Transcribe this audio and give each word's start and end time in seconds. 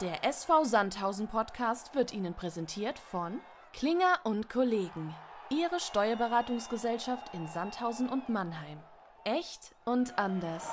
Der 0.00 0.24
SV 0.24 0.62
Sandhausen 0.62 1.26
Podcast 1.26 1.92
wird 1.96 2.14
Ihnen 2.14 2.32
präsentiert 2.32 3.00
von 3.00 3.40
Klinger 3.72 4.20
und 4.22 4.48
Kollegen. 4.48 5.12
Ihre 5.50 5.80
Steuerberatungsgesellschaft 5.80 7.34
in 7.34 7.48
Sandhausen 7.48 8.08
und 8.08 8.28
Mannheim. 8.28 8.78
Echt 9.24 9.74
und 9.84 10.16
anders. 10.16 10.68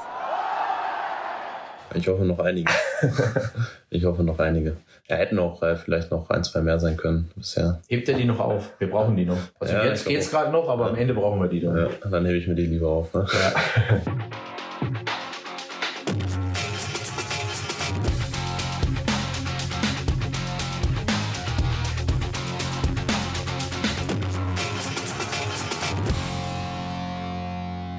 Ich 1.95 2.07
hoffe 2.07 2.23
noch 2.23 2.37
einige. 2.37 2.71
ich 3.89 4.05
hoffe 4.05 4.21
noch 4.21 4.37
einige. 4.37 4.77
Ja, 5.09 5.15
hätten 5.15 5.39
auch 5.39 5.63
äh, 5.63 5.75
vielleicht 5.75 6.11
noch 6.11 6.29
ein, 6.29 6.43
zwei 6.43 6.61
mehr 6.61 6.79
sein 6.79 6.95
können 6.95 7.31
bisher. 7.35 7.81
Hebt 7.87 8.07
er 8.07 8.17
die 8.17 8.25
noch 8.25 8.39
auf? 8.39 8.73
Wir 8.77 8.91
brauchen 8.91 9.15
die 9.15 9.25
noch. 9.25 9.37
Also 9.59 9.73
Ja, 9.73 9.85
jetzt 9.85 10.05
geht's 10.05 10.29
gerade 10.29 10.51
noch, 10.51 10.69
aber 10.69 10.89
am 10.89 10.95
Ende 10.95 11.15
brauchen 11.15 11.41
wir 11.41 11.47
die 11.49 11.61
dann. 11.61 11.75
Ja, 11.75 11.87
dann 12.11 12.25
hebe 12.25 12.37
ich 12.37 12.47
mir 12.47 12.55
die 12.55 12.67
lieber 12.67 12.89
auf. 12.89 13.11
Ne? 13.13 13.25
Ja. 13.31 14.01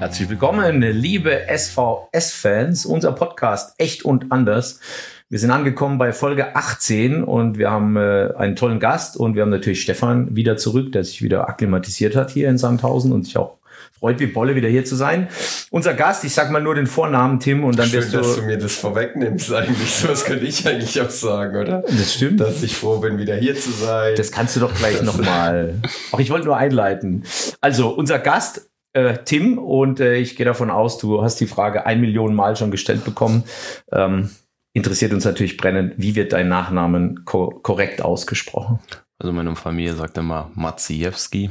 Herzlich 0.07 0.29
willkommen, 0.29 0.81
liebe 0.81 1.37
SVS-Fans, 1.53 2.85
unser 2.85 3.11
Podcast 3.11 3.75
Echt 3.77 4.05
und 4.05 4.31
Anders. 4.31 4.79
Wir 5.27 5.37
sind 5.37 5.51
angekommen 5.51 5.97
bei 5.97 6.13
Folge 6.13 6.55
18 6.55 7.25
und 7.25 7.57
wir 7.57 7.69
haben 7.69 7.97
äh, 7.97 8.29
einen 8.37 8.55
tollen 8.55 8.79
Gast 8.79 9.17
und 9.17 9.35
wir 9.35 9.41
haben 9.41 9.49
natürlich 9.49 9.81
Stefan 9.81 10.33
wieder 10.33 10.55
zurück, 10.55 10.93
der 10.93 11.03
sich 11.03 11.21
wieder 11.21 11.49
akklimatisiert 11.49 12.15
hat 12.15 12.31
hier 12.31 12.47
in 12.47 12.57
Sandhausen 12.57 13.11
und 13.11 13.25
sich 13.25 13.37
auch 13.37 13.57
freut 13.99 14.21
wie 14.21 14.27
Bolle 14.27 14.55
wieder 14.55 14.69
hier 14.69 14.85
zu 14.85 14.95
sein. 14.95 15.27
Unser 15.71 15.93
Gast, 15.93 16.23
ich 16.23 16.33
sag 16.33 16.51
mal 16.51 16.61
nur 16.61 16.75
den 16.75 16.87
Vornamen 16.87 17.41
Tim 17.41 17.65
und 17.65 17.77
dann 17.77 17.89
Schön, 17.89 17.99
wirst 17.99 18.13
du... 18.13 18.17
dass 18.19 18.35
du 18.37 18.43
mir 18.43 18.57
das 18.57 18.75
vorwegnimmst 18.75 19.51
eigentlich. 19.51 19.93
So 19.93 20.07
was 20.07 20.23
könnte 20.23 20.45
ich 20.45 20.65
eigentlich 20.65 21.01
auch 21.01 21.09
sagen, 21.09 21.57
oder? 21.57 21.83
Das 21.85 22.13
stimmt. 22.13 22.39
Dass 22.39 22.63
ich 22.63 22.77
froh 22.77 22.99
bin, 22.99 23.17
wieder 23.17 23.35
hier 23.35 23.59
zu 23.59 23.71
sein. 23.71 24.15
Das 24.15 24.31
kannst 24.31 24.55
du 24.55 24.61
doch 24.61 24.73
gleich 24.73 25.01
nochmal. 25.01 25.81
Auch 26.13 26.19
ich 26.21 26.29
wollte 26.29 26.45
nur 26.45 26.55
einleiten. 26.55 27.25
Also, 27.59 27.89
unser 27.89 28.19
Gast, 28.19 28.69
äh, 28.97 29.23
Tim, 29.23 29.57
und 29.57 29.99
äh, 29.99 30.15
ich 30.15 30.35
gehe 30.35 30.45
davon 30.45 30.69
aus, 30.69 30.97
du 30.97 31.21
hast 31.21 31.39
die 31.39 31.47
Frage 31.47 31.85
ein 31.85 32.01
Million 32.01 32.33
Mal 32.35 32.55
schon 32.55 32.71
gestellt 32.71 33.03
bekommen. 33.05 33.43
Ähm, 33.91 34.29
interessiert 34.73 35.13
uns 35.13 35.25
natürlich 35.25 35.57
brennend, 35.57 35.93
wie 35.97 36.15
wird 36.15 36.33
dein 36.33 36.49
Nachnamen 36.49 37.25
ko 37.25 37.49
korrekt 37.49 38.01
ausgesprochen? 38.01 38.79
Also 39.19 39.33
meine 39.33 39.55
Familie 39.55 39.93
sagt 39.95 40.17
immer 40.17 40.51
Maciejewski. 40.55 41.49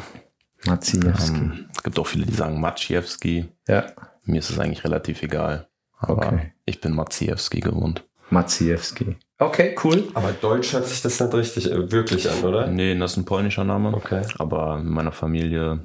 Maciejewski. 0.67 1.37
Ähm, 1.37 1.67
es 1.75 1.83
gibt 1.83 1.99
auch 1.99 2.07
viele, 2.07 2.27
die 2.27 2.33
sagen 2.35 2.61
Maciejewski. 2.61 3.47
ja, 3.69 3.87
Mir 4.25 4.39
ist 4.39 4.51
es 4.51 4.59
eigentlich 4.59 4.85
relativ 4.85 5.23
egal. 5.23 5.69
Aber 5.99 6.27
Okay. 6.27 6.53
ich 6.67 6.81
bin 6.81 6.95
Maciejewski 6.95 7.61
gewohnt. 7.61 8.05
Maciejewski. 8.31 9.17
Okay, 9.39 9.77
cool. 9.85 10.05
Aber 10.15 10.33
Deutsch 10.33 10.73
hört 10.73 10.87
sich 10.87 11.03
das 11.03 11.21
nicht 11.21 11.35
richtig, 11.35 11.71
äh, 11.71 11.91
wirklich 11.93 12.31
an, 12.31 12.43
oder? 12.45 12.67
Nee, 12.67 12.99
das 12.99 13.13
ist 13.13 13.17
ein 13.19 13.25
polnischer 13.25 13.65
Name. 13.65 13.93
Okay. 13.95 14.23
Aber 14.39 14.79
in 14.81 14.89
meiner 14.89 15.13
Familie 15.13 15.81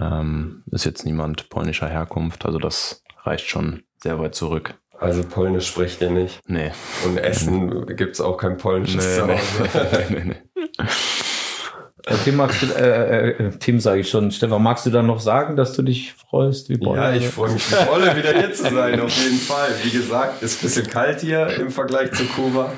ähm, 0.00 0.62
ist 0.70 0.84
jetzt 0.84 1.04
niemand 1.04 1.48
polnischer 1.48 1.88
Herkunft. 1.88 2.46
Also 2.46 2.58
das 2.58 3.02
reicht 3.24 3.48
schon 3.48 3.82
sehr 4.02 4.18
weit 4.18 4.34
zurück. 4.34 4.74
Also 4.98 5.22
Polnisch 5.24 5.66
spricht 5.66 6.00
ihr 6.00 6.10
nicht. 6.10 6.40
Nee. 6.46 6.70
Und 7.04 7.18
Essen 7.18 7.86
gibt's 7.96 8.20
auch 8.20 8.36
kein 8.36 8.56
polnisches 8.56 9.04
Nee, 9.04 9.20
Zuhause. 9.20 10.06
nee, 10.10 10.14
nee, 10.14 10.24
nee. 10.78 10.84
Äh, 12.06 12.14
Tim, 12.24 12.36
magst 12.36 12.62
du, 12.62 12.66
äh, 12.66 13.30
äh, 13.30 13.50
Tim 13.58 13.78
sage 13.78 14.00
ich 14.00 14.10
schon. 14.10 14.30
Stefan, 14.32 14.62
magst 14.62 14.84
du 14.86 14.90
dann 14.90 15.06
noch 15.06 15.20
sagen, 15.20 15.54
dass 15.54 15.72
du 15.74 15.82
dich 15.82 16.14
freust? 16.14 16.68
Wie 16.68 16.76
Bolle? 16.76 17.00
Ja, 17.00 17.14
ich 17.14 17.28
freue 17.28 17.52
mich 17.52 17.70
wie 17.70 17.74
voll, 17.74 18.16
wieder 18.16 18.32
hier 18.32 18.52
zu 18.52 18.64
sein, 18.64 19.00
auf 19.00 19.16
jeden 19.16 19.38
Fall. 19.38 19.68
Wie 19.84 19.90
gesagt, 19.90 20.42
ist 20.42 20.60
ein 20.60 20.66
bisschen 20.66 20.86
kalt 20.88 21.20
hier 21.20 21.46
im 21.60 21.70
Vergleich 21.70 22.12
zu 22.12 22.24
Kuba. 22.24 22.72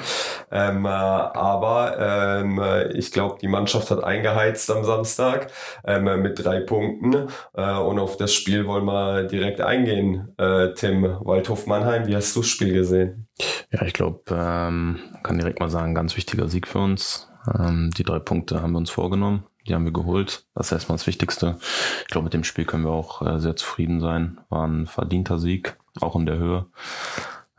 Ähm, 0.51 0.85
äh, 0.85 0.89
aber 0.89 1.97
ähm, 1.99 2.59
äh, 2.59 2.93
ich 2.93 3.13
glaube, 3.13 3.39
die 3.41 3.49
Mannschaft 3.49 3.91
hat 3.91 4.05
eingeheizt 4.05 4.71
am 4.71 4.85
Samstag 4.85 5.51
ähm, 5.87 6.07
äh, 6.07 6.17
mit 6.17 6.45
drei 6.45 6.61
Punkten. 6.61 7.29
Äh, 7.55 7.79
und 7.79 7.99
auf 7.99 8.19
das 8.19 8.35
Spiel 8.35 8.67
wollen 8.67 8.85
wir 8.85 9.25
direkt 9.25 9.63
eingehen. 9.63 10.35
Äh, 10.37 10.75
Tim, 10.75 11.03
Waldhof 11.03 11.67
Mannheim, 11.67 12.07
wie 12.07 12.15
hast 12.15 12.37
du 12.37 12.41
das 12.41 12.49
Spiel 12.49 12.75
gesehen? 12.75 13.27
Ja, 13.73 13.83
ich 13.87 13.95
glaube, 13.95 14.21
ähm, 14.31 15.01
kann 15.23 15.39
direkt 15.39 15.61
mal 15.61 15.71
sagen, 15.71 15.95
ganz 15.95 16.17
wichtiger 16.17 16.49
Sieg 16.49 16.69
für 16.69 16.79
uns. 16.79 17.29
Ähm, 17.53 17.91
die 17.97 18.05
drei 18.05 18.19
Punkte 18.19 18.63
haben 18.63 18.73
wir 18.73 18.79
uns 18.79 18.91
vorgenommen. 18.91 19.45
Die 19.67 19.75
haben 19.75 19.85
wir 19.85 19.93
geholt. 19.93 20.45
Das 20.55 20.67
ist 20.67 20.73
erstmal 20.73 20.99
das 20.99 21.07
Wichtigste. 21.07 21.59
Ich 22.03 22.09
glaube, 22.09 22.25
mit 22.25 22.35
dem 22.35 22.45
Spiel 22.45 22.65
können 22.65 22.85
wir 22.85 22.91
auch 22.91 23.23
äh, 23.23 23.41
sehr 23.41 23.57
zufrieden 23.57 24.01
sein. 24.01 24.39
War 24.49 24.67
ein 24.67 24.87
verdienter 24.87 25.39
Sieg, 25.39 25.77
auch 26.01 26.17
in 26.17 26.27
der 26.27 26.39
Höhe. 26.39 26.67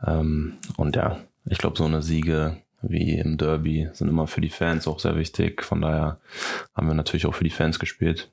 Ähm, 0.06 0.58
und 0.76 0.96
ja, 0.96 1.18
ich 1.44 1.58
glaube, 1.58 1.78
so 1.78 1.84
eine 1.84 2.02
Siege 2.02 2.58
wie 2.82 3.18
im 3.18 3.38
Derby 3.38 3.88
sind 3.92 4.08
immer 4.08 4.26
für 4.26 4.40
die 4.40 4.50
Fans 4.50 4.86
auch 4.86 5.00
sehr 5.00 5.16
wichtig. 5.16 5.62
Von 5.62 5.80
daher 5.80 6.20
haben 6.74 6.86
wir 6.86 6.94
natürlich 6.94 7.26
auch 7.26 7.34
für 7.34 7.44
die 7.44 7.50
Fans 7.50 7.78
gespielt. 7.78 8.30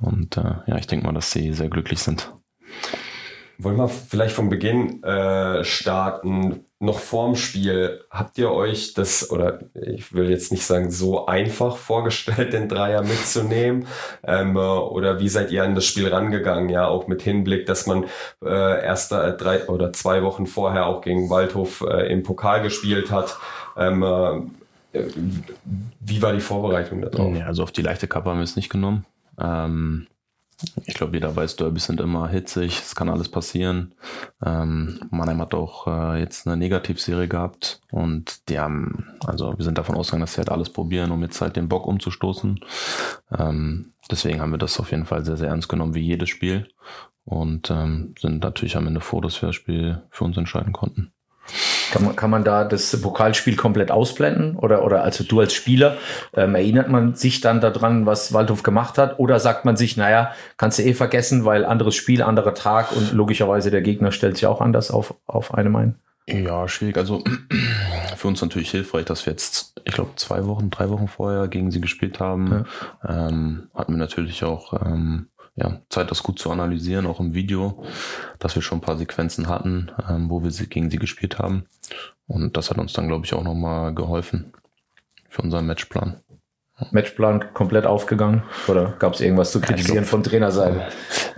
Und 0.00 0.36
äh, 0.36 0.54
ja, 0.66 0.76
ich 0.78 0.86
denke 0.86 1.06
mal, 1.06 1.12
dass 1.12 1.30
sie 1.30 1.52
sehr 1.52 1.68
glücklich 1.68 2.00
sind. 2.00 2.32
Wollen 3.62 3.76
wir 3.76 3.88
vielleicht 3.88 4.34
vom 4.34 4.48
Beginn 4.48 5.02
äh, 5.02 5.64
starten? 5.64 6.64
Noch 6.80 6.98
vorm 6.98 7.36
Spiel, 7.36 8.00
habt 8.10 8.38
ihr 8.38 8.50
euch 8.50 8.92
das, 8.94 9.30
oder 9.30 9.60
ich 9.74 10.12
will 10.12 10.28
jetzt 10.30 10.50
nicht 10.50 10.66
sagen, 10.66 10.90
so 10.90 11.26
einfach 11.26 11.76
vorgestellt, 11.76 12.52
den 12.52 12.68
Dreier 12.68 13.02
mitzunehmen? 13.02 13.86
Ähm, 14.24 14.56
äh, 14.56 14.58
oder 14.58 15.20
wie 15.20 15.28
seid 15.28 15.52
ihr 15.52 15.62
an 15.62 15.76
das 15.76 15.84
Spiel 15.84 16.08
rangegangen? 16.08 16.70
Ja, 16.70 16.88
auch 16.88 17.06
mit 17.06 17.22
Hinblick, 17.22 17.66
dass 17.66 17.86
man 17.86 18.04
äh, 18.44 18.84
erst 18.84 19.12
äh, 19.12 19.36
drei 19.36 19.68
oder 19.68 19.92
zwei 19.92 20.24
Wochen 20.24 20.46
vorher 20.46 20.86
auch 20.86 21.02
gegen 21.02 21.30
Waldhof 21.30 21.82
äh, 21.82 22.12
im 22.12 22.24
Pokal 22.24 22.62
gespielt 22.62 23.12
hat. 23.12 23.36
Ähm, 23.76 24.02
äh, 24.92 25.04
wie 26.00 26.20
war 26.20 26.32
die 26.32 26.40
Vorbereitung 26.40 27.00
darauf? 27.00 27.36
Ja, 27.36 27.46
also 27.46 27.62
auf 27.62 27.70
die 27.70 27.82
leichte 27.82 28.08
Kappe 28.08 28.30
haben 28.30 28.38
wir 28.38 28.44
es 28.44 28.56
nicht 28.56 28.70
genommen. 28.70 29.06
Ähm, 29.40 30.08
ich 30.86 30.94
glaube, 30.94 31.14
jeder 31.14 31.34
weiß, 31.34 31.56
Derbys 31.56 31.84
sind 31.84 32.00
immer 32.00 32.28
hitzig, 32.28 32.78
es 32.78 32.94
kann 32.94 33.08
alles 33.08 33.28
passieren. 33.28 33.94
Ähm, 34.44 35.00
Mannheim 35.10 35.40
hat 35.40 35.54
auch 35.54 35.86
äh, 35.86 36.20
jetzt 36.20 36.46
eine 36.46 36.56
Negativserie 36.56 37.28
gehabt 37.28 37.80
und 37.90 38.48
die 38.48 38.58
haben, 38.58 39.06
also 39.26 39.56
wir 39.56 39.64
sind 39.64 39.78
davon 39.78 39.96
ausgegangen, 39.96 40.22
dass 40.22 40.34
sie 40.34 40.38
halt 40.38 40.50
alles 40.50 40.70
probieren, 40.70 41.10
um 41.10 41.22
jetzt 41.22 41.40
halt 41.40 41.56
den 41.56 41.68
Bock 41.68 41.86
umzustoßen. 41.86 42.60
Ähm, 43.38 43.92
deswegen 44.10 44.40
haben 44.40 44.52
wir 44.52 44.58
das 44.58 44.80
auf 44.80 44.90
jeden 44.90 45.06
Fall 45.06 45.24
sehr, 45.24 45.36
sehr 45.36 45.48
ernst 45.48 45.68
genommen, 45.68 45.94
wie 45.94 46.00
jedes 46.00 46.28
Spiel 46.28 46.68
und 47.24 47.70
ähm, 47.70 48.14
sind 48.18 48.42
natürlich 48.42 48.76
am 48.76 48.86
Ende 48.86 49.00
froh, 49.00 49.20
dass 49.20 49.40
wir 49.42 49.48
das 49.48 49.56
Spiel 49.56 50.02
für 50.10 50.24
uns 50.24 50.36
entscheiden 50.36 50.72
konnten. 50.72 51.12
Kann 51.92 52.04
man, 52.04 52.16
kann 52.16 52.30
man 52.30 52.44
da 52.44 52.64
das 52.64 52.98
Pokalspiel 53.00 53.56
komplett 53.56 53.90
ausblenden? 53.90 54.56
Oder, 54.56 54.84
oder 54.84 55.02
also 55.02 55.24
du 55.24 55.40
als 55.40 55.52
Spieler, 55.52 55.98
ähm, 56.34 56.54
erinnert 56.54 56.88
man 56.88 57.14
sich 57.14 57.40
dann 57.40 57.60
daran, 57.60 58.06
was 58.06 58.32
Waldhof 58.32 58.62
gemacht 58.62 58.96
hat? 58.96 59.18
Oder 59.18 59.38
sagt 59.40 59.64
man 59.64 59.76
sich, 59.76 59.96
naja, 59.96 60.32
kannst 60.56 60.78
du 60.78 60.82
eh 60.84 60.94
vergessen, 60.94 61.44
weil 61.44 61.64
anderes 61.64 61.94
Spiel, 61.94 62.22
anderer 62.22 62.54
Tag 62.54 62.92
und 62.92 63.12
logischerweise 63.12 63.70
der 63.70 63.82
Gegner 63.82 64.10
stellt 64.10 64.36
sich 64.36 64.46
auch 64.46 64.60
anders 64.60 64.90
auf, 64.90 65.14
auf 65.26 65.52
einem 65.54 65.76
ein? 65.76 65.94
Ja, 66.28 66.68
schwierig. 66.68 66.96
Also 66.96 67.22
für 68.16 68.28
uns 68.28 68.40
natürlich 68.40 68.70
hilfreich, 68.70 69.04
dass 69.04 69.26
wir 69.26 69.32
jetzt, 69.32 69.74
ich 69.84 69.92
glaube, 69.92 70.12
zwei 70.16 70.46
Wochen, 70.46 70.70
drei 70.70 70.88
Wochen 70.88 71.08
vorher 71.08 71.48
gegen 71.48 71.70
sie 71.70 71.80
gespielt 71.80 72.20
haben. 72.20 72.64
Ähm, 73.06 73.68
hatten 73.74 73.92
wir 73.92 73.98
natürlich 73.98 74.44
auch 74.44 74.72
ähm, 74.84 75.28
ja, 75.54 75.80
Zeit, 75.88 76.10
das 76.10 76.22
gut 76.22 76.38
zu 76.38 76.50
analysieren, 76.50 77.06
auch 77.06 77.20
im 77.20 77.34
Video, 77.34 77.84
dass 78.38 78.54
wir 78.54 78.62
schon 78.62 78.78
ein 78.78 78.82
paar 78.82 78.96
Sequenzen 78.96 79.48
hatten, 79.48 79.90
ähm, 80.08 80.30
wo 80.30 80.42
wir 80.42 80.50
sie 80.50 80.66
gegen 80.66 80.90
sie 80.90 80.98
gespielt 80.98 81.38
haben. 81.38 81.66
Und 82.26 82.56
das 82.56 82.70
hat 82.70 82.78
uns 82.78 82.92
dann, 82.92 83.08
glaube 83.08 83.26
ich, 83.26 83.34
auch 83.34 83.42
nochmal 83.42 83.94
geholfen 83.94 84.52
für 85.28 85.42
unseren 85.42 85.66
Matchplan. 85.66 86.20
Matchplan 86.90 87.52
komplett 87.54 87.86
aufgegangen? 87.86 88.42
Oder 88.66 88.92
gab 88.98 89.14
es 89.14 89.20
irgendwas 89.20 89.52
zu 89.52 89.60
kritisieren 89.60 89.98
glaub- 89.98 90.08
von 90.08 90.22
Trainerseite? 90.22 90.88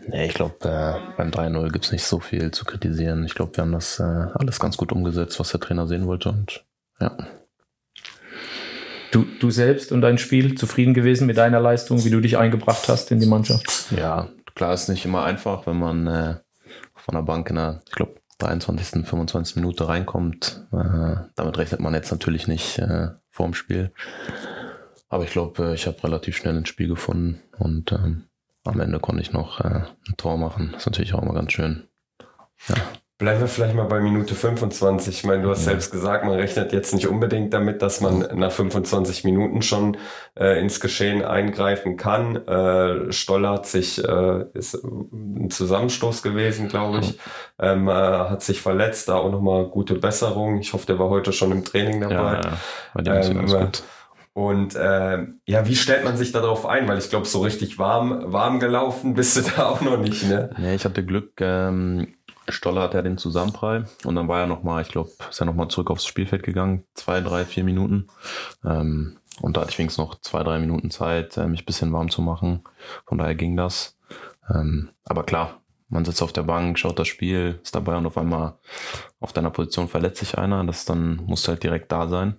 Nee, 0.07 0.27
ich 0.27 0.35
glaube, 0.35 0.57
äh, 0.63 1.17
beim 1.17 1.31
3-0 1.31 1.71
gibt's 1.71 1.93
nicht 1.93 2.05
so 2.05 2.21
viel 2.21 2.51
zu 2.51 2.65
kritisieren. 2.65 3.25
Ich 3.25 3.35
glaube, 3.35 3.57
wir 3.57 3.63
haben 3.63 3.73
das 3.73 3.99
äh, 4.01 4.03
alles 4.03 4.61
ganz 4.61 4.77
gut 4.77 4.93
umgesetzt, 4.93 5.39
was 5.41 5.51
der 5.51 5.61
Trainer 5.61 5.87
sehen 5.87 6.07
wollte. 6.07 6.31
Und 6.31 6.65
ja. 7.01 7.17
Du, 9.15 9.25
du 9.39 9.53
selbst 9.53 9.93
und 9.93 10.01
dein 10.01 10.19
Spiel 10.19 10.57
zufrieden 10.57 10.93
gewesen 10.93 11.29
mit 11.29 11.37
deiner 11.37 11.61
Leistung, 11.61 12.05
wie 12.05 12.11
du 12.11 12.19
dich 12.21 12.37
eingebracht 12.37 12.89
hast 12.89 13.13
in 13.13 13.21
die 13.21 13.27
Mannschaft? 13.27 13.93
Ja, 13.97 14.29
klar 14.57 14.75
ist 14.75 14.89
nicht 14.89 15.05
immer 15.05 15.23
einfach, 15.23 15.69
wenn 15.69 15.79
man 15.79 16.07
äh, 16.09 16.35
von 16.97 17.15
der 17.15 17.23
Bank 17.23 17.49
in 17.49 17.55
der, 17.55 17.81
ich 17.87 17.95
glaube, 17.95 18.17
23., 18.39 19.07
25. 19.07 19.55
Minute 19.55 19.87
reinkommt. 19.87 20.67
Äh, 20.73 21.15
damit 21.37 21.59
rechnet 21.59 21.79
man 21.79 21.95
jetzt 21.95 22.11
natürlich 22.11 22.49
nicht 22.49 22.81
äh, 22.81 23.11
vorm 23.31 23.55
Spiel. 23.55 23.93
Aber 25.09 25.23
ich 25.23 25.31
glaube, 25.31 25.71
äh, 25.71 25.75
ich 25.75 25.87
habe 25.87 26.03
relativ 26.03 26.37
schnell 26.37 26.57
ins 26.57 26.69
Spiel 26.69 26.89
gefunden 26.89 27.41
und 27.57 27.93
ähm, 27.93 28.25
am 28.65 28.81
Ende 28.81 28.99
konnte 28.99 29.23
ich 29.23 29.33
noch 29.33 29.61
äh, 29.61 29.83
ein 30.09 30.17
Tor 30.17 30.39
machen. 30.39 30.71
Das 30.73 30.83
ist 30.83 30.87
natürlich 30.87 31.15
auch 31.15 31.23
immer 31.23 31.35
ganz 31.35 31.53
schön. 31.53 31.85
Ja, 32.69 32.75
Bleiben 33.17 33.39
wir 33.39 33.47
vielleicht 33.47 33.77
mal 33.77 33.85
bei 33.85 34.01
Minute 34.01 34.35
25. 34.35 35.19
Ich 35.19 35.25
meine, 35.25 35.45
du 35.45 35.51
hast 35.51 35.67
ja. 35.67 35.71
selbst 35.71 35.93
gesagt, 35.93 36.25
man 36.25 36.35
rechnet 36.35 36.73
jetzt 36.73 36.93
nicht 36.93 37.07
unbedingt 37.07 37.55
damit, 37.55 37.81
dass 37.81 38.01
man 38.01 38.27
nach 38.35 38.51
25 38.51 39.23
Minuten 39.23 39.63
schon 39.63 39.97
äh, 40.37 40.61
ins 40.61 40.81
Geschehen 40.81 41.25
eingreifen 41.25 41.97
kann. 41.97 42.35
Äh, 42.49 43.13
Stoller 43.13 43.51
hat 43.51 43.67
sich, 43.67 44.03
äh, 44.03 44.45
ist 44.55 44.75
ein 44.83 45.49
Zusammenstoß 45.49 46.25
gewesen, 46.25 46.69
glaube 46.69 46.99
ich, 47.01 47.21
ähm, 47.61 47.87
äh, 47.87 47.93
hat 47.93 48.43
sich 48.43 48.61
verletzt, 48.61 49.09
da 49.09 49.15
auch 49.15 49.31
nochmal 49.31 49.67
gute 49.67 49.95
Besserung. 49.95 50.59
Ich 50.59 50.73
hoffe, 50.73 50.87
der 50.87 50.99
war 50.99 51.09
heute 51.09 51.33
schon 51.33 51.53
im 51.53 51.65
Training 51.65 52.01
dabei. 52.01 52.41
Ja, 53.01 53.21
ähm, 53.23 53.47
gut. 53.47 53.85
Und 54.33 54.75
äh, 54.75 55.19
ja, 55.47 55.69
wie 55.69 55.77
stellt 55.77 56.03
man 56.03 56.17
sich 56.17 56.33
darauf 56.33 56.67
ein? 56.67 56.89
Weil 56.89 56.99
ich 56.99 57.11
glaube, 57.11 57.27
so 57.27 57.43
richtig 57.43 57.79
warm, 57.79 58.33
warm 58.33 58.59
gelaufen 58.59 59.15
bist 59.15 59.37
du 59.37 59.43
da 59.57 59.67
auch 59.67 59.83
noch 59.83 59.99
nicht, 59.99 60.25
ne? 60.25 60.51
Nee, 60.59 60.75
ich 60.75 60.85
hatte 60.85 61.05
Glück. 61.05 61.41
Ähm 61.41 62.09
Stoller 62.49 62.83
hat 62.83 62.95
ja 62.95 63.03
den 63.03 63.19
Zusammenprall 63.19 63.89
und 64.05 64.15
dann 64.15 64.29
war 64.29 64.41
er 64.41 64.47
nochmal, 64.47 64.83
ich 64.83 64.89
glaube, 64.89 65.11
ist 65.29 65.41
er 65.41 65.47
nochmal 65.47 65.69
zurück 65.69 65.91
aufs 65.91 66.07
Spielfeld 66.07 66.43
gegangen, 66.43 66.85
zwei, 66.95 67.21
drei, 67.21 67.45
vier 67.45 67.65
Minuten. 67.65 68.09
Ähm, 68.65 69.19
und 69.41 69.57
da 69.57 69.63
hatte 69.63 69.71
ich 69.71 69.79
wenigstens 69.79 70.05
noch 70.05 70.21
zwei, 70.21 70.43
drei 70.43 70.59
Minuten 70.59 70.91
Zeit, 70.91 71.37
äh, 71.37 71.47
mich 71.47 71.63
ein 71.63 71.67
bisschen 71.67 71.93
warm 71.93 72.11
zu 72.11 72.23
machen. 72.23 72.63
Von 73.07 73.19
daher 73.19 73.35
ging 73.35 73.57
das. 73.57 73.99
Ähm, 74.49 74.91
aber 75.05 75.25
klar, 75.25 75.61
man 75.89 76.05
sitzt 76.05 76.23
auf 76.23 76.33
der 76.33 76.43
Bank, 76.43 76.79
schaut 76.79 76.99
das 76.99 77.09
Spiel, 77.09 77.61
ist 77.63 77.75
dabei 77.75 77.97
und 77.97 78.07
auf 78.07 78.19
einmal 78.19 78.59
auf 79.21 79.33
deiner 79.33 79.51
Position 79.51 79.89
verletzt 79.89 80.21
sich 80.21 80.39
einer. 80.39 80.65
Das 80.65 80.85
dann 80.85 81.17
musst 81.27 81.47
du 81.47 81.53
halt 81.53 81.63
direkt 81.63 81.91
da 81.93 82.09
sein. 82.09 82.37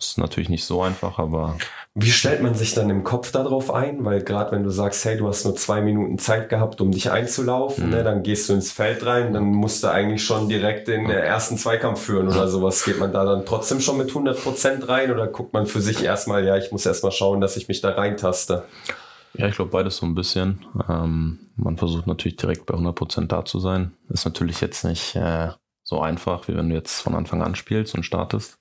Ist 0.00 0.16
natürlich 0.16 0.48
nicht 0.48 0.64
so 0.64 0.80
einfach, 0.80 1.18
aber. 1.18 1.58
Wie 1.94 2.10
stellt 2.10 2.40
man 2.42 2.54
sich 2.54 2.72
dann 2.72 2.88
im 2.88 3.04
Kopf 3.04 3.32
darauf 3.32 3.70
ein? 3.70 4.02
Weil 4.06 4.22
gerade 4.22 4.52
wenn 4.52 4.62
du 4.62 4.70
sagst, 4.70 5.04
hey, 5.04 5.18
du 5.18 5.28
hast 5.28 5.44
nur 5.44 5.56
zwei 5.56 5.82
Minuten 5.82 6.18
Zeit 6.18 6.48
gehabt, 6.48 6.80
um 6.80 6.90
dich 6.90 7.10
einzulaufen, 7.10 7.86
mhm. 7.86 7.90
ne, 7.90 8.02
dann 8.02 8.22
gehst 8.22 8.48
du 8.48 8.54
ins 8.54 8.72
Feld 8.72 9.04
rein, 9.04 9.34
dann 9.34 9.44
musst 9.44 9.84
du 9.84 9.88
eigentlich 9.88 10.24
schon 10.24 10.48
direkt 10.48 10.88
den 10.88 11.10
ersten 11.10 11.58
Zweikampf 11.58 12.00
führen 12.00 12.28
oder 12.28 12.48
sowas. 12.48 12.82
Geht 12.82 12.98
man 12.98 13.12
da 13.12 13.26
dann 13.26 13.44
trotzdem 13.44 13.80
schon 13.80 13.98
mit 13.98 14.08
100 14.08 14.42
Prozent 14.42 14.88
rein 14.88 15.10
oder 15.10 15.26
guckt 15.26 15.52
man 15.52 15.66
für 15.66 15.82
sich 15.82 16.02
erstmal, 16.02 16.46
ja, 16.46 16.56
ich 16.56 16.72
muss 16.72 16.86
erstmal 16.86 17.12
schauen, 17.12 17.42
dass 17.42 17.58
ich 17.58 17.68
mich 17.68 17.82
da 17.82 17.90
reintaste? 17.90 18.64
Ja, 19.34 19.48
ich 19.48 19.56
glaube 19.56 19.70
beides 19.70 19.98
so 19.98 20.06
ein 20.06 20.14
bisschen. 20.14 20.64
Ähm, 20.88 21.40
man 21.56 21.76
versucht 21.76 22.06
natürlich 22.06 22.36
direkt 22.36 22.64
bei 22.64 22.72
100 22.72 22.94
Prozent 22.94 23.32
da 23.32 23.44
zu 23.44 23.60
sein. 23.60 23.92
Ist 24.08 24.24
natürlich 24.24 24.62
jetzt 24.62 24.82
nicht 24.82 25.14
äh, 25.14 25.50
so 25.90 26.00
einfach, 26.00 26.46
wie 26.46 26.56
wenn 26.56 26.68
du 26.68 26.76
jetzt 26.76 27.00
von 27.00 27.16
Anfang 27.16 27.42
an 27.42 27.56
spielst 27.56 27.96
und 27.96 28.04
startest. 28.04 28.60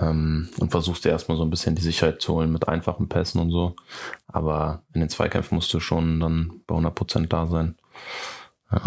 Ähm, 0.00 0.48
und 0.58 0.70
versuchst 0.70 1.04
dir 1.04 1.10
erstmal 1.10 1.36
so 1.36 1.44
ein 1.44 1.50
bisschen 1.50 1.74
die 1.74 1.82
Sicherheit 1.82 2.22
zu 2.22 2.32
holen 2.32 2.50
mit 2.50 2.68
einfachen 2.68 3.06
Pässen 3.06 3.38
und 3.42 3.50
so. 3.50 3.76
Aber 4.26 4.82
in 4.94 5.00
den 5.00 5.10
Zweikämpfen 5.10 5.56
musst 5.56 5.72
du 5.74 5.78
schon 5.78 6.20
dann 6.20 6.62
bei 6.66 6.74
100% 6.74 7.26
da 7.26 7.46
sein. 7.46 7.76
Ja. 8.72 8.80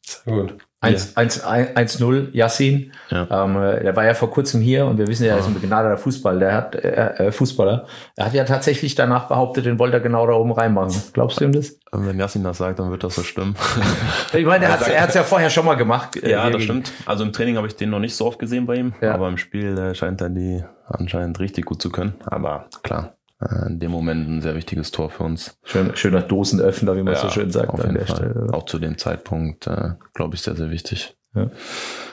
Sehr 0.00 0.34
gut. 0.34 0.56
1-0, 0.82 2.30
Yassin. 2.32 2.92
Ja. 3.10 3.44
Ähm, 3.44 3.56
äh, 3.56 3.82
der 3.82 3.94
war 3.96 4.06
ja 4.06 4.14
vor 4.14 4.30
kurzem 4.30 4.62
hier 4.62 4.86
und 4.86 4.96
wir 4.96 5.06
wissen 5.06 5.24
ja, 5.24 5.34
er 5.34 5.40
ist 5.40 5.46
ein 5.46 5.54
begnadeter 5.54 5.98
Fußball. 5.98 6.38
Der 6.38 6.54
hat, 6.54 6.74
äh, 6.74 7.26
äh, 7.26 7.32
Fußballer. 7.32 7.86
Er 8.16 8.24
hat 8.24 8.32
ja 8.32 8.44
tatsächlich 8.44 8.94
danach 8.94 9.28
behauptet, 9.28 9.66
den 9.66 9.78
wollte 9.78 9.98
er 9.98 10.00
genau 10.00 10.26
da 10.26 10.32
oben 10.32 10.52
reinmachen. 10.52 10.94
Glaubst 11.12 11.40
du 11.40 11.44
ihm 11.44 11.52
das? 11.52 11.78
Wenn 11.92 12.18
Yassin 12.18 12.44
das 12.44 12.58
sagt, 12.58 12.78
dann 12.78 12.90
wird 12.90 13.04
das 13.04 13.14
so 13.14 13.22
stimmen. 13.22 13.56
ich 14.32 14.46
meine, 14.46 14.64
er 14.64 14.72
hat 14.72 15.08
es 15.08 15.14
ja 15.14 15.22
vorher 15.22 15.50
schon 15.50 15.66
mal 15.66 15.74
gemacht. 15.74 16.16
Äh, 16.16 16.30
ja, 16.30 16.48
das 16.48 16.62
stimmt. 16.62 16.92
Also 17.04 17.24
im 17.24 17.32
Training 17.32 17.56
habe 17.56 17.66
ich 17.66 17.76
den 17.76 17.90
noch 17.90 18.00
nicht 18.00 18.16
so 18.16 18.26
oft 18.26 18.38
gesehen 18.38 18.64
bei 18.66 18.76
ihm, 18.76 18.94
ja. 19.02 19.12
aber 19.12 19.28
im 19.28 19.36
Spiel 19.36 19.76
äh, 19.76 19.94
scheint 19.94 20.22
er 20.22 20.30
die 20.30 20.64
anscheinend 20.86 21.38
richtig 21.40 21.66
gut 21.66 21.82
zu 21.82 21.90
können. 21.90 22.14
Aber 22.24 22.66
klar, 22.82 23.14
äh, 23.14 23.19
in 23.66 23.78
dem 23.78 23.90
Moment 23.90 24.28
ein 24.28 24.42
sehr 24.42 24.54
wichtiges 24.54 24.90
Tor 24.90 25.10
für 25.10 25.22
uns. 25.22 25.58
Schön, 25.64 25.96
schöner 25.96 26.20
Dosenöffner, 26.20 26.96
wie 26.96 27.02
man 27.02 27.14
ja, 27.14 27.20
so 27.20 27.30
schön 27.30 27.50
sagt 27.50 27.70
auf 27.70 27.84
an 27.84 27.94
der 27.94 28.06
Fall. 28.06 28.16
Stelle. 28.16 28.48
Auch 28.52 28.66
zu 28.66 28.78
dem 28.78 28.98
Zeitpunkt, 28.98 29.66
äh, 29.66 29.92
glaube 30.12 30.34
ich, 30.34 30.42
sehr, 30.42 30.56
sehr 30.56 30.70
wichtig. 30.70 31.16
Ja. 31.34 31.50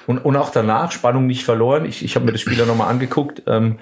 Und, 0.05 0.19
und 0.19 0.35
auch 0.37 0.51
danach, 0.51 0.91
Spannung 0.91 1.27
nicht 1.27 1.43
verloren. 1.43 1.85
Ich, 1.85 2.03
ich 2.03 2.15
habe 2.15 2.25
mir 2.25 2.31
das 2.31 2.41
Spiel 2.41 2.63
nochmal 2.65 2.89
angeguckt. 2.89 3.43
Ähm, 3.47 3.79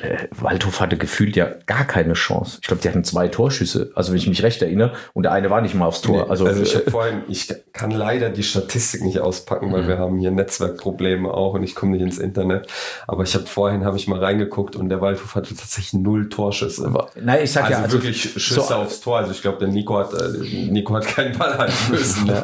äh, 0.00 0.28
Waldhof 0.30 0.80
hatte 0.80 0.96
gefühlt 0.96 1.34
ja 1.36 1.48
gar 1.66 1.84
keine 1.84 2.12
Chance. 2.14 2.58
Ich 2.60 2.68
glaube, 2.68 2.82
die 2.82 2.88
hatten 2.88 3.04
zwei 3.04 3.28
Torschüsse, 3.28 3.90
also 3.94 4.12
wenn 4.12 4.18
ich 4.18 4.28
mich 4.28 4.42
recht 4.42 4.62
erinnere, 4.62 4.92
und 5.12 5.24
der 5.24 5.32
eine 5.32 5.50
war 5.50 5.60
nicht 5.60 5.74
mal 5.74 5.86
aufs 5.86 6.02
Tor. 6.02 6.24
Nee, 6.24 6.30
also, 6.30 6.46
also 6.46 6.62
ich 6.62 6.74
habe 6.74 6.90
vorhin, 6.90 7.22
ich 7.28 7.52
kann 7.72 7.90
leider 7.90 8.30
die 8.30 8.42
Statistik 8.42 9.02
nicht 9.02 9.20
auspacken, 9.20 9.72
weil 9.72 9.82
mhm. 9.82 9.88
wir 9.88 9.98
haben 9.98 10.18
hier 10.18 10.30
Netzwerkprobleme 10.30 11.32
auch 11.32 11.54
und 11.54 11.62
ich 11.62 11.74
komme 11.74 11.92
nicht 11.92 12.02
ins 12.02 12.18
Internet. 12.18 12.68
Aber 13.06 13.24
ich 13.24 13.34
habe 13.34 13.46
vorhin 13.46 13.84
habe 13.84 13.96
ich 13.96 14.06
mal 14.06 14.22
reingeguckt 14.22 14.76
und 14.76 14.88
der 14.88 15.00
Waldhof 15.00 15.34
hatte 15.34 15.54
tatsächlich 15.54 15.94
null 15.94 16.28
Torschüsse. 16.28 16.92
nein, 17.20 17.40
ich 17.42 17.52
sag 17.52 17.64
also 17.64 17.74
ja, 17.74 17.82
also 17.82 17.92
wirklich 17.94 18.20
Schüsse 18.22 18.60
so, 18.60 18.74
aufs 18.74 19.00
Tor. 19.00 19.18
Also 19.18 19.32
ich 19.32 19.42
glaube, 19.42 19.58
der 19.58 19.68
Nico 19.68 19.98
hat 19.98 20.12
äh, 20.14 20.68
Nico 20.70 20.94
hat 20.94 21.06
keinen 21.06 21.36
Ball 21.36 21.58
halten 21.58 21.90
müssen. 21.90 22.26
ja, 22.26 22.34
ja. 22.34 22.42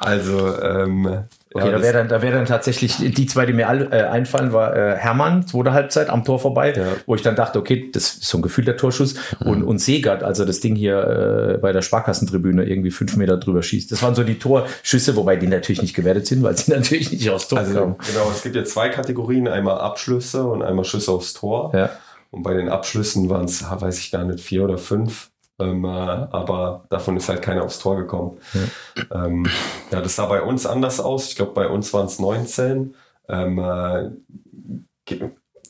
Also 0.00 0.60
ähm, 0.60 1.24
Okay, 1.52 1.66
ja, 1.66 1.72
da 1.72 1.82
wäre 1.82 1.92
dann, 1.94 2.08
da 2.08 2.22
wäre 2.22 2.36
dann 2.36 2.46
tatsächlich 2.46 2.96
die 2.98 3.26
zwei, 3.26 3.44
die 3.44 3.52
mir 3.52 3.68
all, 3.68 3.92
äh, 3.92 4.02
einfallen, 4.02 4.52
war 4.52 4.76
äh, 4.76 4.96
Hermann, 4.96 5.48
zweite 5.48 5.72
Halbzeit 5.72 6.08
am 6.08 6.24
Tor 6.24 6.38
vorbei, 6.38 6.72
ja. 6.76 6.84
wo 7.06 7.16
ich 7.16 7.22
dann 7.22 7.34
dachte, 7.34 7.58
okay, 7.58 7.90
das 7.92 8.14
ist 8.14 8.24
so 8.24 8.38
ein 8.38 8.42
gefühlter 8.42 8.76
Torschuss 8.76 9.16
mhm. 9.40 9.46
und, 9.50 9.62
und 9.64 9.78
Segert, 9.78 10.22
also 10.22 10.44
das 10.44 10.60
Ding 10.60 10.76
hier 10.76 11.56
äh, 11.56 11.58
bei 11.58 11.72
der 11.72 11.82
Sparkassentribüne 11.82 12.64
irgendwie 12.64 12.92
fünf 12.92 13.16
Meter 13.16 13.36
drüber 13.36 13.64
schießt. 13.64 13.90
Das 13.90 14.00
waren 14.00 14.14
so 14.14 14.22
die 14.22 14.38
Torschüsse, 14.38 15.16
wobei 15.16 15.34
die 15.34 15.48
natürlich 15.48 15.82
nicht 15.82 15.94
gewertet 15.94 16.28
sind, 16.28 16.44
weil 16.44 16.56
sie 16.56 16.70
natürlich 16.72 17.10
nicht 17.10 17.28
aufs 17.30 17.48
Tor 17.48 17.58
also, 17.58 17.80
kommen. 17.80 17.96
Genau, 18.06 18.30
es 18.30 18.44
gibt 18.44 18.54
ja 18.54 18.62
zwei 18.62 18.88
Kategorien, 18.88 19.48
einmal 19.48 19.78
Abschlüsse 19.80 20.44
und 20.44 20.62
einmal 20.62 20.84
Schüsse 20.84 21.10
aufs 21.10 21.32
Tor. 21.32 21.72
Ja. 21.74 21.90
Und 22.30 22.44
bei 22.44 22.54
den 22.54 22.68
Abschlüssen 22.68 23.28
waren 23.28 23.46
es, 23.46 23.64
weiß 23.68 23.98
ich 23.98 24.12
gar 24.12 24.22
nicht, 24.22 24.38
vier 24.38 24.62
oder 24.62 24.78
fünf. 24.78 25.30
Ähm, 25.60 25.84
äh, 25.84 25.88
aber 25.88 26.84
davon 26.88 27.16
ist 27.16 27.28
halt 27.28 27.42
keiner 27.42 27.64
aufs 27.64 27.78
Tor 27.78 27.96
gekommen. 27.96 28.38
Ja, 28.54 29.26
ähm, 29.26 29.46
ja 29.90 30.00
das 30.00 30.16
sah 30.16 30.26
bei 30.26 30.42
uns 30.42 30.66
anders 30.66 31.00
aus. 31.00 31.28
Ich 31.28 31.36
glaube, 31.36 31.52
bei 31.52 31.68
uns 31.68 31.92
waren 31.92 32.06
es 32.06 32.18
19. 32.18 32.94
Ähm, 33.28 33.58
äh, 33.58 34.10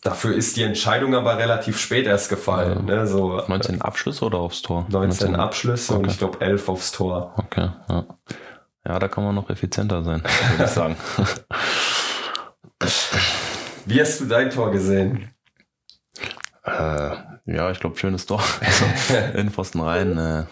dafür 0.02 0.34
ist 0.34 0.56
die 0.56 0.62
Entscheidung 0.62 1.14
aber 1.14 1.38
relativ 1.38 1.78
spät 1.78 2.06
erst 2.06 2.28
gefallen. 2.28 2.86
Ja. 2.88 2.96
Ne? 2.96 3.06
So, 3.06 3.42
19 3.46 3.76
äh, 3.76 3.80
Abschlüsse 3.80 4.24
oder 4.24 4.38
aufs 4.38 4.62
Tor? 4.62 4.86
19, 4.88 5.32
19 5.32 5.36
Abschlüsse 5.36 5.94
okay. 5.94 6.02
und 6.02 6.10
ich 6.10 6.18
glaube 6.18 6.40
11 6.40 6.68
aufs 6.68 6.92
Tor. 6.92 7.34
Okay, 7.36 7.70
ja. 7.88 8.04
Ja, 8.86 8.98
da 8.98 9.08
kann 9.08 9.24
man 9.24 9.34
noch 9.34 9.50
effizienter 9.50 10.02
sein, 10.02 10.22
würde 10.50 10.64
ich 10.64 10.70
sagen. 10.70 10.96
Wie 13.84 14.00
hast 14.00 14.20
du 14.20 14.24
dein 14.24 14.50
Tor 14.50 14.70
gesehen? 14.70 15.34
Äh, 16.64 17.10
ja, 17.54 17.70
ich 17.70 17.80
glaube, 17.80 17.98
schönes 17.98 18.26
Tor. 18.26 18.42
Also, 18.60 18.84
in 19.38 19.50
Pfosten 19.50 19.80
rein. 19.80 20.16
Äh, 20.16 20.44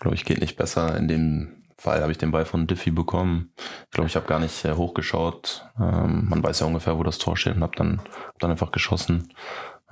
glaube 0.00 0.14
ich, 0.14 0.24
geht 0.24 0.40
nicht 0.40 0.56
besser. 0.56 0.96
In 0.96 1.08
dem 1.08 1.64
Fall 1.76 2.02
habe 2.02 2.12
ich 2.12 2.18
den 2.18 2.30
Ball 2.30 2.44
von 2.44 2.66
Diffie 2.66 2.90
bekommen. 2.90 3.52
Ich 3.84 3.90
glaube, 3.92 4.08
ich 4.08 4.16
habe 4.16 4.26
gar 4.26 4.40
nicht 4.40 4.64
äh, 4.64 4.74
hochgeschaut. 4.74 5.66
Ähm, 5.78 6.28
man 6.28 6.42
weiß 6.42 6.60
ja 6.60 6.66
ungefähr, 6.66 6.98
wo 6.98 7.02
das 7.02 7.18
Tor 7.18 7.36
steht 7.36 7.56
und 7.56 7.62
habe 7.62 7.76
dann, 7.76 8.00
hab 8.26 8.38
dann 8.38 8.50
einfach 8.50 8.72
geschossen. 8.72 9.32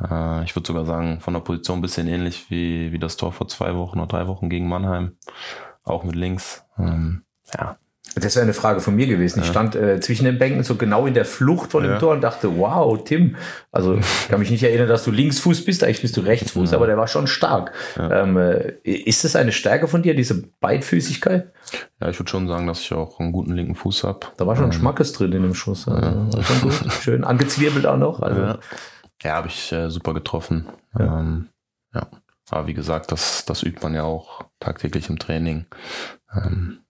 Äh, 0.01 0.45
ich 0.45 0.55
würde 0.55 0.67
sogar 0.67 0.85
sagen, 0.85 1.21
von 1.21 1.35
der 1.35 1.41
Position 1.41 1.79
ein 1.79 1.83
bisschen 1.83 2.09
ähnlich 2.09 2.51
wie, 2.51 2.93
wie 2.93 2.99
das 2.99 3.17
Tor 3.17 3.33
vor 3.33 3.49
zwei 3.49 3.75
Wochen 3.75 3.99
oder 3.99 4.09
drei 4.09 4.27
Wochen 4.27 4.51
gegen 4.51 4.69
Mannheim. 4.69 5.17
Auch 5.85 6.05
mit 6.05 6.17
links. 6.17 6.65
Ähm, 6.79 7.25
ja, 7.55 7.79
das 8.25 8.37
wäre 8.37 8.45
eine 8.45 8.55
Frage 8.55 8.81
von 8.81 8.95
mir 8.95 9.07
gewesen. 9.07 9.41
Ja. 9.41 9.45
Ich 9.45 9.51
stand 9.51 9.75
äh, 9.75 10.01
zwischen 10.01 10.25
den 10.25 10.39
Bänken 10.39 10.63
so 10.63 10.77
genau 10.77 11.07
in 11.07 11.15
der 11.15 11.25
Flucht 11.25 11.73
von 11.73 11.83
dem 11.83 11.93
ja. 11.93 11.99
Tor 11.99 12.13
und 12.13 12.21
dachte, 12.21 12.59
wow, 12.59 13.03
Tim. 13.03 13.37
Also 13.73 13.97
ich 13.97 14.29
kann 14.29 14.41
mich 14.41 14.51
nicht 14.51 14.63
erinnern, 14.63 14.89
dass 14.89 15.05
du 15.05 15.11
Linksfuß 15.11 15.65
bist, 15.65 15.85
eigentlich 15.85 16.03
bist 16.03 16.17
du 16.17 16.23
Rechtsfuß, 16.23 16.71
ja. 16.71 16.77
aber 16.77 16.87
der 16.87 16.97
war 16.97 17.09
schon 17.09 17.27
stark. 17.27 17.73
Ähm, 17.99 18.37
äh, 18.37 18.73
ist 18.83 19.25
das 19.25 19.37
eine 19.37 19.53
Stärke 19.53 19.89
von 19.89 20.03
dir, 20.03 20.15
diese 20.15 20.43
Beidfüßigkeit? 20.61 21.53
Ja, 22.01 22.09
ich 22.09 22.19
würde 22.19 22.31
schon 22.31 22.49
sagen, 22.49 22.67
dass 22.67 22.81
ich 22.81 22.93
auch 22.93 23.21
einen 23.21 23.33
guten 23.33 23.53
linken 23.53 23.75
Fuß 23.75 24.05
habe. 24.05 24.21
Da 24.37 24.47
war 24.47 24.57
schon 24.57 24.67
ähm, 24.67 24.73
Schmackes 24.73 25.13
drin 25.13 25.33
in 25.33 25.43
dem 25.43 25.55
Schuss. 25.55 25.87
Also. 25.87 26.31
Schön 27.03 27.25
angezwirbelt 27.25 27.87
auch 27.87 27.97
noch. 27.99 28.21
Also. 28.21 28.59
Ja, 29.23 29.35
habe 29.35 29.49
ich 29.49 29.73
äh, 29.73 29.91
super 29.91 30.15
getroffen. 30.15 30.67
Ja. 30.99 31.21
Ähm, 31.21 31.49
ja. 31.95 32.07
Aber 32.51 32.67
wie 32.67 32.75
gesagt, 32.75 33.13
das, 33.13 33.45
das 33.45 33.63
übt 33.63 33.81
man 33.83 33.95
ja 33.95 34.05
auch 34.05 34.45
tagtäglich 34.61 35.11
im 35.11 35.19
Training. 35.19 35.67
Ähm, 36.35 36.81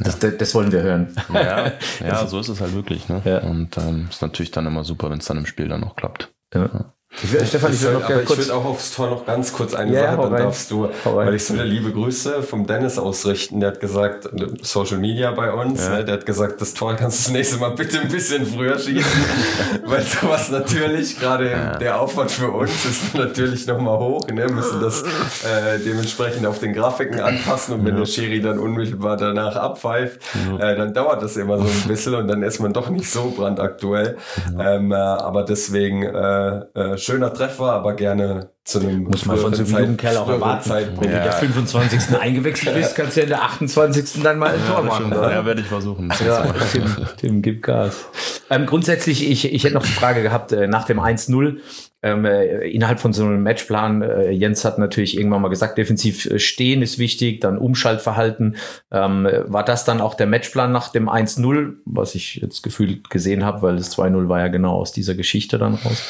das, 0.00 0.18
das, 0.18 0.36
das, 0.36 0.54
wollen 0.54 0.72
wir 0.72 0.82
hören. 0.82 1.16
Ja, 1.32 1.72
ja, 2.00 2.26
so 2.28 2.40
ist 2.40 2.48
es 2.48 2.60
halt 2.60 2.74
wirklich. 2.74 3.08
Ne? 3.08 3.22
Ja. 3.24 3.38
Und 3.40 3.76
ähm, 3.78 4.08
ist 4.10 4.22
natürlich 4.22 4.50
dann 4.50 4.66
immer 4.66 4.84
super, 4.84 5.10
wenn 5.10 5.18
es 5.18 5.26
dann 5.26 5.38
im 5.38 5.46
Spiel 5.46 5.68
dann 5.68 5.80
noch 5.80 5.96
klappt. 5.96 6.32
Ja. 6.54 6.92
Ich 7.10 7.32
will, 7.32 7.44
Stefan, 7.44 7.72
ich 7.72 7.82
will 7.82 7.94
noch 7.94 8.04
aber 8.04 8.22
ich 8.22 8.28
würde 8.28 8.54
auch 8.54 8.64
aufs 8.64 8.94
Tor 8.94 9.08
noch 9.08 9.26
ganz 9.26 9.52
kurz 9.52 9.74
eine 9.74 9.92
ja, 9.92 10.02
Sache, 10.02 10.16
dann 10.22 10.32
rein. 10.32 10.42
darfst 10.42 10.70
du, 10.70 10.88
weil 11.04 11.34
ich 11.34 11.44
so 11.44 11.54
eine 11.54 11.64
liebe 11.64 11.90
Grüße 11.90 12.42
vom 12.42 12.66
Dennis 12.66 12.98
ausrichten. 12.98 13.60
Der 13.60 13.70
hat 13.70 13.80
gesagt, 13.80 14.28
Social 14.62 14.98
Media 14.98 15.32
bei 15.32 15.50
uns, 15.52 15.82
ja. 15.84 15.96
ne, 15.96 16.04
der 16.04 16.14
hat 16.14 16.26
gesagt, 16.26 16.60
das 16.60 16.74
Tor 16.74 16.94
kannst 16.94 17.18
du 17.18 17.22
das 17.24 17.32
nächste 17.32 17.56
Mal 17.56 17.70
bitte 17.70 18.00
ein 18.00 18.08
bisschen 18.08 18.46
früher 18.46 18.78
schießen, 18.78 19.24
weil 19.86 20.02
sowas 20.02 20.50
natürlich, 20.50 21.18
gerade 21.18 21.50
ja. 21.50 21.76
der 21.78 22.00
Aufwand 22.00 22.30
für 22.30 22.50
uns 22.50 22.84
ist 22.84 23.14
natürlich 23.14 23.66
nochmal 23.66 23.98
hoch, 23.98 24.28
ne, 24.28 24.46
müssen 24.46 24.80
das 24.80 25.02
äh, 25.02 25.78
dementsprechend 25.84 26.46
auf 26.46 26.60
den 26.60 26.72
Grafiken 26.72 27.20
anpassen 27.20 27.74
und 27.74 27.84
wenn 27.84 27.94
ja. 27.94 28.00
der 28.00 28.06
Schiri 28.06 28.40
dann 28.40 28.58
unmittelbar 28.60 29.16
danach 29.16 29.56
abpfeift, 29.56 30.20
äh, 30.60 30.76
dann 30.76 30.94
dauert 30.94 31.22
das 31.22 31.36
immer 31.36 31.58
so 31.58 31.64
ein 31.64 31.88
bisschen 31.88 32.14
und 32.14 32.28
dann 32.28 32.42
ist 32.42 32.60
man 32.60 32.72
doch 32.72 32.90
nicht 32.90 33.10
so 33.10 33.32
brandaktuell. 33.36 34.18
Ähm, 34.60 34.92
äh, 34.92 34.94
aber 34.94 35.42
deswegen 35.42 36.02
äh, 36.04 36.58
äh 36.74 36.97
schöner 36.98 37.32
Treffer, 37.32 37.72
aber 37.72 37.94
gerne 37.94 38.50
zu 38.68 38.80
einem 38.80 39.04
Muss 39.04 39.24
man 39.24 39.38
von 39.38 39.54
so 39.54 39.62
einem 39.62 39.84
jungen 39.84 39.96
Kerl 39.96 40.18
auch 40.18 40.28
erwarten. 40.28 40.70
Wenn 40.70 41.10
du 41.10 41.16
der 41.16 41.32
25. 41.32 42.14
eingewechselt 42.20 42.74
bist, 42.74 42.94
kannst 42.94 43.16
du 43.16 43.20
ja 43.20 43.24
in 43.24 43.30
der 43.30 43.42
28. 43.42 44.22
dann 44.22 44.38
mal 44.38 44.52
ein 44.52 44.60
Tor 44.66 44.82
machen. 44.82 45.10
Ja, 45.10 45.30
ja 45.30 45.46
werde 45.46 45.62
ich 45.62 45.66
versuchen. 45.66 46.12
Ja, 46.24 46.44
Tim, 46.72 46.84
Tim, 47.16 47.42
gib 47.42 47.62
Gas. 47.62 48.10
Ähm, 48.50 48.66
grundsätzlich, 48.66 49.28
ich, 49.28 49.52
ich 49.52 49.64
hätte 49.64 49.74
noch 49.74 49.86
die 49.86 49.92
Frage 49.92 50.22
gehabt, 50.22 50.52
äh, 50.52 50.66
nach 50.66 50.84
dem 50.84 51.00
1-0, 51.00 51.60
ähm, 52.02 52.24
äh, 52.26 52.68
innerhalb 52.68 53.00
von 53.00 53.14
so 53.14 53.24
einem 53.24 53.42
Matchplan, 53.42 54.02
äh, 54.02 54.30
Jens 54.30 54.64
hat 54.66 54.78
natürlich 54.78 55.16
irgendwann 55.16 55.42
mal 55.42 55.48
gesagt, 55.48 55.78
defensiv 55.78 56.26
äh, 56.26 56.38
stehen 56.38 56.82
ist 56.82 56.98
wichtig, 56.98 57.40
dann 57.40 57.56
Umschaltverhalten. 57.56 58.56
Ähm, 58.92 59.26
war 59.46 59.64
das 59.64 59.86
dann 59.86 60.02
auch 60.02 60.14
der 60.14 60.26
Matchplan 60.26 60.70
nach 60.72 60.90
dem 60.90 61.08
1-0, 61.08 61.76
was 61.86 62.14
ich 62.14 62.36
jetzt 62.36 62.62
gefühlt 62.62 63.08
gesehen 63.08 63.44
habe, 63.44 63.62
weil 63.62 63.76
das 63.76 63.96
2-0 63.96 64.28
war 64.28 64.40
ja 64.40 64.48
genau 64.48 64.74
aus 64.74 64.92
dieser 64.92 65.14
Geschichte 65.14 65.58
dann 65.58 65.74
raus? 65.74 66.02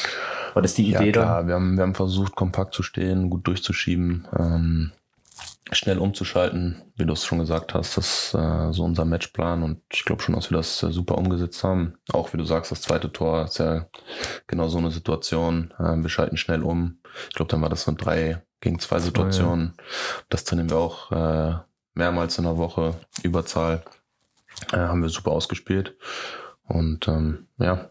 War 0.53 0.61
das 0.61 0.73
die 0.73 0.89
Idee 0.89 1.07
ja, 1.07 1.11
klar. 1.11 1.37
dann? 1.37 1.47
Wir 1.47 1.55
haben, 1.55 1.77
wir 1.77 1.83
haben 1.83 1.95
versucht, 1.95 2.35
kompakt 2.35 2.73
zu 2.73 2.83
stehen, 2.83 3.29
gut 3.29 3.47
durchzuschieben, 3.47 4.27
ähm, 4.37 4.91
schnell 5.71 5.99
umzuschalten, 5.99 6.81
wie 6.95 7.05
du 7.05 7.13
es 7.13 7.25
schon 7.25 7.39
gesagt 7.39 7.73
hast. 7.73 7.97
Das 7.97 8.05
ist 8.05 8.33
äh, 8.33 8.73
so 8.73 8.83
unser 8.83 9.05
Matchplan 9.05 9.63
und 9.63 9.81
ich 9.91 10.03
glaube 10.05 10.21
schon, 10.21 10.35
dass 10.35 10.49
wir 10.49 10.57
das 10.57 10.81
äh, 10.83 10.91
super 10.91 11.17
umgesetzt 11.17 11.63
haben. 11.63 11.95
Auch 12.11 12.33
wie 12.33 12.37
du 12.37 12.43
sagst, 12.43 12.71
das 12.71 12.81
zweite 12.81 13.11
Tor 13.11 13.45
ist 13.45 13.59
ja 13.59 13.87
genau 14.47 14.67
so 14.67 14.79
eine 14.79 14.91
Situation. 14.91 15.73
Äh, 15.77 15.97
wir 15.97 16.09
schalten 16.09 16.37
schnell 16.37 16.63
um. 16.63 16.99
Ich 17.29 17.35
glaube, 17.35 17.51
dann 17.51 17.61
war 17.61 17.69
das 17.69 17.87
eine 17.87 17.97
drei 17.97 18.41
gegen 18.61 18.79
zwei 18.79 18.99
Situationen. 18.99 19.73
Ja. 19.77 19.83
Das 20.29 20.43
trainieren 20.43 20.69
wir 20.69 20.77
auch 20.77 21.11
äh, 21.11 21.55
mehrmals 21.93 22.37
in 22.37 22.45
der 22.45 22.57
Woche. 22.57 22.95
Überzahl 23.23 23.83
äh, 24.71 24.77
haben 24.77 25.01
wir 25.01 25.09
super 25.09 25.31
ausgespielt. 25.31 25.95
Und 26.63 27.07
ähm, 27.07 27.47
ja, 27.57 27.89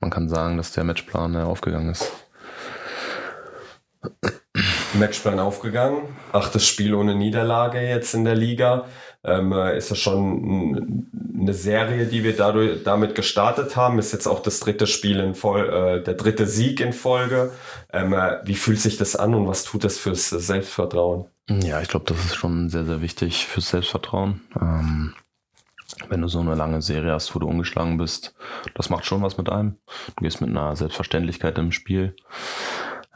man 0.00 0.10
kann 0.10 0.28
sagen, 0.28 0.56
dass 0.56 0.72
der 0.72 0.84
Matchplan 0.84 1.34
äh, 1.34 1.38
aufgegangen 1.38 1.90
ist. 1.90 2.10
Matchplan 4.94 5.38
aufgegangen. 5.38 6.16
Achtes 6.32 6.66
Spiel 6.66 6.94
ohne 6.94 7.14
Niederlage 7.14 7.80
jetzt 7.80 8.14
in 8.14 8.24
der 8.24 8.34
Liga. 8.34 8.86
Ähm, 9.22 9.52
äh, 9.52 9.76
ist 9.76 9.90
das 9.90 9.98
schon 9.98 11.06
eine 11.38 11.54
Serie, 11.54 12.06
die 12.06 12.24
wir 12.24 12.36
dadurch, 12.36 12.82
damit 12.82 13.14
gestartet 13.14 13.76
haben. 13.76 13.98
Ist 13.98 14.12
jetzt 14.12 14.26
auch 14.26 14.40
das 14.40 14.60
dritte 14.60 14.86
Spiel 14.86 15.20
in 15.20 15.34
Folge, 15.34 15.70
äh, 15.70 16.02
der 16.02 16.14
dritte 16.14 16.46
Sieg 16.46 16.80
in 16.80 16.92
Folge. 16.92 17.52
Ähm, 17.92 18.12
äh, 18.14 18.38
wie 18.44 18.54
fühlt 18.54 18.80
sich 18.80 18.96
das 18.96 19.16
an 19.16 19.34
und 19.34 19.46
was 19.46 19.64
tut 19.64 19.84
das 19.84 19.98
fürs 19.98 20.30
Selbstvertrauen? 20.30 21.26
Ja, 21.48 21.80
ich 21.80 21.88
glaube, 21.88 22.06
das 22.06 22.24
ist 22.24 22.36
schon 22.36 22.70
sehr, 22.70 22.84
sehr 22.84 23.02
wichtig 23.02 23.46
fürs 23.46 23.70
Selbstvertrauen. 23.70 24.40
Ähm, 24.60 25.14
wenn 26.08 26.22
du 26.22 26.28
so 26.28 26.40
eine 26.40 26.54
lange 26.54 26.82
Serie 26.82 27.12
hast, 27.12 27.34
wo 27.34 27.38
du 27.38 27.48
ungeschlagen 27.48 27.96
bist, 27.96 28.34
das 28.74 28.90
macht 28.90 29.04
schon 29.04 29.22
was 29.22 29.36
mit 29.36 29.48
einem. 29.48 29.76
Du 30.16 30.24
gehst 30.24 30.40
mit 30.40 30.50
einer 30.50 30.76
Selbstverständlichkeit 30.76 31.58
im 31.58 31.72
Spiel. 31.72 32.14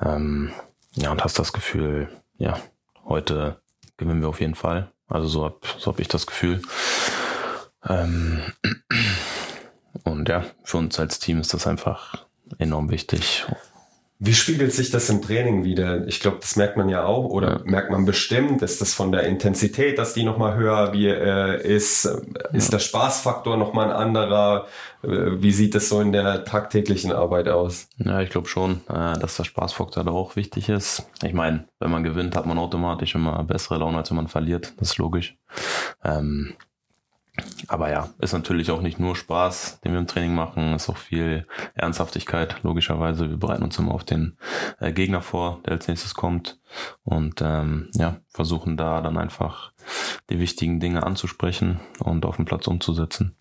Ähm, 0.01 0.53
ja, 0.97 1.11
und 1.11 1.23
hast 1.23 1.39
das 1.39 1.53
Gefühl, 1.53 2.09
ja, 2.39 2.59
heute 3.05 3.61
gewinnen 3.97 4.21
wir 4.21 4.29
auf 4.29 4.41
jeden 4.41 4.55
Fall. 4.55 4.93
Also 5.09 5.29
so 5.29 5.45
hab, 5.45 5.67
so 5.79 5.91
hab 5.93 6.01
ich 6.01 6.09
das 6.09 6.27
Gefühl. 6.27 6.63
Ähm, 7.87 8.41
und 10.05 10.29
ja, 10.29 10.45
für 10.65 10.79
uns 10.79 10.99
als 10.99 11.19
Team 11.19 11.41
ist 11.41 11.55
das 11.55 11.67
einfach 11.67 12.27
enorm 12.59 12.91
wichtig. 12.91 13.45
Wie 14.27 14.33
spiegelt 14.33 14.73
sich 14.73 14.91
das 14.91 15.11
im 15.11 15.21
Training 15.21 15.65
wieder? 15.65 16.07
Ich 16.09 16.19
glaube, 16.19 16.39
das 16.41 16.57
merkt 16.57 16.79
man 16.79 16.89
ja 16.89 17.05
auch 17.05 17.27
oder 17.27 17.59
ja. 17.59 17.61
merkt 17.65 17.91
man 17.91 18.07
bestimmt. 18.07 18.63
Ist 18.63 18.81
das 18.81 18.95
von 18.95 19.13
der 19.13 19.25
Intensität, 19.25 19.99
dass 19.99 20.15
die 20.15 20.23
nochmal 20.23 20.57
höher 20.57 20.95
wie, 20.95 21.09
äh, 21.09 21.61
ist? 21.63 22.07
Ist 22.55 22.69
ja. 22.69 22.71
der 22.71 22.79
Spaßfaktor 22.79 23.59
nochmal 23.59 23.91
ein 23.91 23.97
anderer? 23.97 24.67
Äh, 25.03 25.43
wie 25.43 25.53
sieht 25.53 25.75
es 25.75 25.91
so 25.91 26.01
in 26.01 26.13
der 26.13 26.47
tagtäglichen 26.47 27.13
Arbeit 27.13 27.49
aus? 27.49 27.89
Ja, 27.99 28.23
ich 28.23 28.31
glaube 28.31 28.49
schon, 28.49 28.81
äh, 28.89 29.19
dass 29.19 29.37
der 29.37 29.45
Spaßfaktor 29.45 30.05
da 30.05 30.13
auch 30.13 30.37
wichtig 30.37 30.71
ist. 30.71 31.07
Ich 31.23 31.35
meine, 31.35 31.69
wenn 31.79 31.91
man 31.91 32.03
gewinnt, 32.03 32.35
hat 32.35 32.47
man 32.47 32.57
automatisch 32.57 33.15
immer 33.15 33.45
bessere 33.45 33.79
Laune, 33.79 33.99
als 33.99 34.09
wenn 34.09 34.17
man 34.17 34.29
verliert. 34.29 34.73
Das 34.79 34.93
ist 34.93 34.97
logisch. 34.99 35.37
Ähm, 36.03 36.55
aber 37.67 37.91
ja, 37.91 38.11
ist 38.21 38.33
natürlich 38.33 38.71
auch 38.71 38.81
nicht 38.81 39.01
nur 39.01 39.17
Spaß, 39.17 39.81
den 39.81 39.93
wir 39.93 39.99
im 39.99 40.07
Training 40.07 40.35
machen, 40.35 40.75
ist 40.75 40.89
auch 40.89 40.97
viel 40.97 41.47
Ernsthaftigkeit, 41.75 42.63
logischerweise. 42.63 43.29
Wir 43.29 43.37
bereiten 43.37 43.65
uns 43.65 43.79
immer 43.79 43.93
auf 43.93 44.05
den 44.05 44.37
äh, 44.79 44.93
Gegner 44.93 45.21
vor, 45.21 45.61
der 45.65 45.73
als 45.73 45.89
nächstes 45.89 46.15
kommt 46.15 46.59
und 47.03 47.41
ähm, 47.43 47.91
ja, 47.95 48.19
versuchen 48.29 48.77
da 48.77 49.01
dann 49.01 49.19
einfach 49.19 49.73
die 50.31 50.39
wichtigen 50.39 50.79
Dinge 50.79 51.03
anzusprechen 51.03 51.81
und 51.99 52.25
auf 52.25 52.37
dem 52.37 52.45
Platz 52.45 52.67
umzusetzen. 52.69 53.35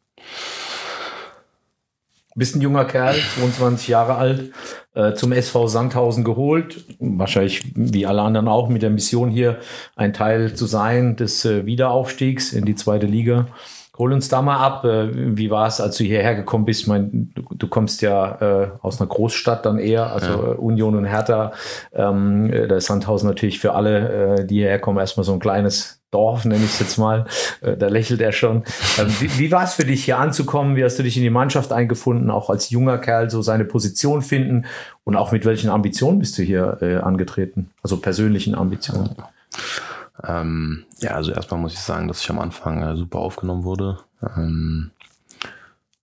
Bist 2.35 2.55
ein 2.55 2.61
junger 2.61 2.85
Kerl, 2.85 3.15
22 3.35 3.89
Jahre 3.89 4.15
alt, 4.15 4.53
äh, 4.95 5.13
zum 5.13 5.31
SV 5.31 5.67
Sandhausen 5.67 6.23
geholt. 6.23 6.83
Wahrscheinlich 6.99 7.61
wie 7.75 8.07
alle 8.07 8.23
anderen 8.23 8.47
auch 8.47 8.69
mit 8.69 8.81
der 8.81 8.89
Mission 8.89 9.29
hier 9.29 9.59
ein 9.95 10.13
Teil 10.13 10.55
zu 10.55 10.65
sein 10.65 11.15
des 11.15 11.45
äh, 11.45 11.67
Wiederaufstiegs 11.67 12.53
in 12.53 12.65
die 12.65 12.73
zweite 12.73 13.05
Liga. 13.05 13.49
Hol 13.95 14.11
uns 14.11 14.27
da 14.27 14.41
mal 14.41 14.57
ab. 14.57 14.85
Äh, 14.85 15.37
wie 15.37 15.51
war 15.51 15.67
es, 15.67 15.79
als 15.79 15.97
du 15.97 16.03
hierher 16.03 16.33
gekommen 16.33 16.65
bist? 16.65 16.87
Ich 16.87 16.87
du, 16.87 17.43
du 17.51 17.67
kommst 17.67 18.01
ja 18.01 18.41
äh, 18.41 18.69
aus 18.81 18.99
einer 18.99 19.07
Großstadt 19.07 19.65
dann 19.67 19.77
eher, 19.77 20.11
also 20.11 20.29
ja. 20.29 20.51
Äh, 20.53 20.55
Union 20.55 20.95
und 20.95 21.05
Hertha. 21.05 21.51
Ähm, 21.93 22.51
äh, 22.51 22.67
da 22.67 22.77
ist 22.77 22.87
Sandhausen 22.87 23.27
natürlich 23.29 23.59
für 23.59 23.73
alle, 23.73 24.39
äh, 24.39 24.45
die 24.45 24.55
hierher 24.55 24.79
kommen, 24.79 24.97
erstmal 24.97 25.23
so 25.23 25.33
ein 25.33 25.39
kleines 25.39 26.01
Dorf, 26.09 26.43
nenne 26.43 26.63
ich 26.63 26.71
es 26.71 26.79
jetzt 26.79 26.97
mal. 26.97 27.25
Äh, 27.61 27.77
da 27.77 27.87
lächelt 27.87 28.21
er 28.21 28.31
schon. 28.31 28.63
Ähm, 28.97 29.07
wie, 29.19 29.37
wie 29.37 29.51
war 29.51 29.63
es 29.63 29.75
für 29.75 29.85
dich, 29.85 30.05
hier 30.05 30.17
anzukommen? 30.17 30.75
Wie 30.75 30.83
hast 30.83 30.97
du 30.97 31.03
dich 31.03 31.15
in 31.15 31.23
die 31.23 31.29
Mannschaft 31.29 31.71
eingefunden, 31.71 32.31
auch 32.31 32.49
als 32.49 32.71
junger 32.71 32.97
Kerl 32.97 33.29
so 33.29 33.43
seine 33.43 33.65
Position 33.65 34.23
finden? 34.23 34.65
Und 35.03 35.15
auch 35.15 35.31
mit 35.31 35.45
welchen 35.45 35.69
Ambitionen 35.69 36.17
bist 36.17 36.37
du 36.39 36.43
hier 36.43 37.03
angetreten? 37.03 37.69
Also 37.83 37.97
persönlichen 37.97 38.55
Ambitionen. 38.55 39.15
Ja. 39.17 39.29
Ähm, 40.23 40.85
ja, 40.99 41.11
also 41.11 41.31
erstmal 41.31 41.59
muss 41.59 41.73
ich 41.73 41.79
sagen, 41.79 42.07
dass 42.07 42.21
ich 42.21 42.29
am 42.29 42.39
Anfang 42.39 42.83
äh, 42.83 42.95
super 42.95 43.19
aufgenommen 43.19 43.63
wurde. 43.63 43.99
Ähm, 44.21 44.91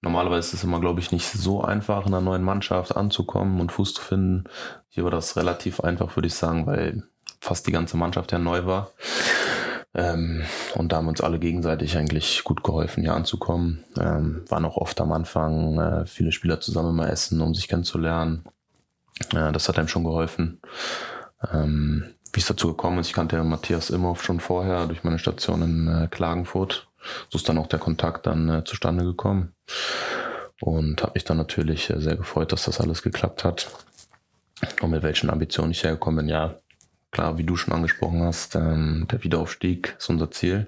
normalerweise 0.00 0.48
ist 0.48 0.54
es 0.54 0.64
immer, 0.64 0.80
glaube 0.80 1.00
ich, 1.00 1.12
nicht 1.12 1.30
so 1.30 1.62
einfach, 1.62 2.06
in 2.06 2.14
einer 2.14 2.20
neuen 2.20 2.42
Mannschaft 2.42 2.96
anzukommen 2.96 3.60
und 3.60 3.72
Fuß 3.72 3.94
zu 3.94 4.02
finden. 4.02 4.44
Hier 4.88 5.04
war 5.04 5.10
das 5.10 5.36
relativ 5.36 5.80
einfach, 5.80 6.16
würde 6.16 6.26
ich 6.26 6.34
sagen, 6.34 6.66
weil 6.66 7.04
fast 7.40 7.66
die 7.66 7.72
ganze 7.72 7.96
Mannschaft 7.96 8.32
ja 8.32 8.38
neu 8.38 8.66
war. 8.66 8.90
Ähm, 9.92 10.44
und 10.74 10.92
da 10.92 10.96
haben 10.96 11.08
uns 11.08 11.20
alle 11.20 11.38
gegenseitig 11.38 11.96
eigentlich 11.96 12.44
gut 12.44 12.62
geholfen, 12.62 13.02
hier 13.02 13.14
anzukommen. 13.14 13.84
Ähm, 13.98 14.44
waren 14.48 14.64
auch 14.64 14.76
oft 14.76 15.00
am 15.00 15.12
Anfang 15.12 15.78
äh, 15.78 16.06
viele 16.06 16.32
Spieler 16.32 16.60
zusammen 16.60 16.94
mal 16.94 17.08
essen, 17.08 17.40
um 17.40 17.54
sich 17.54 17.68
kennenzulernen. 17.68 18.44
Äh, 19.34 19.52
das 19.52 19.68
hat 19.68 19.78
einem 19.78 19.88
schon 19.88 20.04
geholfen. 20.04 20.60
Ähm, 21.52 22.14
wie 22.32 22.40
es 22.40 22.46
dazu 22.46 22.68
gekommen 22.68 22.98
ist, 22.98 23.08
ich 23.08 23.12
kannte 23.12 23.42
Matthias 23.42 23.90
Imhoff 23.90 24.22
schon 24.22 24.40
vorher 24.40 24.86
durch 24.86 25.04
meine 25.04 25.18
Station 25.18 25.62
in 25.62 25.88
äh, 25.88 26.08
Klagenfurt. 26.08 26.88
So 27.28 27.38
ist 27.38 27.48
dann 27.48 27.58
auch 27.58 27.66
der 27.66 27.78
Kontakt 27.78 28.26
dann 28.26 28.48
äh, 28.48 28.64
zustande 28.64 29.04
gekommen. 29.04 29.54
Und 30.60 31.02
habe 31.02 31.12
mich 31.14 31.24
dann 31.24 31.38
natürlich 31.38 31.90
äh, 31.90 32.00
sehr 32.00 32.16
gefreut, 32.16 32.52
dass 32.52 32.64
das 32.64 32.80
alles 32.80 33.02
geklappt 33.02 33.44
hat. 33.44 33.70
Und 34.82 34.90
mit 34.90 35.02
welchen 35.02 35.30
Ambitionen 35.30 35.72
ich 35.72 35.82
hergekommen 35.82 36.26
bin, 36.26 36.28
ja, 36.28 36.56
klar, 37.10 37.38
wie 37.38 37.44
du 37.44 37.56
schon 37.56 37.72
angesprochen 37.72 38.22
hast, 38.22 38.54
ähm, 38.54 39.06
der 39.10 39.24
Wiederaufstieg 39.24 39.96
ist 39.98 40.10
unser 40.10 40.30
Ziel. 40.30 40.66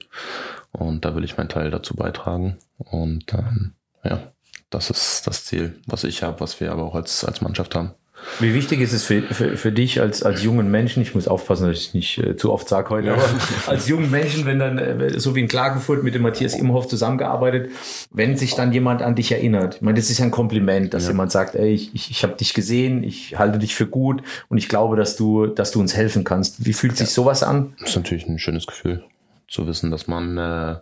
Und 0.72 1.04
da 1.04 1.14
will 1.14 1.24
ich 1.24 1.36
meinen 1.36 1.50
Teil 1.50 1.70
dazu 1.70 1.94
beitragen. 1.94 2.56
Und 2.78 3.32
ähm, 3.34 3.74
ja, 4.02 4.32
das 4.70 4.88
ist 4.90 5.26
das 5.26 5.44
Ziel, 5.44 5.78
was 5.86 6.04
ich 6.04 6.22
habe, 6.22 6.40
was 6.40 6.58
wir 6.60 6.72
aber 6.72 6.84
auch 6.84 6.94
als, 6.94 7.24
als 7.24 7.42
Mannschaft 7.42 7.74
haben. 7.74 7.92
Wie 8.40 8.54
wichtig 8.54 8.80
ist 8.80 8.92
es 8.92 9.04
für, 9.04 9.22
für, 9.22 9.56
für 9.56 9.72
dich 9.72 10.00
als, 10.00 10.22
als 10.22 10.42
jungen 10.42 10.70
Menschen, 10.70 11.02
ich 11.02 11.14
muss 11.14 11.28
aufpassen, 11.28 11.68
dass 11.68 11.78
ich 11.78 11.94
nicht 11.94 12.18
äh, 12.18 12.36
zu 12.36 12.52
oft 12.52 12.68
sage 12.68 12.90
heute, 12.90 13.12
aber 13.12 13.24
als 13.66 13.88
jungen 13.88 14.10
Menschen, 14.10 14.46
wenn 14.46 14.58
dann, 14.58 14.78
äh, 14.78 15.18
so 15.18 15.34
wie 15.34 15.40
in 15.40 15.48
Klagenfurt 15.48 16.02
mit 16.02 16.14
dem 16.14 16.22
Matthias 16.22 16.54
Imhoff 16.54 16.88
zusammengearbeitet, 16.88 17.70
wenn 18.10 18.36
sich 18.36 18.54
dann 18.54 18.72
jemand 18.72 19.02
an 19.02 19.14
dich 19.14 19.32
erinnert. 19.32 19.76
Ich 19.76 19.82
meine, 19.82 19.98
das 19.98 20.10
ist 20.10 20.18
ja 20.18 20.24
ein 20.24 20.30
Kompliment, 20.30 20.94
dass 20.94 21.04
ja. 21.04 21.10
jemand 21.10 21.32
sagt, 21.32 21.54
ey, 21.54 21.72
ich, 21.72 21.94
ich, 21.94 22.10
ich 22.10 22.22
habe 22.22 22.34
dich 22.34 22.54
gesehen, 22.54 23.04
ich 23.04 23.38
halte 23.38 23.58
dich 23.58 23.74
für 23.74 23.86
gut 23.86 24.22
und 24.48 24.58
ich 24.58 24.68
glaube, 24.68 24.96
dass 24.96 25.16
du, 25.16 25.46
dass 25.46 25.70
du 25.70 25.80
uns 25.80 25.96
helfen 25.96 26.24
kannst. 26.24 26.64
Wie 26.64 26.72
fühlt 26.72 26.96
sich 26.96 27.08
ja. 27.08 27.14
sowas 27.14 27.42
an? 27.42 27.74
Das 27.80 27.90
ist 27.90 27.96
natürlich 27.96 28.26
ein 28.26 28.38
schönes 28.38 28.66
Gefühl, 28.66 29.04
zu 29.48 29.66
wissen, 29.66 29.90
dass 29.90 30.06
man 30.06 30.38
äh, 30.38 30.76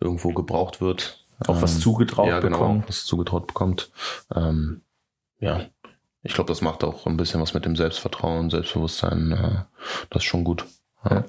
irgendwo 0.00 0.32
gebraucht 0.32 0.80
wird. 0.80 1.24
Auch 1.46 1.56
ähm, 1.56 1.62
was 1.62 1.80
zugetraut 1.80 2.28
ja, 2.28 2.40
genau, 2.40 2.58
bekommt. 2.58 2.88
was 2.88 3.04
zugetraut 3.04 3.46
bekommt. 3.46 3.90
Ähm, 4.34 4.82
ja, 5.40 5.66
ich 6.22 6.34
glaube, 6.34 6.48
das 6.48 6.60
macht 6.60 6.84
auch 6.84 7.06
ein 7.06 7.16
bisschen 7.16 7.40
was 7.40 7.54
mit 7.54 7.64
dem 7.64 7.76
Selbstvertrauen, 7.76 8.50
Selbstbewusstsein. 8.50 9.32
Äh, 9.32 9.64
das 10.10 10.22
ist 10.22 10.28
schon 10.28 10.44
gut. 10.44 10.66
Ja. 11.08 11.24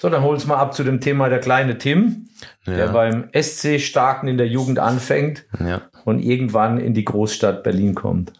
So, 0.00 0.08
dann 0.08 0.22
hol 0.22 0.34
uns 0.34 0.46
mal 0.46 0.56
ab 0.56 0.74
zu 0.74 0.84
dem 0.84 1.00
Thema 1.00 1.28
der 1.28 1.40
kleine 1.40 1.78
Tim, 1.78 2.28
ja. 2.66 2.74
der 2.74 2.88
beim 2.88 3.28
SC 3.32 3.80
Starken 3.80 4.28
in 4.28 4.36
der 4.36 4.48
Jugend 4.48 4.78
anfängt 4.78 5.44
ja. 5.58 5.82
und 6.04 6.18
irgendwann 6.18 6.78
in 6.78 6.92
die 6.92 7.04
Großstadt 7.04 7.62
Berlin 7.62 7.94
kommt. 7.94 8.32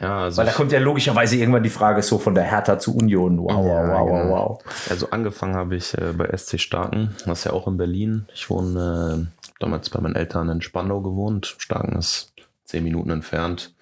Ja, 0.00 0.24
also 0.24 0.38
Weil 0.38 0.46
da 0.46 0.52
kommt 0.52 0.72
ja 0.72 0.80
logischerweise 0.80 1.36
irgendwann 1.36 1.62
die 1.62 1.70
Frage 1.70 2.02
so 2.02 2.18
von 2.18 2.34
der 2.34 2.44
Hertha 2.44 2.78
zu 2.78 2.96
Union. 2.96 3.38
Wow, 3.38 3.52
wow, 3.52 3.64
wow, 3.64 3.88
wow, 3.88 4.22
genau. 4.22 4.30
wow. 4.30 4.64
Also 4.90 5.10
angefangen 5.10 5.54
habe 5.54 5.76
ich 5.76 5.96
äh, 5.96 6.12
bei 6.12 6.36
SC 6.36 6.58
Starken, 6.58 7.14
das 7.26 7.40
ist 7.40 7.44
ja 7.44 7.52
auch 7.52 7.68
in 7.68 7.76
Berlin. 7.76 8.26
Ich 8.34 8.50
wohne 8.50 9.28
äh, 9.28 9.52
damals 9.60 9.90
bei 9.90 10.00
meinen 10.00 10.16
Eltern 10.16 10.48
in 10.48 10.62
Spandau 10.62 11.00
gewohnt. 11.00 11.54
Starken 11.58 11.96
ist 11.96 12.32
zehn 12.64 12.82
Minuten 12.82 13.10
entfernt. 13.10 13.72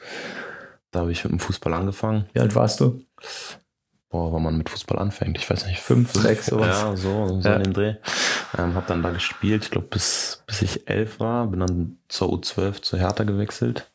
Da 0.92 1.00
habe 1.00 1.10
ich 1.12 1.24
mit 1.24 1.32
dem 1.32 1.40
Fußball 1.40 1.72
angefangen. 1.74 2.26
Wie 2.34 2.40
alt 2.40 2.54
warst 2.54 2.80
du? 2.80 3.02
Boah, 4.10 4.34
wenn 4.34 4.42
man 4.42 4.58
mit 4.58 4.68
Fußball 4.68 4.98
anfängt, 4.98 5.38
ich 5.38 5.48
weiß 5.48 5.66
nicht, 5.66 5.80
fünf, 5.80 6.12
sechs, 6.12 6.46
sowas. 6.46 6.82
Ja, 6.82 6.96
so, 6.96 7.40
so 7.40 7.48
Ja. 7.48 7.56
in 7.56 7.62
dem 7.64 7.72
Dreh. 7.72 7.94
Ähm, 8.58 8.74
hab 8.74 8.86
dann 8.86 9.02
da 9.02 9.08
gespielt, 9.10 9.64
ich 9.64 9.70
glaube 9.70 9.86
bis, 9.88 10.44
bis 10.46 10.60
ich 10.60 10.88
elf 10.88 11.18
war, 11.18 11.46
bin 11.46 11.60
dann 11.60 11.96
zur 12.08 12.28
U12 12.28 12.82
zu 12.82 12.98
Hertha 12.98 13.24
gewechselt. 13.24 13.90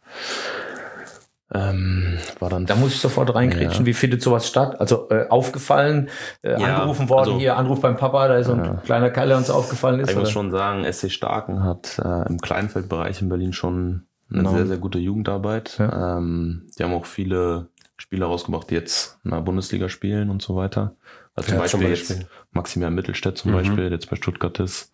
Ähm, 1.54 2.18
war 2.40 2.50
dann 2.50 2.66
Da 2.66 2.76
muss 2.76 2.94
ich 2.94 3.00
sofort 3.00 3.34
reinkritschen. 3.34 3.82
Ja. 3.84 3.86
Wie 3.86 3.94
findet 3.94 4.22
sowas 4.22 4.48
statt? 4.48 4.82
Also 4.82 5.08
äh, 5.10 5.28
aufgefallen, 5.30 6.10
äh, 6.42 6.60
Ja, 6.60 6.76
angerufen 6.78 7.08
worden, 7.10 7.28
also- 7.30 7.38
hier 7.40 7.56
Anruf 7.56 7.80
beim 7.80 7.96
Papa, 7.96 8.28
da 8.28 8.38
ist 8.38 8.48
so 8.48 8.54
ein 8.54 8.82
kleiner 8.84 9.12
Kerl, 9.12 9.30
der 9.30 9.38
uns 9.38 9.50
aufgefallen 9.50 10.00
ist. 10.02 10.10
Ich 10.10 10.16
muss 10.16 10.24
oder? 10.26 10.32
schon 10.34 10.52
sagen, 10.52 10.84
SC 10.92 11.10
Starken 11.10 11.64
hat 11.64 12.00
äh, 12.04 12.28
im 12.28 12.40
Kleinfeldbereich 12.40 13.22
in 13.22 13.30
Berlin 13.30 13.54
schon 13.54 14.08
eine 14.30 14.40
Genau. 14.40 14.52
sehr, 14.52 14.68
sehr 14.68 14.78
gute 14.78 15.00
Jugendarbeit. 15.00 15.78
Ähm, 15.80 16.68
die 16.78 16.84
haben 16.84 16.94
auch 16.94 17.06
viele 17.06 17.70
Spieler 17.98 18.28
rausgebracht, 18.28 18.70
die 18.70 18.76
jetzt 18.76 19.20
in 19.24 19.32
der 19.32 19.42
Bundesliga 19.42 19.90
spielen 19.90 20.30
und 20.30 20.42
so 20.42 20.56
weiter. 20.56 20.96
Also 21.36 21.50
zum 21.52 21.60
Ja, 21.60 21.66
zum 21.66 21.80
Beispiel, 21.82 21.90
Beispiel. 21.90 22.16
jetzt 22.18 22.28
Maximilian 22.52 22.96
Mittelstädt 22.96 23.38
zum 23.38 23.52
Mhm. 23.52 23.56
Beispiel, 23.56 23.76
der 23.78 23.90
jetzt 23.92 24.10
bei 24.10 24.16
Stuttgart 24.16 24.60
ist. 24.60 24.92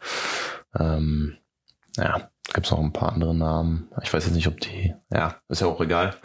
Ähm, 0.79 1.35
ja, 1.97 2.29
gibt 2.53 2.65
es 2.65 2.71
noch 2.71 2.79
ein 2.79 2.91
paar 2.93 3.13
andere 3.13 3.35
Namen. 3.35 3.87
Ich 4.01 4.13
weiß 4.13 4.25
jetzt 4.25 4.33
nicht, 4.35 4.47
ob 4.47 4.59
die, 4.59 4.93
ja, 5.11 5.35
ist 5.49 5.61
ja 5.61 5.67
auch 5.67 5.79
egal. 5.81 6.15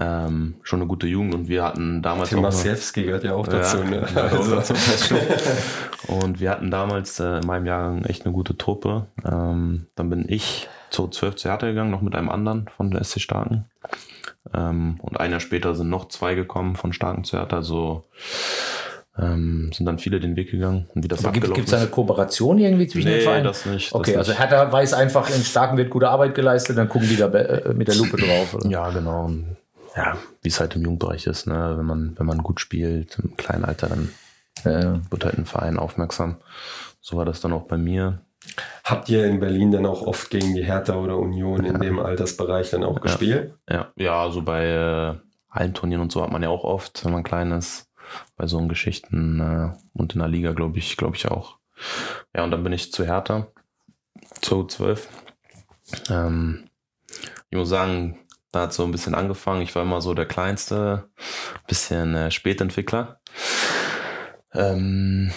Ähm, 0.00 0.56
schon 0.62 0.80
eine 0.80 0.88
gute 0.88 1.06
Jugend 1.06 1.34
und 1.34 1.48
wir 1.48 1.62
hatten 1.64 2.02
damals 2.02 2.30
Tim 2.30 2.38
auch 2.38 2.42
Masiewski 2.44 3.04
gehört 3.04 3.24
ja 3.24 3.34
auch 3.34 3.46
dazu. 3.46 3.78
ja, 3.78 3.84
ne? 3.84 4.06
Also, 4.14 4.56
das 4.56 5.04
stimmt. 5.04 5.22
Und 6.08 6.40
wir 6.40 6.50
hatten 6.50 6.70
damals 6.70 7.20
äh, 7.20 7.38
in 7.38 7.46
meinem 7.46 7.66
Jahrgang 7.66 8.04
echt 8.04 8.24
eine 8.24 8.32
gute 8.32 8.56
Truppe. 8.56 9.08
Ähm, 9.24 9.88
dann 9.96 10.08
bin 10.08 10.24
ich 10.28 10.68
zu 10.90 11.08
12 11.08 11.36
zu 11.36 11.48
Hertha 11.48 11.66
gegangen, 11.68 11.90
noch 11.90 12.02
mit 12.02 12.14
einem 12.14 12.28
anderen 12.28 12.68
von 12.76 12.90
der 12.90 13.02
SC 13.04 13.20
Starken. 13.20 13.64
Ähm, 14.54 14.98
und 15.02 15.18
ein 15.20 15.30
Jahr 15.30 15.40
später 15.40 15.74
sind 15.74 15.88
noch 15.90 16.08
zwei 16.08 16.34
gekommen 16.34 16.76
von 16.76 16.92
Starken 16.92 17.24
zu 17.24 17.36
Hertha. 17.38 17.56
Also 17.56 18.04
ähm, 19.18 19.70
sind 19.74 19.86
dann 19.86 19.98
viele 19.98 20.20
den 20.20 20.36
Weg 20.36 20.50
gegangen. 20.50 20.88
Und 20.94 21.02
wie 21.04 21.08
das 21.08 21.24
Aber 21.24 21.32
gibt 21.32 21.46
abgelaufen 21.46 21.64
es 21.74 21.80
eine 21.80 21.88
Kooperation 21.90 22.58
irgendwie 22.58 22.86
zwischen 22.86 23.08
den 23.08 23.16
Nee, 23.18 23.22
Vereinen? 23.24 23.44
das 23.44 23.66
nicht. 23.66 23.92
Okay, 23.92 24.12
das 24.12 24.18
also 24.28 24.30
nicht. 24.32 24.40
Hertha 24.40 24.70
weiß 24.72 24.94
einfach, 24.94 25.28
in 25.30 25.42
Starken 25.42 25.76
wird 25.76 25.90
gute 25.90 26.08
Arbeit 26.08 26.34
geleistet, 26.34 26.78
dann 26.78 26.88
gucken 26.88 27.08
die 27.08 27.16
da 27.16 27.26
äh, 27.28 27.74
mit 27.74 27.88
der 27.88 27.96
Lupe 27.96 28.16
drauf. 28.16 28.54
Oder? 28.54 28.68
Ja, 28.70 28.90
genau. 28.90 29.30
Ja, 29.96 30.16
wie 30.42 30.48
es 30.48 30.60
halt 30.60 30.76
im 30.76 30.82
Jugendbereich 30.82 31.26
ist, 31.26 31.46
ne? 31.48 31.74
wenn 31.76 31.86
man 31.86 32.14
wenn 32.16 32.26
man 32.26 32.38
gut 32.38 32.60
spielt 32.60 33.18
im 33.18 33.36
kleinen 33.36 33.64
Alter, 33.64 33.88
dann 33.88 34.10
Ja. 34.64 35.00
wird 35.10 35.24
halt 35.24 35.36
ein 35.38 35.46
Verein 35.46 35.78
aufmerksam. 35.78 36.36
So 37.00 37.16
war 37.16 37.24
das 37.24 37.40
dann 37.40 37.52
auch 37.52 37.62
bei 37.64 37.76
mir. 37.78 38.20
Habt 38.84 39.08
ihr 39.08 39.26
in 39.26 39.40
Berlin 39.40 39.70
dann 39.70 39.86
auch 39.86 40.02
oft 40.02 40.30
gegen 40.30 40.54
die 40.54 40.64
Hertha 40.64 40.96
oder 40.96 41.18
Union 41.18 41.64
in 41.64 41.78
dem 41.80 41.98
Altersbereich 41.98 42.70
dann 42.70 42.84
auch 42.84 43.00
gespielt? 43.00 43.54
Ja, 43.68 43.92
ja, 43.96 44.30
so 44.30 44.42
bei 44.42 44.66
äh, 44.66 45.14
Hallenturnieren 45.50 46.02
und 46.02 46.12
so 46.12 46.22
hat 46.22 46.30
man 46.30 46.42
ja 46.42 46.48
auch 46.48 46.64
oft, 46.64 47.04
wenn 47.04 47.12
man 47.12 47.22
klein 47.22 47.52
ist, 47.52 47.88
bei 48.36 48.46
so 48.46 48.58
Geschichten 48.66 49.40
äh, 49.40 49.98
und 49.98 50.14
in 50.14 50.20
der 50.20 50.28
Liga 50.28 50.52
glaube 50.52 50.78
ich, 50.78 50.96
glaube 50.96 51.16
ich 51.16 51.28
auch. 51.28 51.58
Ja, 52.34 52.44
und 52.44 52.50
dann 52.50 52.64
bin 52.64 52.72
ich 52.72 52.92
zu 52.92 53.04
Hertha, 53.04 53.48
zu 54.40 54.62
U12. 54.62 55.06
Ähm, 56.10 56.68
ich 57.50 57.56
muss 57.56 57.68
sagen, 57.68 58.18
da 58.52 58.62
hat 58.62 58.72
so 58.72 58.84
ein 58.84 58.92
bisschen 58.92 59.14
angefangen. 59.14 59.62
Ich 59.62 59.74
war 59.74 59.82
immer 59.82 60.00
so 60.00 60.14
der 60.14 60.26
kleinste, 60.26 61.08
bisschen 61.66 62.14
äh, 62.14 62.30
Spätentwickler. 62.30 63.20
Ähm, 64.52 65.32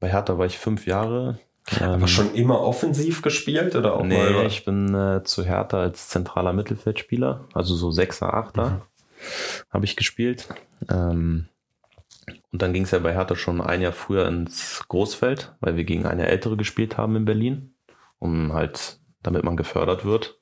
bei 0.00 0.10
Hertha 0.10 0.38
war 0.38 0.46
ich 0.46 0.58
fünf 0.58 0.86
Jahre. 0.86 1.38
Ähm, 1.80 1.94
Aber 1.94 2.08
schon 2.08 2.34
immer 2.34 2.60
offensiv 2.60 3.22
gespielt 3.22 3.74
oder 3.74 3.94
auch 3.94 4.04
Nee, 4.04 4.16
mal? 4.16 4.46
ich 4.46 4.64
bin 4.64 4.94
äh, 4.94 5.22
zu 5.24 5.44
Hertha 5.44 5.80
als 5.80 6.08
zentraler 6.08 6.52
Mittelfeldspieler, 6.52 7.44
also 7.54 7.74
so 7.74 7.90
Sechser, 7.90 8.34
Achter 8.34 8.70
Mhm. 8.70 8.80
habe 9.70 9.84
ich 9.86 9.96
gespielt. 9.96 10.48
Ähm, 10.90 11.48
und 12.52 12.62
dann 12.62 12.72
ging 12.72 12.84
es 12.84 12.90
ja 12.90 12.98
bei 12.98 13.12
Hertha 13.14 13.34
schon 13.36 13.60
ein 13.60 13.80
Jahr 13.80 13.92
früher 13.92 14.26
ins 14.28 14.84
Großfeld, 14.88 15.54
weil 15.60 15.76
wir 15.76 15.84
gegen 15.84 16.06
eine 16.06 16.26
ältere 16.28 16.56
gespielt 16.56 16.96
haben 16.98 17.16
in 17.16 17.24
Berlin, 17.24 17.74
um 18.18 18.52
halt, 18.52 18.98
damit 19.22 19.42
man 19.44 19.56
gefördert 19.56 20.04
wird. 20.04 20.38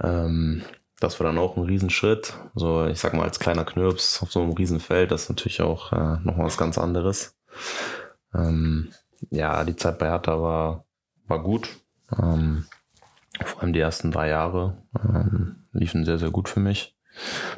Ähm, 0.00 0.62
das 1.00 1.20
war 1.20 1.26
dann 1.26 1.38
auch 1.38 1.56
ein 1.56 1.62
Riesenschritt. 1.64 2.34
So, 2.54 2.86
ich 2.86 2.98
sag 2.98 3.14
mal, 3.14 3.22
als 3.24 3.38
kleiner 3.38 3.64
Knirps 3.64 4.22
auf 4.22 4.32
so 4.32 4.40
einem 4.42 4.52
Riesenfeld, 4.52 5.10
das 5.10 5.24
ist 5.24 5.28
natürlich 5.28 5.60
auch 5.62 5.92
äh, 5.92 6.16
noch 6.24 6.38
was 6.38 6.56
ganz 6.56 6.76
anderes. 6.78 7.36
Ähm, 8.34 8.88
ja, 9.30 9.64
die 9.64 9.76
Zeit 9.76 9.98
bei 9.98 10.08
Hertha 10.08 10.40
war, 10.40 10.84
war 11.26 11.42
gut. 11.42 11.68
Ähm, 12.16 12.66
vor 13.44 13.62
allem 13.62 13.72
die 13.72 13.80
ersten 13.80 14.10
drei 14.10 14.28
Jahre 14.28 14.82
ähm, 15.04 15.66
liefen 15.72 16.04
sehr, 16.04 16.18
sehr 16.18 16.30
gut 16.30 16.48
für 16.48 16.60
mich. 16.60 16.96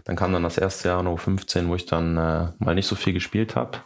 Dann 0.05 0.17
kam 0.17 0.33
dann 0.33 0.43
das 0.43 0.59
erste 0.59 0.89
Jahr, 0.89 1.03
noch 1.03 1.19
15, 1.19 1.69
wo 1.69 1.75
ich 1.75 1.87
dann 1.87 2.17
äh, 2.17 2.53
mal 2.59 2.75
nicht 2.75 2.87
so 2.87 2.97
viel 2.97 3.13
gespielt 3.13 3.57
habe. 3.57 3.79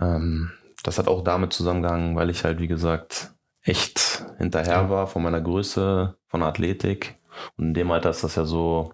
Ähm, 0.00 0.50
das 0.82 0.98
hat 0.98 1.08
auch 1.08 1.22
damit 1.22 1.52
zusammengehangen, 1.52 2.16
weil 2.16 2.30
ich 2.30 2.44
halt, 2.44 2.58
wie 2.58 2.68
gesagt, 2.68 3.32
echt 3.62 4.24
hinterher 4.38 4.90
war 4.90 5.06
von 5.06 5.22
meiner 5.22 5.40
Größe, 5.40 6.16
von 6.26 6.40
der 6.40 6.48
Athletik. 6.48 7.18
Und 7.56 7.68
in 7.68 7.74
dem 7.74 7.90
Alter 7.90 8.10
ist 8.10 8.24
das 8.24 8.34
ja 8.36 8.44
so 8.44 8.92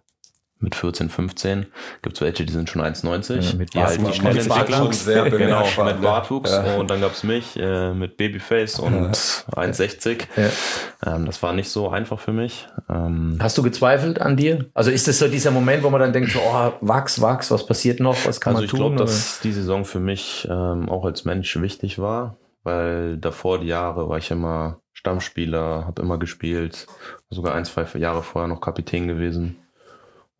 mit 0.61 0.75
14, 0.75 1.09
15. 1.09 1.67
Gibt 2.03 2.17
es 2.17 2.21
welche, 2.21 2.45
die 2.45 2.53
sind 2.53 2.69
schon 2.71 2.83
1,90. 2.83 3.41
Ja, 3.41 3.55
mit 3.57 3.75
die 3.75 3.79
halt 3.79 3.89
Bartwuchs. 4.03 4.13
die 4.13 4.21
schnell 4.21 4.35
Mit 4.35 4.43
Entwickler. 4.43 4.77
Bartwuchs. 4.79 5.05
Sehr 5.05 5.31
Genau, 5.31 5.85
mit? 5.85 6.03
Bartwuchs. 6.03 6.51
Ja. 6.53 6.77
Und 6.77 6.91
dann 6.91 7.01
gab's 7.01 7.25
mich 7.25 7.57
äh, 7.59 7.93
mit 7.95 8.17
Babyface 8.17 8.79
und 8.79 9.17
1,60. 9.17 10.21
Ja. 10.37 11.15
Ähm, 11.15 11.27
das 11.27 11.43
war 11.43 11.53
nicht 11.53 11.71
so 11.71 11.89
einfach 11.89 12.21
für 12.21 12.33
mich. 12.33 12.69
Ähm, 12.89 13.39
Hast 13.41 13.57
du 13.59 13.63
gezweifelt 13.63 14.21
an 14.21 14.37
dir? 14.37 14.67
Also 14.75 14.91
ist 14.91 15.09
das 15.09 15.19
so 15.19 15.29
dieser 15.29 15.51
Moment, 15.51 15.83
wo 15.83 15.91
man 15.91 16.01
dann 16.01 16.13
denkt, 16.13 16.31
so, 16.31 16.41
oh, 16.41 16.73
wachs, 16.81 17.21
wachs, 17.21 17.51
was 17.51 17.65
passiert 17.67 18.01
noch, 18.01 18.17
was 18.27 18.41
kann 18.41 18.55
also 18.55 18.61
man 18.61 18.65
ich 18.65 18.71
tun? 18.71 18.79
glaube, 18.81 18.95
oder? 18.97 19.05
dass 19.05 19.41
die 19.41 19.53
Saison 19.53 19.85
für 19.85 20.01
mich 20.01 20.47
ähm, 20.51 20.89
auch 20.89 21.05
als 21.05 21.25
Mensch 21.25 21.59
wichtig 21.61 21.99
war, 21.99 22.37
weil 22.63 23.17
davor 23.17 23.61
die 23.61 23.69
Jahre 23.69 24.09
war 24.09 24.19
ich 24.19 24.31
immer 24.31 24.81
Stammspieler, 24.93 25.87
habe 25.87 26.03
immer 26.03 26.19
gespielt, 26.19 26.87
sogar 27.31 27.55
ein, 27.55 27.65
zwei 27.65 27.87
Jahre 27.99 28.23
vorher 28.23 28.49
noch 28.49 28.61
Kapitän 28.61 29.09
gewesen. 29.09 29.57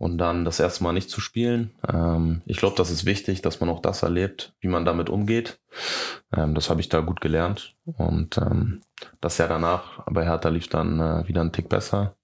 Und 0.01 0.17
dann 0.17 0.47
das 0.47 0.59
erste 0.61 0.83
Mal 0.83 0.95
nicht 0.95 1.11
zu 1.11 1.21
spielen. 1.21 1.73
Ähm, 1.87 2.41
ich 2.47 2.57
glaube, 2.57 2.75
das 2.75 2.91
ist 2.91 3.05
wichtig, 3.05 3.43
dass 3.43 3.61
man 3.61 3.69
auch 3.69 3.81
das 3.83 4.03
erlebt, 4.03 4.55
wie 4.61 4.69
man 4.69 4.87
damit 4.87 5.11
umgeht. 5.11 5.61
Ähm, 6.35 6.55
das 6.55 6.71
habe 6.71 6.81
ich 6.81 6.89
da 6.89 7.01
gut 7.01 7.21
gelernt. 7.21 7.77
Und 7.85 8.39
ähm, 8.39 8.81
das 9.21 9.37
Jahr 9.37 9.49
danach 9.49 10.03
bei 10.11 10.25
Hertha 10.25 10.49
lief 10.49 10.69
dann 10.69 11.01
äh, 11.01 11.29
wieder 11.29 11.43
ein 11.43 11.53
Tick 11.53 11.69
besser. 11.69 12.17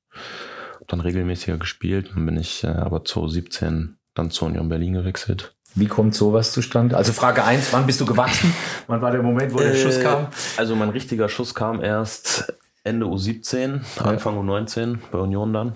Hab 0.80 0.88
dann 0.88 1.00
regelmäßiger 1.00 1.58
gespielt. 1.58 2.12
Dann 2.14 2.24
bin 2.24 2.38
ich 2.38 2.64
äh, 2.64 2.68
aber 2.68 3.04
2017 3.04 3.98
dann 4.14 4.30
zu 4.30 4.46
Union 4.46 4.70
Berlin 4.70 4.94
gewechselt. 4.94 5.54
Wie 5.74 5.86
kommt 5.86 6.14
sowas 6.14 6.52
zustande? 6.52 6.96
Also 6.96 7.12
Frage 7.12 7.44
eins, 7.44 7.74
wann 7.74 7.84
bist 7.84 8.00
du 8.00 8.06
gewachsen? 8.06 8.54
Wann 8.86 9.02
war 9.02 9.10
der 9.10 9.22
Moment, 9.22 9.52
wo 9.52 9.58
der 9.58 9.74
Äh, 9.74 9.76
Schuss 9.76 10.00
kam? 10.00 10.28
Also 10.56 10.74
mein 10.76 10.88
richtiger 10.88 11.28
Schuss 11.28 11.54
kam 11.54 11.82
erst 11.82 12.54
Ende 12.84 13.04
U17, 13.04 13.80
Anfang 14.02 14.38
U19 14.38 14.96
bei 15.12 15.18
Union 15.18 15.52
dann. 15.52 15.74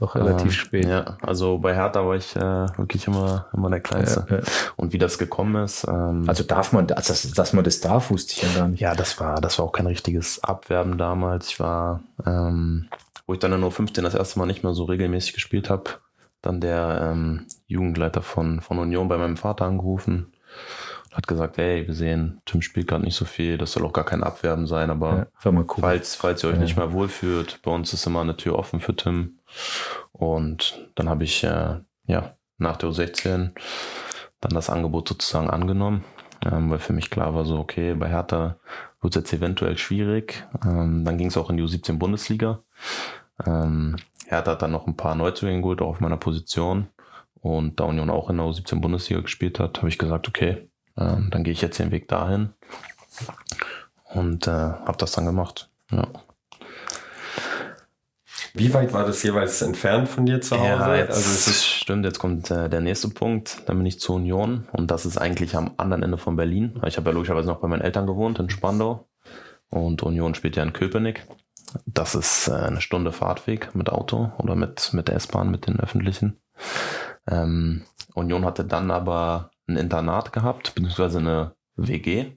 Doch 0.00 0.14
relativ 0.14 0.44
Ähm, 0.46 0.50
spät. 0.50 0.86
Ja, 0.86 1.16
also 1.22 1.58
bei 1.58 1.74
Hertha 1.74 2.04
war 2.06 2.16
ich 2.16 2.34
äh, 2.36 2.40
wirklich 2.78 3.06
immer, 3.06 3.46
immer 3.52 3.70
der 3.70 3.80
Kleinste. 3.80 4.26
Ja, 4.28 4.36
ja. 4.36 4.42
Und 4.76 4.92
wie 4.92 4.98
das 4.98 5.18
gekommen 5.18 5.62
ist. 5.64 5.86
Ähm, 5.88 6.24
Also 6.26 6.44
darf 6.44 6.72
man, 6.72 6.90
also 6.92 7.12
dass, 7.12 7.30
dass 7.32 7.52
man 7.52 7.64
das 7.64 7.80
darf, 7.80 8.10
wusste 8.10 8.34
ich 8.34 8.42
ja 8.42 8.48
gar 8.60 8.68
nicht. 8.68 8.80
ja, 8.80 8.94
das 8.94 9.18
war, 9.20 9.40
das 9.40 9.58
war 9.58 9.66
auch 9.66 9.72
kein 9.72 9.86
richtiges 9.86 10.42
Abwerben 10.44 10.98
damals. 10.98 11.48
Ich 11.48 11.60
war, 11.60 12.00
ähm, 12.24 12.88
wo 13.26 13.32
ich 13.32 13.38
dann 13.38 13.52
in 13.52 13.64
U15 13.64 14.02
das 14.02 14.14
erste 14.14 14.38
Mal 14.38 14.46
nicht 14.46 14.62
mehr 14.62 14.74
so 14.74 14.84
regelmäßig 14.84 15.32
gespielt 15.34 15.70
habe, 15.70 15.84
dann 16.42 16.60
der 16.60 17.10
ähm, 17.12 17.46
Jugendleiter 17.66 18.22
von, 18.22 18.60
von 18.60 18.78
Union 18.78 19.08
bei 19.08 19.18
meinem 19.18 19.36
Vater 19.36 19.64
angerufen 19.64 20.32
und 21.10 21.16
hat 21.16 21.26
gesagt, 21.26 21.56
hey, 21.56 21.86
wir 21.86 21.94
sehen, 21.94 22.40
Tim 22.44 22.62
spielt 22.62 22.86
gerade 22.86 23.02
nicht 23.04 23.16
so 23.16 23.24
viel, 23.24 23.58
das 23.58 23.72
soll 23.72 23.84
auch 23.84 23.92
gar 23.92 24.04
kein 24.04 24.22
Abwerben 24.22 24.66
sein, 24.66 24.90
aber 24.90 25.26
Ja, 25.44 25.50
gucken. 25.50 25.80
falls, 25.80 26.14
falls 26.14 26.44
ihr 26.44 26.50
euch 26.50 26.56
Ja. 26.56 26.60
nicht 26.62 26.76
mehr 26.76 26.92
wohlfühlt, 26.92 27.60
bei 27.64 27.70
uns 27.72 27.92
ist 27.92 28.06
immer 28.06 28.20
eine 28.20 28.36
Tür 28.36 28.56
offen 28.58 28.80
für 28.80 28.94
Tim. 28.94 29.38
Und 30.12 30.88
dann 30.94 31.08
habe 31.08 31.24
ich 31.24 31.44
äh, 31.44 31.80
ja 32.06 32.34
nach 32.58 32.76
der 32.76 32.90
U16 32.90 33.52
dann 34.40 34.54
das 34.54 34.70
Angebot 34.70 35.08
sozusagen 35.08 35.50
angenommen, 35.50 36.04
ähm, 36.44 36.70
weil 36.70 36.78
für 36.78 36.92
mich 36.92 37.10
klar 37.10 37.34
war 37.34 37.44
so, 37.44 37.58
okay, 37.58 37.94
bei 37.94 38.08
Hertha 38.08 38.56
wird 39.00 39.16
es 39.16 39.22
jetzt 39.22 39.32
eventuell 39.32 39.76
schwierig. 39.78 40.46
Ähm, 40.64 41.04
dann 41.04 41.18
ging 41.18 41.28
es 41.28 41.36
auch 41.36 41.50
in 41.50 41.56
die 41.56 41.62
U17 41.62 41.98
Bundesliga. 41.98 42.60
Ähm, 43.44 43.96
Hertha 44.26 44.52
hat 44.52 44.62
dann 44.62 44.72
noch 44.72 44.86
ein 44.86 44.96
paar 44.96 45.14
Neuzugänge 45.14 45.60
geholt, 45.60 45.80
auch 45.80 45.90
auf 45.90 46.00
meiner 46.00 46.16
Position. 46.16 46.88
Und 47.40 47.78
da 47.78 47.84
Union 47.84 48.10
auch 48.10 48.30
in 48.30 48.38
der 48.38 48.46
U17 48.46 48.80
Bundesliga 48.80 49.20
gespielt 49.20 49.60
hat, 49.60 49.78
habe 49.78 49.88
ich 49.88 49.98
gesagt, 49.98 50.28
okay, 50.28 50.68
ähm, 50.96 51.28
dann 51.30 51.44
gehe 51.44 51.52
ich 51.52 51.62
jetzt 51.62 51.78
den 51.78 51.90
Weg 51.92 52.08
dahin. 52.08 52.50
Und 54.12 54.46
äh, 54.46 54.50
habe 54.50 54.96
das 54.98 55.12
dann 55.12 55.26
gemacht. 55.26 55.70
Ja. 55.90 56.08
Wie 58.56 58.72
weit 58.72 58.92
war 58.92 59.04
das 59.04 59.22
jeweils 59.22 59.60
entfernt 59.62 60.08
von 60.08 60.26
dir 60.26 60.40
zu 60.40 60.58
Hause? 60.58 60.66
Ja, 60.66 60.96
jetzt, 60.96 61.10
also 61.10 61.30
es 61.30 61.46
ist 61.46 61.66
stimmt, 61.66 62.04
jetzt 62.04 62.18
kommt 62.18 62.50
äh, 62.50 62.68
der 62.68 62.80
nächste 62.80 63.08
Punkt. 63.08 63.62
Dann 63.66 63.76
bin 63.76 63.86
ich 63.86 64.00
zur 64.00 64.16
Union 64.16 64.66
und 64.72 64.90
das 64.90 65.06
ist 65.06 65.18
eigentlich 65.18 65.54
am 65.56 65.72
anderen 65.76 66.02
Ende 66.02 66.18
von 66.18 66.36
Berlin. 66.36 66.80
Ich 66.86 66.96
habe 66.96 67.10
ja 67.10 67.14
logischerweise 67.14 67.48
noch 67.48 67.60
bei 67.60 67.68
meinen 67.68 67.82
Eltern 67.82 68.06
gewohnt 68.06 68.38
in 68.38 68.50
Spandau 68.50 69.08
und 69.68 70.02
Union 70.02 70.34
spielt 70.34 70.56
ja 70.56 70.62
in 70.62 70.72
Köpenick. 70.72 71.26
Das 71.84 72.14
ist 72.14 72.48
äh, 72.48 72.52
eine 72.52 72.80
Stunde 72.80 73.12
Fahrtweg 73.12 73.74
mit 73.74 73.90
Auto 73.90 74.32
oder 74.38 74.54
mit, 74.54 74.92
mit 74.94 75.08
der 75.08 75.16
S-Bahn, 75.16 75.50
mit 75.50 75.66
den 75.66 75.78
öffentlichen. 75.78 76.40
Ähm, 77.28 77.82
Union 78.14 78.44
hatte 78.44 78.64
dann 78.64 78.90
aber 78.90 79.50
ein 79.68 79.76
Internat 79.76 80.32
gehabt, 80.32 80.74
beziehungsweise 80.74 81.18
eine 81.18 81.52
WG 81.76 82.32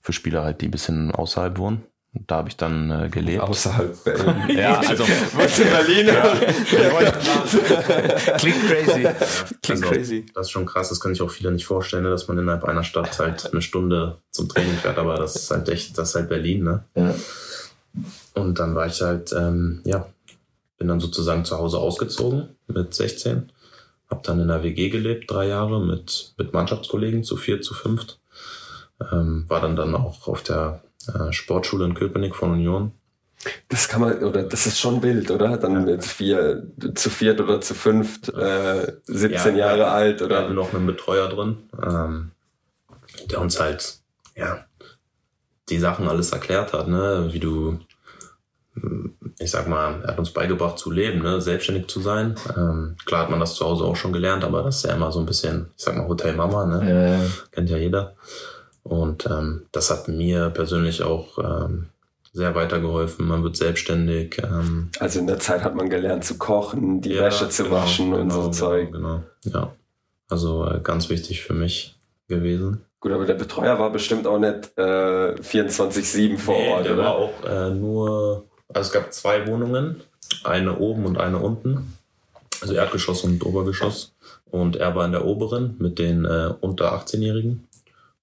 für 0.00 0.12
Spieler 0.12 0.44
halt, 0.44 0.60
die 0.60 0.68
ein 0.68 0.72
bisschen 0.72 1.12
außerhalb 1.12 1.58
wohnen. 1.58 1.86
Da 2.12 2.36
habe 2.36 2.48
ich 2.48 2.56
dann 2.56 2.90
äh, 2.90 3.08
gelebt. 3.10 3.42
Außerhalb 3.42 4.02
Berlin. 4.04 4.58
Ja, 4.58 4.80
also 4.80 5.04
Was 5.34 5.58
in 5.58 5.68
Berlin? 5.68 6.06
Klingt 8.38 8.66
crazy. 8.66 9.08
Klingt 9.62 9.82
crazy. 9.82 10.26
Das 10.34 10.46
ist 10.46 10.50
schon 10.50 10.66
krass, 10.66 10.88
das 10.88 11.00
kann 11.00 11.12
ich 11.12 11.20
auch 11.20 11.30
viele 11.30 11.52
nicht 11.52 11.66
vorstellen, 11.66 12.04
ne, 12.04 12.10
dass 12.10 12.28
man 12.28 12.38
innerhalb 12.38 12.64
einer 12.64 12.84
Stadt 12.84 13.18
halt 13.18 13.52
eine 13.52 13.62
Stunde 13.62 14.18
zum 14.30 14.48
Training 14.48 14.76
fährt, 14.76 14.98
aber 14.98 15.16
das 15.16 15.36
ist 15.36 15.50
halt 15.50 15.68
echt, 15.68 15.98
das 15.98 16.10
ist 16.10 16.14
halt 16.14 16.28
Berlin, 16.28 16.64
ne? 16.64 16.84
Ja. 16.94 17.14
Und 18.34 18.58
dann 18.58 18.74
war 18.74 18.86
ich 18.86 19.02
halt, 19.02 19.32
ähm, 19.32 19.80
ja, 19.84 20.06
bin 20.78 20.88
dann 20.88 21.00
sozusagen 21.00 21.44
zu 21.44 21.58
Hause 21.58 21.78
ausgezogen 21.78 22.50
mit 22.68 22.94
16. 22.94 23.50
Hab 24.08 24.22
dann 24.22 24.40
in 24.40 24.48
der 24.48 24.62
WG 24.62 24.88
gelebt, 24.88 25.30
drei 25.30 25.48
Jahre 25.48 25.84
mit, 25.84 26.32
mit 26.38 26.52
Mannschaftskollegen 26.52 27.24
zu 27.24 27.36
vier, 27.36 27.60
zu 27.60 27.74
fünft. 27.74 28.18
Ähm, 29.12 29.44
war 29.48 29.60
dann 29.60 29.76
dann 29.76 29.94
auch 29.94 30.26
auf 30.26 30.42
der 30.42 30.82
äh, 31.06 31.32
Sportschule 31.32 31.84
in 31.84 31.94
Köpenick 31.94 32.34
von 32.34 32.52
Union. 32.52 32.92
Das 33.68 33.88
kann 33.88 34.00
man, 34.00 34.22
oder 34.24 34.42
das 34.42 34.66
ist 34.66 34.80
schon 34.80 35.02
wild, 35.02 35.30
oder? 35.30 35.56
Dann 35.56 35.84
mit 35.84 36.04
vier, 36.04 36.64
zu 36.94 37.08
viert 37.08 37.40
oder 37.40 37.60
zu 37.60 37.74
fünft, 37.74 38.28
äh, 38.30 38.94
17 39.04 39.56
Ja, 39.56 39.66
Jahre 39.68 39.86
alt, 39.88 40.20
Wir 40.20 40.26
oder? 40.26 40.42
hatten 40.42 40.54
noch 40.54 40.74
einen 40.74 40.86
Betreuer 40.86 41.28
drin, 41.28 41.58
ähm, 41.80 42.32
der 43.30 43.40
uns 43.40 43.60
halt, 43.60 43.98
ja, 44.34 44.64
die 45.68 45.78
Sachen 45.78 46.08
alles 46.08 46.32
erklärt 46.32 46.72
hat, 46.72 46.88
ne, 46.88 47.28
wie 47.30 47.38
du, 47.38 47.78
ich 49.38 49.50
sag 49.52 49.68
mal, 49.68 50.00
er 50.02 50.08
hat 50.08 50.18
uns 50.18 50.32
beigebracht 50.32 50.78
zu 50.78 50.90
leben, 50.90 51.22
ne, 51.22 51.40
selbstständig 51.40 51.86
zu 51.86 52.00
sein. 52.00 52.34
Ähm, 52.56 52.96
klar 53.06 53.22
hat 53.22 53.30
man 53.30 53.38
das 53.38 53.54
zu 53.54 53.64
Hause 53.64 53.84
auch 53.84 53.96
schon 53.96 54.12
gelernt, 54.12 54.42
aber 54.42 54.64
das 54.64 54.78
ist 54.78 54.84
ja 54.84 54.96
immer 54.96 55.12
so 55.12 55.20
ein 55.20 55.26
bisschen, 55.26 55.70
ich 55.76 55.84
sag 55.84 55.96
mal, 55.96 56.08
Hotel 56.08 56.34
Mama, 56.34 56.66
ne, 56.66 57.30
kennt 57.52 57.70
ja 57.70 57.76
jeder. 57.76 58.16
Und 58.88 59.26
ähm, 59.26 59.66
das 59.72 59.90
hat 59.90 60.08
mir 60.08 60.50
persönlich 60.50 61.02
auch 61.02 61.38
ähm, 61.38 61.86
sehr 62.32 62.54
weitergeholfen. 62.54 63.26
Man 63.26 63.42
wird 63.42 63.56
selbstständig. 63.56 64.38
Ähm, 64.42 64.90
Also 64.98 65.18
in 65.20 65.26
der 65.26 65.38
Zeit 65.38 65.62
hat 65.62 65.74
man 65.74 65.88
gelernt 65.90 66.24
zu 66.24 66.38
kochen, 66.38 67.00
die 67.00 67.10
ja, 67.14 67.22
Wäsche 67.22 67.48
zu 67.48 67.64
genau, 67.64 67.76
waschen 67.76 68.14
und 68.14 68.30
so 68.30 68.40
genau, 68.42 68.50
Zeug. 68.50 68.92
Genau, 68.92 69.22
ja. 69.44 69.72
Also 70.28 70.66
äh, 70.66 70.80
ganz 70.82 71.08
wichtig 71.08 71.42
für 71.42 71.54
mich 71.54 71.96
gewesen. 72.28 72.82
Gut, 73.00 73.12
aber 73.12 73.26
der 73.26 73.34
Betreuer 73.34 73.78
war 73.78 73.90
bestimmt 73.90 74.26
auch 74.26 74.38
nicht 74.38 74.72
äh, 74.76 75.34
24-7 75.34 76.36
vor 76.36 76.56
Nee, 76.56 76.68
Ort, 76.72 76.84
der 76.84 76.94
oder? 76.94 77.02
war 77.04 77.14
auch 77.14 77.44
äh, 77.48 77.70
nur, 77.70 78.44
also 78.68 78.88
es 78.88 78.92
gab 78.92 79.12
zwei 79.12 79.46
Wohnungen, 79.46 80.00
eine 80.44 80.78
oben 80.78 81.06
und 81.06 81.16
eine 81.18 81.38
unten, 81.38 81.94
also 82.60 82.74
Erdgeschoss 82.74 83.22
und 83.24 83.44
Obergeschoss. 83.46 84.12
Und 84.50 84.76
er 84.76 84.94
war 84.94 85.04
in 85.04 85.12
der 85.12 85.24
oberen 85.26 85.76
mit 85.78 85.98
den 85.98 86.24
äh, 86.24 86.52
unter 86.60 86.92
18-Jährigen. 86.94 87.67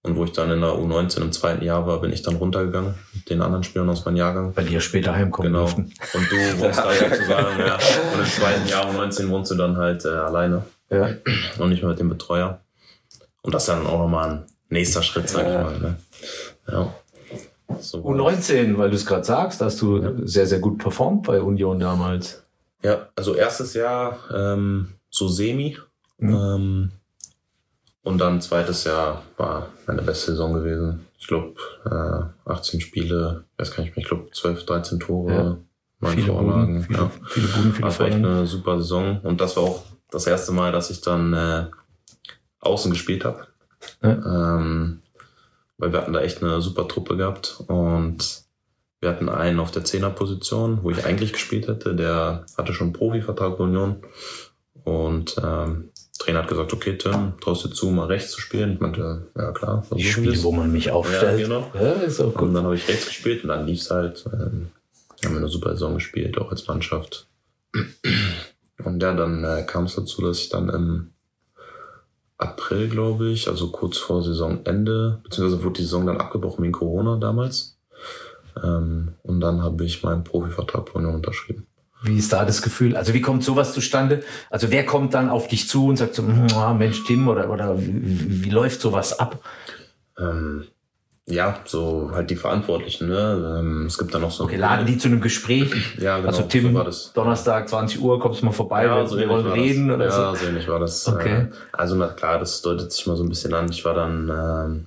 Und 0.05 0.15
wo 0.17 0.23
ich 0.25 0.33
dann 0.33 0.51
in 0.51 0.61
der 0.61 0.69
U19 0.71 1.21
im 1.21 1.31
zweiten 1.31 1.63
Jahr 1.65 1.87
war, 1.87 1.99
bin 1.99 2.13
ich 2.13 2.21
dann 2.21 2.35
runtergegangen 2.35 2.93
mit 3.13 3.27
den 3.29 3.41
anderen 3.41 3.63
Spielern 3.63 3.89
aus 3.89 4.05
meinem 4.05 4.17
Jahrgang. 4.17 4.55
weil 4.55 4.65
die 4.65 4.73
ja 4.73 4.79
später 4.79 5.15
heimkommen 5.15 5.51
Genau. 5.51 5.63
durften. 5.65 5.91
Und 6.13 6.31
du 6.31 6.35
wohnst 6.59 6.79
da 6.79 6.93
sozusagen, 6.93 7.59
ja. 7.59 7.75
Und 8.13 8.19
im 8.19 8.25
zweiten 8.25 8.67
Jahr 8.67 8.85
U19 8.91 9.29
wohnst 9.29 9.49
du 9.51 9.55
dann 9.55 9.77
halt 9.77 10.05
äh, 10.05 10.09
alleine 10.09 10.63
Ja. 10.91 11.09
und 11.57 11.69
nicht 11.69 11.81
mehr 11.81 11.89
mit 11.89 11.99
dem 11.99 12.09
Betreuer. 12.09 12.59
Und 13.41 13.53
das 13.55 13.63
ist 13.63 13.69
dann 13.69 13.87
auch 13.87 13.97
nochmal 13.99 14.29
ein 14.29 14.43
nächster 14.69 15.01
Schritt, 15.01 15.27
sag 15.29 15.43
Ja. 15.47 15.61
ich 15.71 15.79
mal. 15.81 15.89
Ne? 15.89 15.95
Ja. 16.71 16.93
So 17.79 18.03
war 18.03 18.15
das. 18.31 18.49
U19, 18.51 18.77
weil 18.77 18.89
du 18.91 18.95
es 18.95 19.05
gerade 19.07 19.23
sagst, 19.23 19.59
hast 19.61 19.81
du 19.81 20.25
sehr, 20.27 20.45
sehr 20.45 20.59
gut 20.59 20.77
performt 20.77 21.23
bei 21.23 21.41
Union 21.41 21.79
damals. 21.79 22.43
Ja, 22.83 23.07
also 23.15 23.33
erstes 23.33 23.73
Jahr 23.73 24.19
ähm, 24.31 24.89
so 25.09 25.27
semi. 25.27 25.77
Mhm. 26.19 26.35
Ähm, 26.35 26.91
und 28.05 28.17
dann 28.19 28.39
zweites 28.39 28.85
Jahr 28.85 29.21
war 29.35 29.67
meine 29.87 30.01
beste 30.01 30.31
Saison 30.31 30.53
gewesen. 30.53 31.05
Ich 31.19 31.27
glaube, 31.27 31.55
äh, 31.85 32.49
18 32.49 32.79
Spiele, 32.79 33.43
ich 33.53 33.59
weiß 33.59 33.75
gar 33.75 33.83
nicht 33.83 33.95
mehr, 33.95 34.03
ich 34.03 34.09
glaube 34.09 34.29
12, 34.31 34.65
13 34.65 34.99
Tore, 34.99 35.33
Ja. 35.33 35.57
neun 35.99 36.13
Viele 36.13 36.27
Vorlagen. 36.27 36.61
Buden, 36.75 36.83
viele, 36.83 36.99
ja. 36.99 37.11
viele 37.27 37.47
Buden, 37.47 37.73
viele 37.73 37.87
Das 37.87 37.99
war 37.99 38.07
echt 38.07 38.15
Vorlagen. 38.17 38.37
eine 38.37 38.47
super 38.47 38.77
Saison. 38.77 39.19
Und 39.23 39.41
das 39.41 39.57
war 39.57 39.63
auch 39.63 39.83
das 40.11 40.27
erste 40.27 40.51
Mal, 40.53 40.71
dass 40.71 40.89
ich 40.91 41.01
dann 41.01 41.33
äh, 41.33 41.65
außen 42.61 42.91
gespielt 42.91 43.25
habe. 43.25 43.47
Ähm, 44.01 45.01
weil 45.77 45.91
wir 45.91 45.99
hatten 46.01 46.13
da 46.13 46.21
echt 46.21 46.41
eine 46.41 46.61
super 46.61 46.87
Truppe 46.87 47.17
gehabt. 47.17 47.63
Und 47.67 48.43
wir 49.01 49.09
hatten 49.09 49.29
einen 49.29 49.59
auf 49.59 49.71
der 49.71 49.83
Zehnerposition, 49.83 50.79
wo 50.83 50.89
ich 50.91 51.05
eigentlich 51.05 51.33
gespielt 51.33 51.67
hätte. 51.67 51.95
Der 51.95 52.45
hatte 52.57 52.73
schon 52.73 52.87
einen 52.87 52.93
Profivertrag 52.93 53.57
bei 53.57 53.63
Union. 53.63 53.97
Und 54.83 55.35
ähm, 55.43 55.89
Trainer 56.17 56.39
hat 56.43 56.47
gesagt, 56.47 56.71
okay, 56.73 56.97
Tim, 56.97 57.33
traust 57.41 57.65
dir 57.65 57.71
zu, 57.71 57.89
mal 57.89 58.07
rechts 58.07 58.31
zu 58.31 58.39
spielen? 58.41 58.73
Ich 58.73 58.79
meinte, 58.79 59.27
ja 59.35 59.51
klar, 59.51 59.85
Ich 59.95 60.11
spiele, 60.13 60.31
wir's. 60.31 60.43
wo 60.43 60.51
man 60.51 60.71
mich 60.71 60.89
aufstellt. 60.91 61.39
Ja, 61.39 61.45
genau. 61.47 61.71
Ja, 61.73 61.91
ist 61.93 62.21
auch 62.21 62.27
Und 62.27 62.35
gut. 62.37 62.55
dann 62.55 62.63
habe 62.65 62.75
ich 62.75 62.87
rechts 62.87 63.07
gespielt 63.07 63.43
und 63.43 63.49
dann 63.49 63.65
lief's 63.67 63.91
halt. 63.91 64.25
Ähm, 64.31 64.67
haben 65.23 65.33
wir 65.33 65.37
eine 65.39 65.47
super 65.49 65.71
Saison 65.71 65.95
gespielt, 65.95 66.37
auch 66.37 66.51
als 66.51 66.67
Mannschaft. 66.67 67.27
Und 68.83 69.01
ja, 69.01 69.13
dann 69.13 69.43
äh, 69.43 69.63
kam 69.65 69.85
es 69.85 69.95
dazu, 69.95 70.21
dass 70.21 70.39
ich 70.39 70.49
dann 70.49 70.69
im 70.69 71.11
April, 72.37 72.89
glaube 72.89 73.29
ich, 73.29 73.47
also 73.47 73.69
kurz 73.71 73.97
vor 73.97 74.23
Saisonende, 74.23 75.19
beziehungsweise 75.23 75.63
wurde 75.63 75.77
die 75.77 75.83
Saison 75.83 76.05
dann 76.05 76.17
abgebrochen 76.19 76.63
wegen 76.63 76.73
Corona 76.73 77.17
damals. 77.17 77.77
Ähm, 78.63 79.13
und 79.23 79.39
dann 79.41 79.63
habe 79.63 79.83
ich 79.85 80.03
meinen 80.03 80.23
Profivertrag 80.23 80.85
bei 80.85 80.93
Union 80.99 81.15
unterschrieben. 81.15 81.65
Wie 82.05 82.17
ist 82.17 82.31
da 82.33 82.45
das 82.45 82.61
Gefühl? 82.61 82.95
Also 82.95 83.13
wie 83.13 83.21
kommt 83.21 83.43
sowas 83.43 83.73
zustande? 83.73 84.23
Also 84.49 84.71
wer 84.71 84.85
kommt 84.85 85.13
dann 85.13 85.29
auf 85.29 85.47
dich 85.47 85.67
zu 85.67 85.87
und 85.87 85.97
sagt 85.97 86.15
so, 86.15 86.23
"Hm, 86.23 86.47
ah, 86.55 86.73
Mensch, 86.73 87.03
Tim, 87.05 87.27
oder, 87.27 87.49
oder 87.49 87.79
wie, 87.79 88.43
wie, 88.45 88.49
läuft 88.49 88.81
sowas 88.81 89.19
ab? 89.19 89.39
Ähm, 90.19 90.65
ja, 91.27 91.59
so 91.65 92.11
halt 92.13 92.29
die 92.29 92.35
Verantwortlichen. 92.35 93.07
Ne? 93.07 93.57
Ähm, 93.59 93.85
es 93.87 93.97
gibt 93.97 94.13
dann 94.13 94.21
noch 94.21 94.29
so. 94.31 94.43
Okay, 94.43 94.57
laden 94.57 94.85
die 94.85 94.97
zu 94.99 95.07
einem 95.07 95.21
Gespräch? 95.21 95.71
Ja, 95.99 96.17
genau. 96.17 96.27
also 96.27 96.43
Tim, 96.43 96.67
so 96.69 96.73
war 96.75 96.83
das. 96.83 97.13
Donnerstag, 97.13 97.67
20 97.67 97.99
Uhr, 97.99 98.19
kommst 98.19 98.41
du 98.41 98.45
mal 98.45 98.51
vorbei, 98.51 98.83
wir, 98.83 99.09
wir 99.09 99.11
ähnlich 99.17 99.29
wollen 99.29 99.47
reden 99.47 99.87
das. 99.87 99.95
oder 99.95 100.05
ja, 100.05 100.11
so? 100.11 100.35
so 100.35 100.45
ähnlich 100.45 100.67
war 100.67 100.79
das. 100.79 101.07
Okay. 101.07 101.33
Äh, 101.33 101.47
Also 101.71 101.95
na 101.95 102.09
klar, 102.09 102.37
das 102.37 102.61
deutet 102.61 102.91
sich 102.91 103.07
mal 103.07 103.17
so 103.17 103.23
ein 103.23 103.29
bisschen 103.29 103.53
an. 103.55 103.69
Ich 103.71 103.83
war 103.83 103.95
dann 103.95 104.29
ähm, 104.29 104.85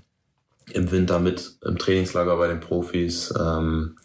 im 0.72 0.90
Winter 0.92 1.18
mit 1.18 1.57
im 1.64 1.76
Trainingslager 1.76 2.37
bei 2.37 2.46
den 2.46 2.61
Profis. 2.61 3.35
Ähm, 3.37 3.96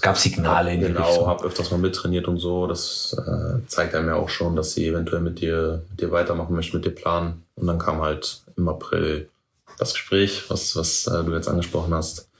Es 0.00 0.02
gab 0.02 0.16
Signale 0.16 0.72
in 0.72 0.80
die 0.80 0.86
genau, 0.86 1.06
Richtung. 1.06 1.26
habe 1.26 1.44
öfters 1.44 1.70
mal 1.70 1.76
mittrainiert 1.76 2.26
und 2.26 2.38
so. 2.38 2.66
Das 2.66 3.14
äh, 3.18 3.58
zeigt 3.66 3.94
einem 3.94 4.08
ja 4.08 4.14
auch 4.14 4.30
schon, 4.30 4.56
dass 4.56 4.72
sie 4.72 4.86
eventuell 4.86 5.20
mit 5.20 5.42
dir, 5.42 5.82
mit 5.90 6.00
dir 6.00 6.10
weitermachen 6.10 6.56
möchten, 6.56 6.78
mit 6.78 6.86
dir 6.86 6.94
planen. 6.94 7.44
Und 7.54 7.66
dann 7.66 7.78
kam 7.78 8.00
halt 8.00 8.40
im 8.56 8.66
April 8.66 9.28
das 9.76 9.92
Gespräch, 9.92 10.48
was, 10.48 10.74
was 10.74 11.06
äh, 11.06 11.22
du 11.22 11.34
jetzt 11.34 11.48
angesprochen 11.48 11.92
hast, 11.92 12.30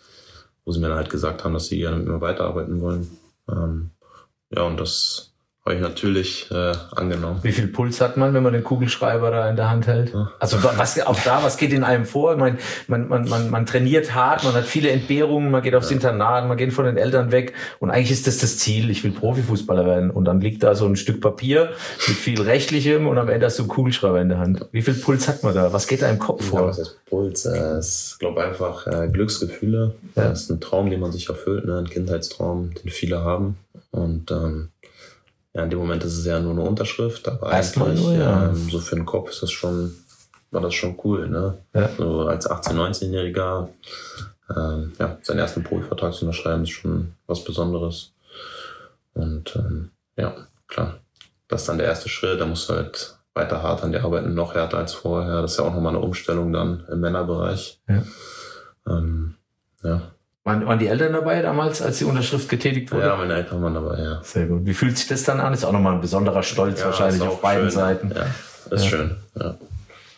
wo 0.64 0.72
sie 0.72 0.80
mir 0.80 0.88
dann 0.88 0.96
halt 0.96 1.10
gesagt 1.10 1.44
haben, 1.44 1.52
dass 1.52 1.66
sie 1.66 1.76
gerne 1.76 1.98
mit 1.98 2.08
mir 2.08 2.22
weiterarbeiten 2.22 2.80
wollen. 2.80 3.10
Ähm, 3.46 3.90
ja, 4.56 4.62
und 4.62 4.80
das 4.80 5.29
habe 5.70 5.78
ich 5.78 5.88
natürlich 5.88 6.50
äh, 6.50 6.72
angenommen. 6.96 7.38
Wie 7.42 7.52
viel 7.52 7.68
Puls 7.68 8.00
hat 8.00 8.16
man, 8.16 8.34
wenn 8.34 8.42
man 8.42 8.52
den 8.52 8.64
Kugelschreiber 8.64 9.30
da 9.30 9.48
in 9.48 9.56
der 9.56 9.70
Hand 9.70 9.86
hält? 9.86 10.12
Ja. 10.12 10.30
Also 10.38 10.62
wa- 10.62 10.72
was 10.76 11.00
auch 11.06 11.18
da, 11.24 11.42
was 11.42 11.56
geht 11.56 11.72
in 11.72 11.84
einem 11.84 12.04
vor? 12.04 12.32
Ich 12.32 12.38
meine, 12.38 12.58
man, 12.88 13.08
man, 13.08 13.28
man, 13.28 13.50
man 13.50 13.66
trainiert 13.66 14.14
hart, 14.14 14.42
man 14.44 14.52
hat 14.54 14.64
viele 14.64 14.90
Entbehrungen, 14.90 15.50
man 15.50 15.62
geht 15.62 15.74
aufs 15.74 15.90
Internat, 15.90 16.48
man 16.48 16.56
geht 16.56 16.72
von 16.72 16.84
den 16.86 16.96
Eltern 16.96 17.30
weg 17.32 17.54
und 17.78 17.90
eigentlich 17.90 18.10
ist 18.10 18.26
das 18.26 18.38
das 18.38 18.58
Ziel, 18.58 18.90
ich 18.90 19.04
will 19.04 19.12
Profifußballer 19.12 19.86
werden 19.86 20.10
und 20.10 20.24
dann 20.24 20.40
liegt 20.40 20.62
da 20.62 20.74
so 20.74 20.86
ein 20.86 20.96
Stück 20.96 21.20
Papier 21.20 21.70
mit 22.08 22.16
viel 22.16 22.40
Rechtlichem 22.40 23.06
und 23.06 23.16
am 23.18 23.28
Ende 23.28 23.46
hast 23.46 23.58
du 23.58 23.62
einen 23.62 23.70
Kugelschreiber 23.70 24.20
in 24.20 24.28
der 24.28 24.38
Hand. 24.38 24.66
Wie 24.72 24.82
viel 24.82 24.94
Puls 24.94 25.28
hat 25.28 25.42
man 25.44 25.54
da? 25.54 25.72
Was 25.72 25.86
geht 25.86 26.02
da 26.02 26.08
im 26.08 26.18
Kopf 26.18 26.42
Ja, 26.44 26.48
vor? 26.50 26.68
was 26.68 26.78
heißt 26.78 26.98
Puls? 27.06 27.46
Äh, 27.46 27.78
ist, 27.78 28.16
glaube 28.18 28.42
einfach 28.42 28.86
äh, 28.86 29.08
Glücksgefühle. 29.08 29.94
Ja. 30.16 30.24
Das 30.30 30.42
ist 30.42 30.50
ein 30.50 30.60
Traum, 30.60 30.90
den 30.90 30.98
man 31.00 31.12
sich 31.12 31.28
erfüllt, 31.28 31.64
ne? 31.64 31.78
ein 31.78 31.88
Kindheitstraum, 31.88 32.70
den 32.82 32.90
viele 32.90 33.22
haben. 33.22 33.56
Und 33.92 34.30
ähm, 34.30 34.68
ja, 35.54 35.64
in 35.64 35.70
dem 35.70 35.78
Moment 35.78 36.04
ist 36.04 36.16
es 36.16 36.24
ja 36.24 36.38
nur 36.40 36.52
eine 36.52 36.62
Unterschrift, 36.62 37.26
aber 37.28 37.50
Erstmal 37.50 37.90
eigentlich, 37.90 38.04
nur, 38.04 38.14
ja. 38.14 38.48
ähm, 38.48 38.68
so 38.70 38.78
für 38.78 38.96
den 38.96 39.06
Kopf 39.06 39.30
ist 39.30 39.42
das 39.42 39.50
schon, 39.50 39.94
war 40.50 40.60
das 40.60 40.74
schon 40.74 40.98
cool, 41.04 41.28
ne? 41.28 41.58
Ja. 41.74 41.90
So 41.96 42.26
als 42.26 42.48
18-, 42.48 42.74
19-Jähriger 42.74 43.68
ähm, 44.56 44.92
ja, 44.98 45.18
seinen 45.22 45.38
ersten 45.38 45.64
Profivertrag 45.64 46.14
zu 46.14 46.24
unterschreiben, 46.24 46.62
ist 46.62 46.70
schon 46.70 47.14
was 47.26 47.44
Besonderes. 47.44 48.12
Und 49.14 49.54
ähm, 49.56 49.90
ja, 50.16 50.34
klar, 50.68 51.00
das 51.48 51.62
ist 51.62 51.68
dann 51.68 51.78
der 51.78 51.86
erste 51.86 52.08
Schritt, 52.08 52.40
da 52.40 52.46
musst 52.46 52.68
du 52.68 52.74
halt 52.74 53.16
weiter 53.34 53.62
hart 53.62 53.82
an 53.82 53.92
dir 53.92 54.04
arbeiten, 54.04 54.34
noch 54.34 54.54
härter 54.54 54.78
als 54.78 54.92
vorher. 54.92 55.42
Das 55.42 55.52
ist 55.52 55.58
ja 55.58 55.64
auch 55.64 55.74
nochmal 55.74 55.94
eine 55.94 56.04
Umstellung 56.04 56.52
dann 56.52 56.84
im 56.90 57.00
Männerbereich. 57.00 57.80
Ja. 57.88 58.02
Waren, 60.70 60.78
die 60.78 60.86
Eltern 60.86 61.12
dabei 61.12 61.42
damals, 61.42 61.82
als 61.82 61.98
die 61.98 62.04
Unterschrift 62.04 62.48
getätigt 62.48 62.90
wurde? 62.92 63.06
ja, 63.06 63.16
meine 63.16 63.34
Eltern 63.34 63.62
waren 63.62 63.74
dabei, 63.74 63.98
ja. 63.98 64.20
Sehr 64.22 64.46
gut. 64.46 64.64
Wie 64.64 64.74
fühlt 64.74 64.96
sich 64.96 65.08
das 65.08 65.24
dann 65.24 65.40
an? 65.40 65.52
Ist 65.52 65.64
auch 65.64 65.72
nochmal 65.72 65.94
ein 65.94 66.00
besonderer 66.00 66.42
Stolz 66.42 66.80
Ja, 66.80 66.86
wahrscheinlich 66.86 67.22
auf 67.22 67.40
beiden 67.40 67.64
schön. 67.64 67.70
Seiten. 67.70 68.12
Ja, 68.14 68.74
ist 68.76 68.84
Ja. 68.84 68.88
schön. 68.90 69.16
Ja. 69.38 69.54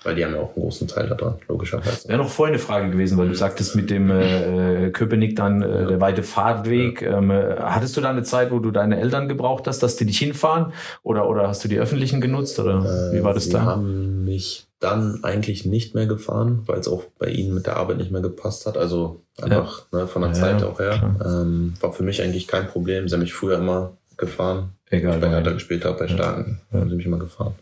Weil 0.04 0.16
die 0.16 0.24
haben 0.24 0.34
ja 0.34 0.40
auch 0.40 0.54
einen 0.56 0.62
großen 0.64 0.88
Teil 0.88 1.06
daran, 1.06 1.36
logischerweise. 1.48 2.08
Wäre 2.08 2.18
noch 2.18 2.28
vorhin 2.28 2.54
eine 2.54 2.62
Frage 2.62 2.90
gewesen, 2.90 3.16
weil 3.18 3.28
du 3.28 3.34
sagtest 3.36 3.76
mit 3.76 3.88
dem 3.88 4.10
äh, 4.10 4.90
Köpenick 4.90 5.36
dann 5.36 5.62
äh, 5.62 5.86
der 5.86 6.00
weite 6.00 6.24
Fahrtweg. 6.24 7.02
Ähm, 7.02 7.30
äh, 7.30 7.54
hattest 7.60 7.96
du 7.96 8.00
da 8.00 8.10
eine 8.10 8.24
Zeit, 8.24 8.50
wo 8.50 8.58
du 8.58 8.72
deine 8.72 8.98
Eltern 8.98 9.28
gebraucht 9.28 9.68
hast, 9.68 9.80
dass 9.80 9.94
die 9.96 10.04
dich 10.04 10.18
hinfahren? 10.18 10.72
Oder, 11.04 11.28
oder 11.28 11.46
hast 11.46 11.62
du 11.62 11.68
die 11.68 11.78
öffentlichen 11.78 12.20
genutzt? 12.20 12.58
Oder 12.58 13.12
wie 13.12 13.22
war 13.22 13.32
das 13.32 13.46
Äh, 13.46 13.52
da? 13.52 13.62
haben 13.62 14.24
mich 14.24 14.66
dann 14.82 15.22
eigentlich 15.24 15.64
nicht 15.64 15.94
mehr 15.94 16.06
gefahren, 16.06 16.62
weil 16.66 16.78
es 16.78 16.88
auch 16.88 17.04
bei 17.18 17.28
ihnen 17.28 17.54
mit 17.54 17.66
der 17.66 17.76
Arbeit 17.76 17.98
nicht 17.98 18.10
mehr 18.10 18.20
gepasst 18.22 18.66
hat. 18.66 18.76
Also 18.76 19.22
einfach 19.40 19.86
ne, 19.92 20.06
von 20.08 20.22
der 20.22 20.32
Ja, 20.32 20.36
Zeit 20.36 20.60
ja, 20.60 20.66
auch 20.66 20.78
her. 20.80 21.16
Ähm, 21.24 21.74
war 21.80 21.92
für 21.92 22.02
mich 22.02 22.20
eigentlich 22.22 22.46
kein 22.48 22.66
Problem. 22.68 23.08
Sie 23.08 23.14
haben 23.14 23.20
mich 23.22 23.32
früher 23.34 23.58
immer 23.58 23.96
gefahren. 24.16 24.72
Egal. 24.90 25.14
ich 25.14 25.20
bei 25.20 25.28
Hertha 25.30 25.52
gespielt 25.52 25.84
habe, 25.84 25.98
bei 25.98 26.06
Ja. 26.06 26.14
Starken, 26.14 26.60
Ja. 26.72 26.80
haben 26.80 26.90
sie 26.90 26.96
mich 26.96 27.06
immer 27.06 27.18
gefahren. 27.18 27.54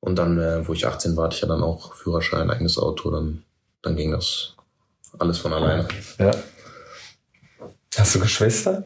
Und 0.00 0.16
dann, 0.16 0.38
äh, 0.38 0.66
wo 0.68 0.72
ich 0.74 0.86
18 0.86 1.16
war, 1.16 1.24
hatte 1.24 1.36
ich 1.36 1.42
ja 1.42 1.48
dann 1.48 1.62
auch 1.62 1.94
Führerschein, 1.94 2.50
eigenes 2.50 2.76
Auto, 2.76 3.10
dann, 3.10 3.42
dann 3.82 3.96
ging 3.96 4.10
das 4.10 4.54
alles 5.18 5.38
von 5.38 5.52
alleine. 5.52 5.88
Ja. 6.18 6.32
Hast 7.96 8.14
du 8.14 8.20
Geschwister? 8.20 8.84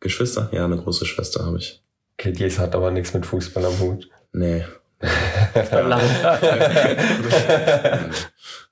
Geschwister? 0.00 0.48
Ja, 0.52 0.64
eine 0.64 0.76
große 0.76 1.06
Schwester 1.06 1.46
habe 1.46 1.58
ich. 1.58 1.80
Okay, 2.18 2.32
die 2.32 2.50
hat 2.50 2.74
aber 2.74 2.90
nichts 2.90 3.14
mit 3.14 3.24
Fußball 3.24 3.64
am 3.64 3.78
Hut. 3.78 4.08
Nee. 4.32 4.64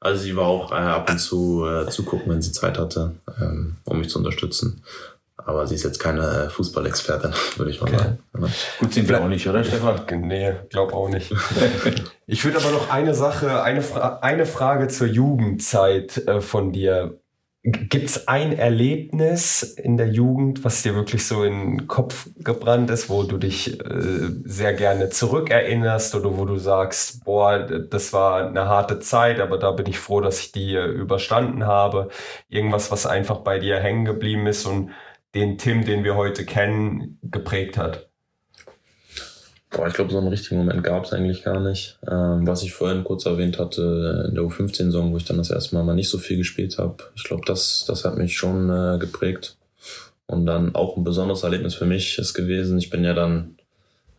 Also 0.00 0.22
sie 0.22 0.36
war 0.36 0.46
auch 0.46 0.70
äh, 0.70 0.74
ab 0.74 1.08
und 1.08 1.18
zu 1.18 1.66
äh, 1.66 1.88
zugucken, 1.88 2.30
wenn 2.30 2.42
sie 2.42 2.52
Zeit 2.52 2.78
hatte, 2.78 3.14
ähm, 3.40 3.76
um 3.84 4.00
mich 4.00 4.10
zu 4.10 4.18
unterstützen. 4.18 4.82
Aber 5.36 5.66
sie 5.66 5.74
ist 5.74 5.82
jetzt 5.82 5.98
keine 5.98 6.50
Fußballexpertin, 6.50 7.32
würde 7.56 7.70
ich 7.70 7.80
mal 7.80 7.88
Okay. 7.88 7.98
sagen. 7.98 8.18
Ja. 8.38 8.48
Gut 8.80 8.92
sind 8.92 9.08
wir 9.08 9.22
auch 9.22 9.28
nicht, 9.28 9.48
oder 9.48 9.64
Stefan? 9.64 10.00
Nee, 10.22 10.52
glaub 10.68 10.92
auch 10.92 11.08
nicht. 11.08 11.32
Ich 12.26 12.44
würde 12.44 12.58
aber 12.58 12.70
noch 12.70 12.90
eine 12.90 13.14
Sache, 13.14 13.62
eine, 13.62 13.80
Fra 13.80 14.18
eine 14.20 14.44
Frage 14.44 14.88
zur 14.88 15.06
Jugendzeit 15.06 16.18
äh, 16.26 16.42
von 16.42 16.72
dir. 16.72 17.18
Gibt 17.66 18.10
es 18.10 18.28
ein 18.28 18.52
Erlebnis 18.52 19.62
in 19.62 19.96
der 19.96 20.08
Jugend, 20.08 20.64
was 20.64 20.82
dir 20.82 20.94
wirklich 20.94 21.26
so 21.26 21.44
in 21.44 21.78
den 21.78 21.86
Kopf 21.86 22.28
gebrannt 22.36 22.90
ist, 22.90 23.08
wo 23.08 23.22
du 23.22 23.38
dich 23.38 23.80
äh, 23.80 24.28
sehr 24.44 24.74
gerne 24.74 25.08
zurückerinnerst 25.08 26.14
oder 26.14 26.36
wo 26.36 26.44
du 26.44 26.58
sagst, 26.58 27.24
boah, 27.24 27.60
das 27.60 28.12
war 28.12 28.48
eine 28.48 28.68
harte 28.68 29.00
Zeit, 29.00 29.40
aber 29.40 29.58
da 29.58 29.70
bin 29.70 29.86
ich 29.86 29.98
froh, 29.98 30.20
dass 30.20 30.40
ich 30.40 30.52
die 30.52 30.74
äh, 30.74 30.84
überstanden 30.84 31.64
habe. 31.64 32.10
Irgendwas, 32.50 32.90
was 32.90 33.06
einfach 33.06 33.38
bei 33.38 33.58
dir 33.58 33.80
hängen 33.80 34.04
geblieben 34.04 34.46
ist 34.46 34.66
und 34.66 34.90
den 35.34 35.56
Tim, 35.56 35.86
den 35.86 36.04
wir 36.04 36.16
heute 36.16 36.44
kennen, 36.44 37.18
geprägt 37.22 37.78
hat. 37.78 38.10
Boah, 39.74 39.88
ich 39.88 39.94
glaube, 39.94 40.12
so 40.12 40.18
einen 40.18 40.28
richtigen 40.28 40.56
Moment 40.56 40.84
gab 40.84 41.04
es 41.04 41.12
eigentlich 41.12 41.42
gar 41.42 41.58
nicht. 41.58 41.98
Ähm, 42.08 42.46
was 42.46 42.62
ich 42.62 42.72
vorhin 42.72 43.02
kurz 43.02 43.26
erwähnt 43.26 43.58
hatte, 43.58 44.26
in 44.28 44.36
der 44.36 44.44
U15-Saison, 44.44 45.12
wo 45.12 45.16
ich 45.16 45.24
dann 45.24 45.38
das 45.38 45.50
erste 45.50 45.74
Mal 45.74 45.82
mal 45.82 45.94
nicht 45.94 46.08
so 46.08 46.18
viel 46.18 46.36
gespielt 46.36 46.78
habe. 46.78 46.96
Ich 47.16 47.24
glaube, 47.24 47.42
das, 47.44 47.84
das 47.86 48.04
hat 48.04 48.16
mich 48.16 48.36
schon 48.36 48.70
äh, 48.70 48.98
geprägt. 48.98 49.56
Und 50.26 50.46
dann 50.46 50.74
auch 50.74 50.96
ein 50.96 51.02
besonderes 51.04 51.42
Erlebnis 51.42 51.74
für 51.74 51.86
mich 51.86 52.18
ist 52.18 52.34
gewesen. 52.34 52.78
Ich 52.78 52.88
bin 52.88 53.04
ja 53.04 53.14
dann 53.14 53.56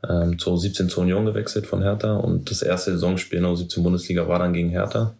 ähm, 0.08 0.38
zur 0.38 0.56
U17 0.56 0.90
zur 0.90 1.04
Union 1.04 1.26
gewechselt 1.26 1.66
von 1.66 1.82
Hertha 1.82 2.18
und 2.18 2.52
das 2.52 2.62
erste 2.62 2.92
Saisonspiel 2.92 3.38
in 3.38 3.44
der 3.44 3.54
U17 3.54 3.82
Bundesliga 3.82 4.28
war 4.28 4.40
dann 4.40 4.54
gegen 4.54 4.70
Hertha. 4.70 5.16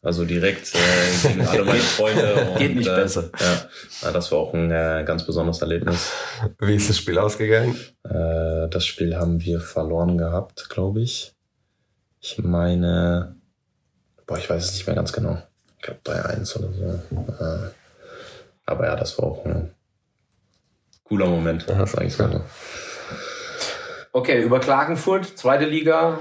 Also 0.00 0.24
direkt 0.24 0.72
äh, 0.74 1.28
gegen 1.28 1.46
alle 1.46 1.64
meine 1.64 1.80
Freunde. 1.80 2.34
Und, 2.52 2.58
Geht 2.58 2.76
nicht 2.76 2.88
äh, 2.88 2.94
besser. 2.94 3.30
Ja, 4.02 4.12
das 4.12 4.30
war 4.30 4.38
auch 4.38 4.54
ein 4.54 4.70
äh, 4.70 5.02
ganz 5.04 5.26
besonderes 5.26 5.60
Erlebnis. 5.60 6.12
Wie 6.60 6.76
ist 6.76 6.88
das 6.88 6.98
Spiel 6.98 7.18
ausgegangen? 7.18 7.76
Äh, 8.04 8.68
das 8.68 8.86
Spiel 8.86 9.16
haben 9.16 9.40
wir 9.40 9.60
verloren 9.60 10.16
gehabt, 10.16 10.70
glaube 10.70 11.00
ich. 11.00 11.34
Ich 12.20 12.38
meine, 12.38 13.36
boah, 14.26 14.38
ich 14.38 14.48
weiß 14.48 14.64
es 14.64 14.72
nicht 14.74 14.86
mehr 14.86 14.96
ganz 14.96 15.12
genau. 15.12 15.42
Ich 15.78 15.82
glaube 15.82 16.00
3-1 16.04 16.58
oder 16.58 16.72
so. 16.72 17.44
Äh, 17.44 17.70
aber 18.66 18.86
ja, 18.86 18.96
das 18.96 19.18
war 19.18 19.24
auch 19.26 19.44
ein 19.46 19.74
cooler 21.04 21.26
Moment, 21.26 21.66
sag 21.66 22.04
ich 22.04 22.18
mal. 22.18 22.42
Okay, 24.12 24.42
über 24.42 24.60
Klagenfurt, 24.60 25.38
zweite 25.38 25.64
Liga 25.64 26.18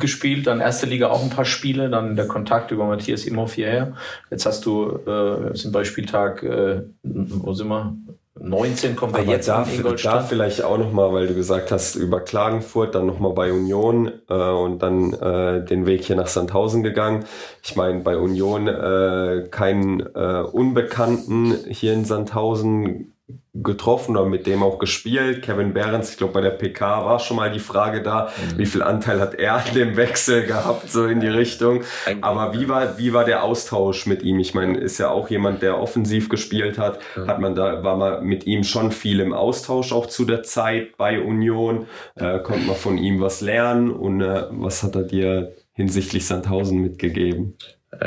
gespielt, 0.00 0.46
dann 0.46 0.60
erste 0.60 0.86
Liga 0.86 1.10
auch 1.10 1.22
ein 1.22 1.30
paar 1.30 1.44
Spiele, 1.44 1.90
dann 1.90 2.16
der 2.16 2.26
Kontakt 2.26 2.70
über 2.70 2.86
Matthias 2.86 3.24
Imhoff 3.24 3.54
hierher. 3.54 3.94
Jetzt 4.30 4.46
hast 4.46 4.66
du, 4.66 4.98
äh, 5.06 5.56
sind 5.56 5.72
bei 5.72 5.84
Spieltag, 5.84 6.42
äh, 6.42 6.82
wo 7.02 7.52
sind 7.52 7.68
wir? 7.68 7.94
19 8.42 8.96
kommen 8.96 9.12
wir 9.12 9.20
Aber 9.20 9.30
jetzt 9.30 9.48
da, 9.48 9.66
da 10.02 10.20
vielleicht 10.22 10.62
auch 10.64 10.78
nochmal, 10.78 11.12
weil 11.12 11.26
du 11.26 11.34
gesagt 11.34 11.70
hast, 11.70 11.94
über 11.94 12.20
Klagenfurt, 12.20 12.94
dann 12.94 13.06
nochmal 13.06 13.32
bei 13.32 13.52
Union 13.52 14.10
äh, 14.28 14.34
und 14.34 14.82
dann 14.82 15.12
äh, 15.12 15.64
den 15.64 15.84
Weg 15.84 16.04
hier 16.04 16.16
nach 16.16 16.28
Sandhausen 16.28 16.82
gegangen. 16.82 17.24
Ich 17.62 17.76
meine, 17.76 18.00
bei 18.00 18.16
Union 18.16 18.66
äh, 18.66 19.46
keinen 19.50 20.00
äh, 20.00 20.42
Unbekannten 20.50 21.54
hier 21.68 21.92
in 21.92 22.04
Sandhausen 22.04 23.12
getroffen 23.52 24.16
oder 24.16 24.28
mit 24.28 24.46
dem 24.46 24.62
auch 24.62 24.78
gespielt. 24.78 25.42
Kevin 25.42 25.72
Behrens, 25.72 26.10
ich 26.10 26.16
glaube 26.16 26.34
bei 26.34 26.40
der 26.40 26.50
PK 26.50 27.04
war 27.04 27.18
schon 27.18 27.36
mal 27.36 27.50
die 27.50 27.58
Frage 27.58 28.02
da, 28.02 28.32
wie 28.56 28.66
viel 28.66 28.82
Anteil 28.82 29.20
hat 29.20 29.34
er 29.34 29.54
an 29.54 29.74
dem 29.74 29.96
Wechsel 29.96 30.46
gehabt, 30.46 30.90
so 30.90 31.06
in 31.06 31.20
die 31.20 31.28
Richtung. 31.28 31.82
Aber 32.20 32.54
wie 32.54 32.68
war, 32.68 32.96
wie 32.98 33.12
war 33.12 33.24
der 33.24 33.42
Austausch 33.42 34.06
mit 34.06 34.22
ihm? 34.22 34.38
Ich 34.38 34.54
meine, 34.54 34.78
ist 34.78 34.98
ja 34.98 35.10
auch 35.10 35.30
jemand, 35.30 35.62
der 35.62 35.80
offensiv 35.80 36.28
gespielt 36.28 36.78
hat. 36.78 37.00
Hat 37.26 37.40
man 37.40 37.54
da, 37.54 37.82
war 37.82 37.96
man 37.96 38.24
mit 38.24 38.46
ihm 38.46 38.62
schon 38.62 38.92
viel 38.92 39.20
im 39.20 39.32
Austausch 39.32 39.92
auch 39.92 40.06
zu 40.06 40.24
der 40.24 40.42
Zeit 40.44 40.96
bei 40.96 41.20
Union? 41.20 41.86
Äh, 42.14 42.38
konnte 42.40 42.66
man 42.66 42.76
von 42.76 42.98
ihm 42.98 43.20
was 43.20 43.40
lernen? 43.40 43.90
Und 43.90 44.20
äh, 44.20 44.44
was 44.50 44.82
hat 44.82 44.94
er 44.94 45.02
dir 45.02 45.52
hinsichtlich 45.72 46.26
Sandhausen 46.26 46.80
mitgegeben? 46.80 47.56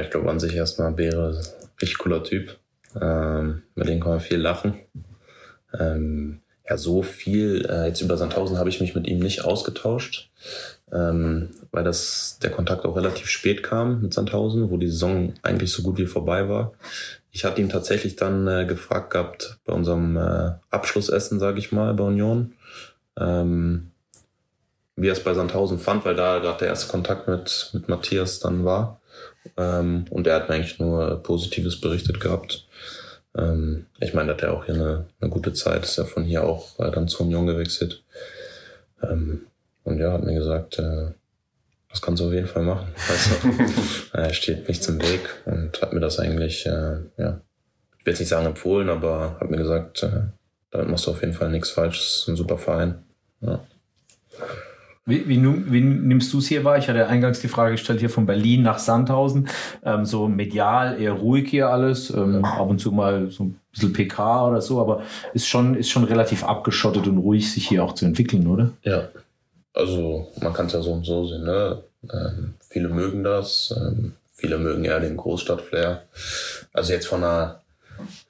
Ich 0.02 0.10
glaube 0.10 0.30
an 0.30 0.40
sich 0.40 0.56
erstmal 0.56 0.94
Beere, 0.94 1.38
richtig 1.82 1.98
cooler 1.98 2.24
Typ. 2.24 2.58
Ähm, 3.00 3.64
mit 3.76 3.88
dem 3.88 4.00
kann 4.00 4.12
man 4.14 4.20
viel 4.20 4.38
lachen. 4.38 4.76
Ähm, 5.80 6.42
ja, 6.70 6.78
so 6.78 7.02
viel, 7.02 7.66
äh, 7.70 7.88
jetzt 7.88 8.02
über 8.02 8.18
Sandhausen 8.18 8.58
habe 8.58 8.70
ich 8.70 8.80
mich 8.80 8.96
mit 8.96 9.08
ihm 9.08 9.20
nicht 9.20 9.44
ausgetauscht, 9.44 10.30
ähm, 10.92 11.50
weil 11.72 11.84
das, 11.84 12.40
der 12.42 12.52
Kontakt 12.52 12.86
auch 12.86 12.96
relativ 12.96 13.28
spät 13.28 13.64
kam 13.64 14.02
mit 14.02 14.14
Sandhausen, 14.14 14.70
wo 14.70 14.78
die 14.78 14.88
Saison 14.88 15.34
eigentlich 15.42 15.72
so 15.72 15.84
gut 15.84 15.98
wie 15.98 16.06
vorbei 16.06 16.48
war. 16.48 16.74
Ich 17.32 17.44
hatte 17.44 17.62
ihn 17.62 17.70
tatsächlich 17.70 18.16
dann 18.16 18.48
äh, 18.48 18.66
gefragt 18.66 19.12
gehabt 19.12 19.58
bei 19.66 19.74
unserem 19.74 20.16
äh, 20.16 20.52
Abschlussessen, 20.70 21.40
sage 21.40 21.60
ich 21.60 21.72
mal, 21.72 21.94
bei 21.96 22.04
Union, 22.06 22.54
ähm, 23.20 23.92
wie 24.96 25.08
er 25.08 25.14
es 25.14 25.24
bei 25.24 25.34
Sandhausen 25.34 25.80
fand, 25.80 26.06
weil 26.06 26.16
da 26.16 26.40
gerade 26.40 26.60
der 26.60 26.68
erste 26.70 26.90
Kontakt 26.90 27.28
mit, 27.28 27.72
mit 27.74 27.90
Matthias 27.90 28.40
dann 28.40 28.64
war. 28.64 29.02
Ähm, 29.58 30.06
und 30.12 30.28
er 30.28 30.36
hat 30.36 30.48
mir 30.48 30.56
eigentlich 30.56 30.80
nur 30.80 31.22
Positives 31.24 31.82
berichtet 31.82 32.20
gehabt. 32.20 32.68
Ähm, 33.38 33.88
ich 34.00 34.14
meine, 34.14 34.32
er 34.32 34.34
hat 34.36 34.44
ja 34.44 34.52
auch 34.52 34.66
hier 34.66 34.76
eine, 34.76 35.06
eine 35.20 35.30
gute 35.30 35.54
Zeit, 35.54 35.84
ist 35.84 35.98
ja 35.98 36.06
von 36.06 36.24
hier 36.24 36.44
auch 36.44 36.80
äh, 36.80 36.92
dann 36.92 37.08
zur 37.08 37.26
Union 37.26 37.48
gewechselt. 37.48 38.04
Ähm, 39.02 39.48
und 39.84 40.00
ja, 40.00 40.14
hat 40.14 40.24
mir 40.24 40.36
gesagt, 40.36 40.80
äh, 40.80 41.12
das 41.90 42.02
kannst 42.02 42.22
du 42.22 42.28
auf 42.28 42.34
jeden 42.34 42.48
Fall 42.48 42.64
machen. 42.64 42.88
Weißt 43.08 43.44
du? 43.44 44.18
er 44.18 44.34
steht 44.34 44.68
nichts 44.68 44.88
im 44.88 45.02
Weg 45.02 45.22
und 45.46 45.82
hat 45.82 45.94
mir 45.94 46.00
das 46.00 46.20
eigentlich, 46.20 46.66
äh, 46.66 46.98
ja, 47.18 47.42
ich 48.00 48.06
will 48.06 48.14
jetzt 48.14 48.20
nicht 48.20 48.30
sagen 48.30 48.46
empfohlen, 48.46 48.90
aber 48.90 49.38
hat 49.40 49.50
mir 49.50 49.58
gesagt, 49.58 50.04
äh, 50.04 50.22
damit 50.72 50.90
machst 50.90 51.06
du 51.06 51.12
auf 51.12 51.22
jeden 51.22 51.34
Fall 51.34 51.50
nichts 51.50 51.70
falsch. 51.70 52.00
Das 52.00 52.18
ist 52.18 52.28
ein 52.28 52.36
super 52.36 52.58
Verein. 52.58 53.04
Ja. 53.42 53.60
Wie, 55.06 55.28
wie, 55.28 55.44
wie 55.44 55.82
nimmst 55.82 56.32
du 56.32 56.38
es 56.38 56.48
hier 56.48 56.64
wahr? 56.64 56.78
Ich 56.78 56.88
hatte 56.88 57.08
eingangs 57.08 57.42
die 57.42 57.50
Frage 57.50 57.74
gestellt, 57.74 58.00
hier 58.00 58.10
von 58.10 58.26
Berlin 58.26 58.62
nach 58.62 58.80
Sandhausen. 58.80 59.50
Ähm, 59.84 60.06
so 60.06 60.30
medial 60.30 61.00
eher 61.00 61.12
ruhig 61.12 61.50
hier 61.50 61.70
alles. 61.70 62.10
Ähm, 62.10 62.46
Ab 62.46 62.70
und 62.70 62.80
zu 62.80 62.92
mal 62.94 63.30
so 63.30 63.44
ein 63.44 63.60
bisschen 63.72 63.92
PK 63.92 64.48
oder 64.48 64.62
so, 64.62 64.80
aber 64.80 65.04
ist 65.34 65.48
schon, 65.48 65.76
ist 65.76 65.90
schon 65.90 66.06
relativ 66.06 66.46
abgeschottet 66.46 67.06
und 67.08 67.18
ruhig, 67.18 67.52
sich 67.52 67.68
hier 67.68 67.84
auch 67.84 67.94
zu 67.94 68.06
entwickeln, 68.06 68.48
oder? 68.48 68.72
Ja, 68.84 69.10
also 69.74 70.32
man 70.42 70.54
kann 70.54 70.68
es 70.68 70.74
ja 70.74 70.82
so 70.82 70.94
und 70.94 71.06
so 71.06 71.26
sehen. 71.26 71.44
Ne? 71.44 71.84
Ähm, 72.12 72.54
viele 72.70 72.88
mögen 72.88 73.26
das, 73.26 73.76
ähm, 73.78 74.14
viele 74.32 74.58
mögen 74.58 74.86
eher 74.86 75.02
den 75.02 75.18
Großstadtflair. 75.18 76.04
Also 76.72 76.94
jetzt 76.94 77.08
von 77.08 77.20
der, 77.20 77.62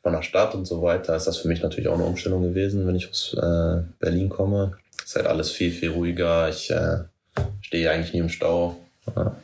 von 0.02 0.14
der 0.14 0.24
Stadt 0.24 0.56
und 0.56 0.66
so 0.66 0.82
weiter 0.82 1.16
ist 1.16 1.28
das 1.28 1.38
für 1.38 1.48
mich 1.48 1.62
natürlich 1.62 1.90
auch 1.90 1.96
eine 1.96 2.06
Umstellung 2.06 2.42
gewesen, 2.42 2.88
wenn 2.88 2.96
ich 2.96 3.12
aus 3.12 3.36
äh, 3.40 3.84
Berlin 4.00 4.30
komme. 4.30 4.78
Ist 5.04 5.16
halt 5.16 5.28
alles 5.28 5.52
viel, 5.52 5.72
viel 5.72 5.92
ruhiger. 5.92 6.50
Ich 6.50 6.70
äh, 6.72 7.00
stehe 7.62 7.90
eigentlich 7.92 8.14
nie 8.14 8.20
im 8.20 8.30
Stau. 8.30 8.78
Ja. 9.16 9.36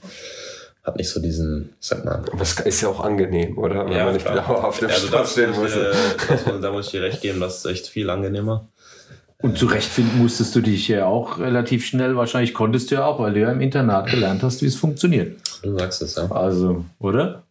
Hat 0.83 0.95
nicht 0.95 1.09
so 1.09 1.19
diesen, 1.21 1.73
sag 1.79 2.05
mal, 2.05 2.23
Das 2.37 2.59
ist 2.61 2.81
ja 2.81 2.87
auch 2.89 3.01
angenehm, 3.01 3.57
oder? 3.57 3.85
Wenn 3.89 4.05
man 4.05 4.13
nicht 4.13 4.25
dauerhaft 4.25 4.81
im 4.81 4.89
also 4.89 5.07
Stau 5.07 5.25
stehen 5.25 5.51
muss 5.51 5.75
äh, 5.75 5.91
das, 6.29 6.45
muss- 6.45 6.61
da 6.61 6.71
muss 6.71 6.85
ich 6.85 6.91
dir 6.91 7.01
recht 7.03 7.21
geben, 7.21 7.39
das 7.39 7.57
ist 7.57 7.65
echt 7.65 7.87
viel 7.87 8.09
angenehmer. 8.09 8.67
Und 9.41 9.57
zurechtfinden 9.57 10.17
musstest 10.19 10.53
du 10.55 10.61
dich 10.61 10.87
ja 10.89 11.05
auch 11.05 11.39
relativ 11.39 11.85
schnell. 11.85 12.15
Wahrscheinlich 12.17 12.53
konntest 12.53 12.91
du 12.91 12.95
ja 12.95 13.05
auch, 13.05 13.19
weil 13.19 13.33
du 13.33 13.39
ja 13.39 13.51
im 13.51 13.61
Internat 13.61 14.09
gelernt 14.09 14.43
hast, 14.43 14.61
wie 14.61 14.65
es 14.65 14.75
funktioniert. 14.75 15.37
Du 15.61 15.77
sagst 15.77 16.01
es 16.01 16.15
ja. 16.15 16.29
Also, 16.31 16.83
oder? 16.99 17.43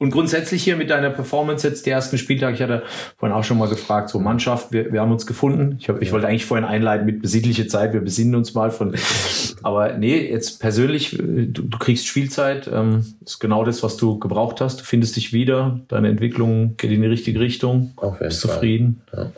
Und 0.00 0.12
grundsätzlich 0.12 0.64
hier 0.64 0.76
mit 0.76 0.88
deiner 0.88 1.10
Performance 1.10 1.68
jetzt 1.68 1.84
die 1.84 1.90
ersten 1.90 2.16
Spieltage, 2.16 2.54
ich 2.54 2.62
hatte 2.62 2.84
vorhin 3.18 3.36
auch 3.36 3.44
schon 3.44 3.58
mal 3.58 3.68
gefragt, 3.68 4.08
so 4.08 4.18
Mannschaft, 4.18 4.72
wir, 4.72 4.94
wir 4.94 5.02
haben 5.02 5.12
uns 5.12 5.26
gefunden. 5.26 5.76
Ich, 5.78 5.90
hab, 5.90 6.00
ich 6.00 6.10
wollte 6.10 6.26
eigentlich 6.26 6.46
vorhin 6.46 6.64
einleiten 6.64 7.04
mit 7.04 7.20
besinnliche 7.20 7.66
Zeit, 7.66 7.92
wir 7.92 8.00
besinnen 8.00 8.34
uns 8.34 8.54
mal 8.54 8.70
von. 8.70 8.96
Aber 9.62 9.98
nee, 9.98 10.26
jetzt 10.30 10.58
persönlich, 10.58 11.18
du, 11.18 11.48
du 11.50 11.78
kriegst 11.78 12.06
Spielzeit, 12.06 12.66
ähm, 12.72 13.04
ist 13.22 13.40
genau 13.40 13.62
das, 13.62 13.82
was 13.82 13.98
du 13.98 14.18
gebraucht 14.18 14.62
hast. 14.62 14.80
Du 14.80 14.84
findest 14.84 15.16
dich 15.16 15.34
wieder, 15.34 15.80
deine 15.88 16.08
Entwicklung 16.08 16.78
geht 16.78 16.92
in 16.92 17.02
die 17.02 17.08
richtige 17.08 17.38
Richtung. 17.38 17.92
Auf 17.96 18.20
jeden 18.20 18.28
bist 18.28 18.40
Fall. 18.40 18.52
zufrieden. 18.52 19.02
Ja. 19.14 19.32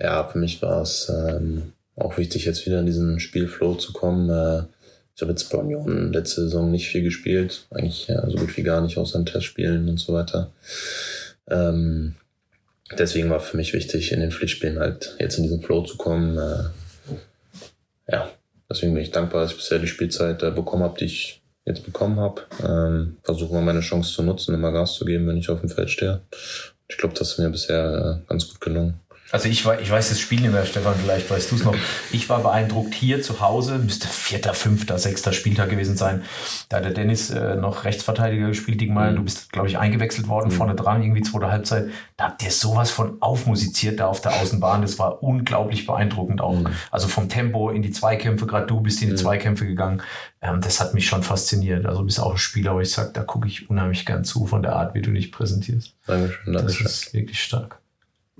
ja, 0.00 0.24
für 0.24 0.38
mich 0.38 0.62
war 0.62 0.80
es 0.80 1.12
ähm, 1.14 1.74
auch 1.94 2.16
wichtig, 2.16 2.46
jetzt 2.46 2.64
wieder 2.64 2.80
in 2.80 2.86
diesen 2.86 3.20
Spielflow 3.20 3.74
zu 3.74 3.92
kommen. 3.92 4.30
Äh, 4.30 4.62
ich 5.20 5.22
habe 5.22 5.32
jetzt 5.32 5.50
bei 5.50 5.58
Union 5.58 6.14
letzte 6.14 6.40
Saison 6.40 6.70
nicht 6.70 6.88
viel 6.88 7.02
gespielt, 7.02 7.66
eigentlich 7.70 8.06
ja, 8.08 8.26
so 8.30 8.38
gut 8.38 8.56
wie 8.56 8.62
gar 8.62 8.80
nicht 8.80 8.96
außer 8.96 9.18
in 9.18 9.26
Testspielen 9.26 9.86
und 9.86 10.00
so 10.00 10.14
weiter. 10.14 10.50
Ähm, 11.46 12.14
deswegen 12.96 13.28
war 13.28 13.40
für 13.40 13.58
mich 13.58 13.74
wichtig, 13.74 14.12
in 14.12 14.20
den 14.20 14.30
Pflichtspielen 14.30 14.78
halt 14.78 15.16
jetzt 15.18 15.36
in 15.36 15.42
diesen 15.42 15.60
Flow 15.60 15.82
zu 15.82 15.98
kommen. 15.98 16.38
Äh, 16.38 16.64
ja, 18.10 18.30
deswegen 18.70 18.94
bin 18.94 19.02
ich 19.02 19.10
dankbar, 19.10 19.42
dass 19.42 19.50
ich 19.50 19.58
bisher 19.58 19.78
die 19.78 19.88
Spielzeit 19.88 20.42
äh, 20.42 20.52
bekommen 20.52 20.84
habe, 20.84 20.98
die 20.98 21.04
ich 21.04 21.42
jetzt 21.66 21.84
bekommen 21.84 22.18
habe. 22.18 22.40
Ähm, 22.66 23.18
Versuche 23.22 23.52
mal 23.52 23.60
meine 23.60 23.80
Chance 23.80 24.14
zu 24.14 24.22
nutzen, 24.22 24.54
immer 24.54 24.72
Gas 24.72 24.94
zu 24.94 25.04
geben, 25.04 25.26
wenn 25.26 25.36
ich 25.36 25.50
auf 25.50 25.60
dem 25.60 25.68
Feld 25.68 25.90
stehe. 25.90 26.22
Ich 26.88 26.96
glaube, 26.96 27.14
das 27.14 27.32
ist 27.32 27.38
mir 27.38 27.50
bisher 27.50 28.22
äh, 28.24 28.26
ganz 28.26 28.48
gut 28.48 28.62
gelungen. 28.62 28.94
Also 29.32 29.48
ich, 29.48 29.64
war, 29.64 29.80
ich 29.80 29.88
weiß 29.90 30.08
das 30.08 30.18
Spiel 30.18 30.40
nicht 30.40 30.52
mehr, 30.52 30.66
Stefan, 30.66 30.94
vielleicht 31.00 31.30
weißt 31.30 31.50
du 31.52 31.56
es 31.56 31.64
noch. 31.64 31.74
Ich 32.10 32.28
war 32.28 32.40
beeindruckt 32.42 32.94
hier 32.94 33.22
zu 33.22 33.40
Hause, 33.40 33.78
müsste 33.78 34.08
vierter, 34.08 34.54
fünfter, 34.54 34.98
sechster 34.98 35.32
Spieltag 35.32 35.70
gewesen 35.70 35.96
sein. 35.96 36.24
Da 36.68 36.78
hat 36.78 36.84
der 36.84 36.92
Dennis 36.92 37.30
äh, 37.30 37.54
noch 37.54 37.84
Rechtsverteidiger 37.84 38.48
gespielt, 38.48 38.80
Diekmeyer. 38.80 39.12
Mhm. 39.12 39.16
Du 39.16 39.22
bist, 39.24 39.52
glaube 39.52 39.68
ich, 39.68 39.78
eingewechselt 39.78 40.26
worden, 40.28 40.50
vorne 40.50 40.74
dran, 40.74 41.02
irgendwie 41.02 41.22
zweite 41.22 41.50
Halbzeit. 41.50 41.90
Da 42.16 42.24
habt 42.24 42.42
ihr 42.42 42.50
sowas 42.50 42.90
von 42.90 43.18
aufmusiziert 43.20 44.00
da 44.00 44.06
auf 44.08 44.20
der 44.20 44.34
Außenbahn. 44.40 44.82
Das 44.82 44.98
war 44.98 45.22
unglaublich 45.22 45.86
beeindruckend 45.86 46.40
auch. 46.40 46.58
Mhm. 46.58 46.66
Also 46.90 47.06
vom 47.08 47.28
Tempo 47.28 47.70
in 47.70 47.82
die 47.82 47.92
Zweikämpfe, 47.92 48.46
gerade 48.46 48.66
du 48.66 48.80
bist 48.80 49.00
in 49.00 49.08
die 49.08 49.14
Mhm. 49.14 49.18
Zweikämpfe 49.18 49.66
gegangen. 49.66 50.02
Ähm, 50.42 50.60
das 50.60 50.80
hat 50.80 50.92
mich 50.94 51.06
schon 51.06 51.22
fasziniert. 51.22 51.86
Also 51.86 52.00
du 52.00 52.06
bist 52.06 52.18
auch 52.20 52.32
ein 52.32 52.38
Spieler, 52.38 52.74
wo 52.74 52.80
ich 52.80 52.90
sage, 52.90 53.10
da 53.12 53.22
gucke 53.22 53.46
ich 53.46 53.70
unheimlich 53.70 54.04
gern 54.06 54.24
zu 54.24 54.46
von 54.46 54.62
der 54.62 54.74
Art, 54.74 54.94
wie 54.94 55.02
du 55.02 55.12
dich 55.12 55.30
präsentierst. 55.30 55.94
Dankeschön, 56.06 56.52
Das 56.52 56.62
Dankeschön. 56.62 56.86
ist 56.86 57.14
wirklich 57.14 57.42
stark. 57.42 57.78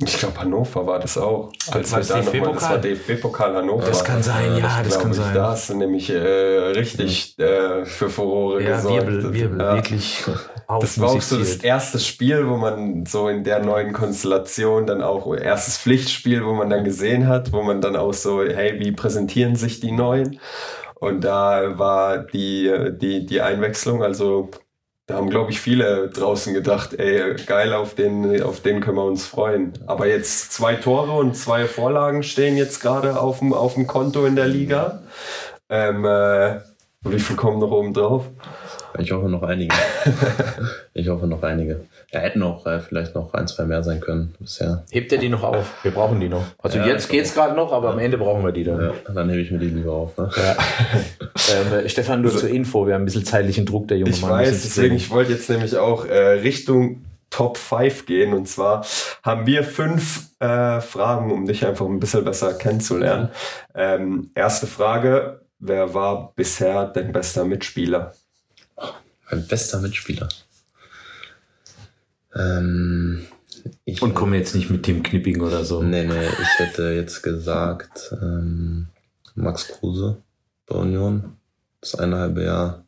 Ich 0.03 0.19
glaube, 0.19 0.41
Hannover 0.41 0.87
war 0.87 0.99
das 0.99 1.19
auch. 1.19 1.53
Als 1.71 1.93
war 1.93 1.99
wir 1.99 2.01
das 2.01 2.09
da 2.09 2.17
noch 2.19 2.25
mal, 2.25 2.33
DFB-Pokal? 2.33 2.55
das 2.55 2.71
war 2.71 2.79
DFB-Pokal 2.79 3.55
Hannover. 3.57 3.87
Das 3.87 4.05
kann 4.05 4.23
sein, 4.23 4.57
ja, 4.57 4.83
das 4.83 4.89
glaub 4.89 5.03
kann 5.03 5.11
ich. 5.11 5.17
sein. 5.19 5.35
Da 5.35 5.49
hast 5.51 5.69
du 5.71 5.75
nämlich 5.77 6.11
äh, 6.11 6.17
richtig 6.19 7.39
äh, 7.39 7.85
für 7.85 8.09
Furore 8.09 8.63
Ja, 8.63 8.77
gesorgt. 8.77 9.07
Wirbel, 9.07 9.33
Wirbel, 9.35 9.61
Ja. 9.61 9.75
wirklich 9.75 10.25
Das 10.81 11.01
war 11.01 11.09
auch 11.11 11.21
so 11.21 11.37
das 11.37 11.57
erste 11.57 11.99
Spiel, 11.99 12.47
wo 12.49 12.57
man 12.57 13.05
so 13.05 13.29
in 13.29 13.43
der 13.43 13.59
neuen 13.59 13.93
Konstellation 13.93 14.87
dann 14.87 15.03
auch 15.03 15.35
erstes 15.35 15.77
Pflichtspiel, 15.79 16.45
wo 16.47 16.53
man 16.55 16.71
dann 16.71 16.85
gesehen 16.85 17.27
hat, 17.27 17.53
wo 17.53 17.63
man 17.63 17.81
dann 17.81 17.97
auch 17.97 18.15
so, 18.15 18.43
hey, 18.45 18.79
wie 18.79 18.93
präsentieren 18.93 19.57
sich 19.57 19.81
die 19.81 19.91
Neuen? 19.91 20.39
Und 20.95 21.25
da 21.25 21.77
war 21.79 22.19
die, 22.19 22.73
die, 23.01 23.27
die 23.27 23.41
Einwechslung, 23.41 24.03
also 24.05 24.49
da 25.11 25.17
haben, 25.17 25.29
glaube 25.29 25.51
ich, 25.51 25.61
viele 25.61 26.09
draußen 26.09 26.55
gedacht, 26.55 26.95
ey, 26.95 27.35
geil, 27.45 27.73
auf 27.73 27.95
den, 27.95 28.41
auf 28.43 28.61
den 28.61 28.81
können 28.81 28.97
wir 28.97 29.05
uns 29.05 29.27
freuen. 29.27 29.73
Aber 29.87 30.07
jetzt 30.07 30.53
zwei 30.53 30.77
Tore 30.77 31.13
und 31.13 31.37
zwei 31.37 31.67
Vorlagen 31.67 32.23
stehen 32.23 32.57
jetzt 32.57 32.81
gerade 32.81 33.21
auf 33.21 33.41
dem, 33.41 33.53
auf 33.53 33.75
dem 33.75 33.89
Konto 33.89 34.25
in 34.25 34.37
der 34.37 34.47
Liga. 34.47 35.03
Ähm, 35.69 36.05
äh, 36.05 36.61
wie 37.03 37.19
viel 37.19 37.35
kommen 37.35 37.59
noch 37.59 37.73
oben 37.73 37.93
drauf? 37.93 38.27
Ich 38.99 39.13
hoffe 39.13 39.29
noch 39.29 39.43
einige. 39.43 39.75
ich 40.95 41.09
hoffe 41.09 41.27
noch 41.27 41.43
einige. 41.43 41.83
Ja, 42.13 42.21
hätten 42.21 42.43
auch 42.43 42.67
äh, 42.67 42.81
vielleicht 42.81 43.15
noch 43.15 43.33
ein, 43.35 43.47
zwei 43.47 43.65
mehr 43.65 43.83
sein 43.83 44.01
können 44.01 44.35
bisher. 44.39 44.85
Hebt 44.91 45.13
er 45.13 45.19
die 45.19 45.29
noch 45.29 45.45
auf? 45.45 45.73
Wir 45.83 45.93
brauchen 45.93 46.21
die 46.21 46.29
noch. 46.29 46.45
Also 46.59 46.79
Ja, 46.79 46.87
jetzt 46.87 47.05
ich 47.05 47.11
geht's 47.11 47.35
gerade 47.35 47.55
noch, 47.55 47.73
aber 47.73 47.91
am 47.93 47.99
Ende 47.99 48.19
brauchen 48.19 48.45
wir 48.45 48.53
die 48.53 48.65
dann. 48.65 48.81
Ja, 48.81 48.93
dann 49.15 49.29
hebe 49.31 49.41
ich 49.41 49.51
mir 49.51 49.59
die 49.59 49.69
lieber 49.69 49.93
auf. 49.93 50.17
Ne? 50.17 50.31
Ja. 50.37 50.57
ähm, 51.55 51.85
äh, 51.85 51.89
Stefan, 51.89 52.23
nur 52.23 52.37
zur 52.37 52.49
Info, 52.49 52.87
wir 52.87 52.95
haben 52.95 53.03
ein 53.03 53.07
bisschen 53.07 53.25
zeitlichen 53.25 53.67
Druck, 53.67 53.89
der 53.89 53.99
junge 53.99 54.11
Ich 54.11 54.23
Mann. 54.23 54.33
weiß, 54.33 54.51
muss 54.51 54.65
jetzt 54.65 54.77
deswegen, 54.77 54.97
ich 54.97 55.11
wollte 55.11 55.33
jetzt 55.33 55.49
nämlich 55.49 55.77
auch 55.77 56.05
äh, 56.07 56.19
Richtung 56.41 57.03
Top 57.31 57.57
5 57.57 58.07
gehen. 58.07 58.35
Und 58.35 58.49
zwar 58.49 58.85
haben 59.23 59.47
wir 59.47 59.63
fünf 59.65 60.31
äh, 60.41 60.81
Fragen, 60.81 61.31
um 61.31 61.47
dich 61.47 61.65
einfach 61.65 61.87
ein 61.87 62.01
bisschen 62.01 62.25
besser 62.25 62.55
kennenzulernen. 62.55 63.31
Ähm, 63.75 64.31
erste 64.35 64.67
Frage, 64.67 65.41
wer 65.61 65.95
war 65.95 66.33
bisher 66.35 66.87
dein 66.87 67.13
bester 67.13 67.45
Mitspieler? 67.45 68.15
Mein 69.31 69.47
bester 69.47 69.81
Mitspieler. 69.81 70.29
Ähm, 72.35 73.27
ich, 73.85 74.03
Und 74.03 74.15
komm 74.15 74.35
jetzt 74.35 74.55
nicht 74.55 74.71
mit 74.71 74.83
Tim 74.85 75.03
Knipping 75.03 75.41
oder 75.41 75.65
so. 75.65 75.83
Nee, 75.83 76.05
nee, 76.05 76.27
ich 76.27 76.59
hätte 76.59 76.91
jetzt 76.91 77.23
gesagt 77.23 78.15
ähm, 78.21 78.89
Max 79.35 79.69
Kruse 79.69 80.17
bei 80.67 80.77
Union. 80.77 81.37
Das 81.81 81.95
eine 81.95 82.17
halbe 82.17 82.45
Jahr. 82.45 82.85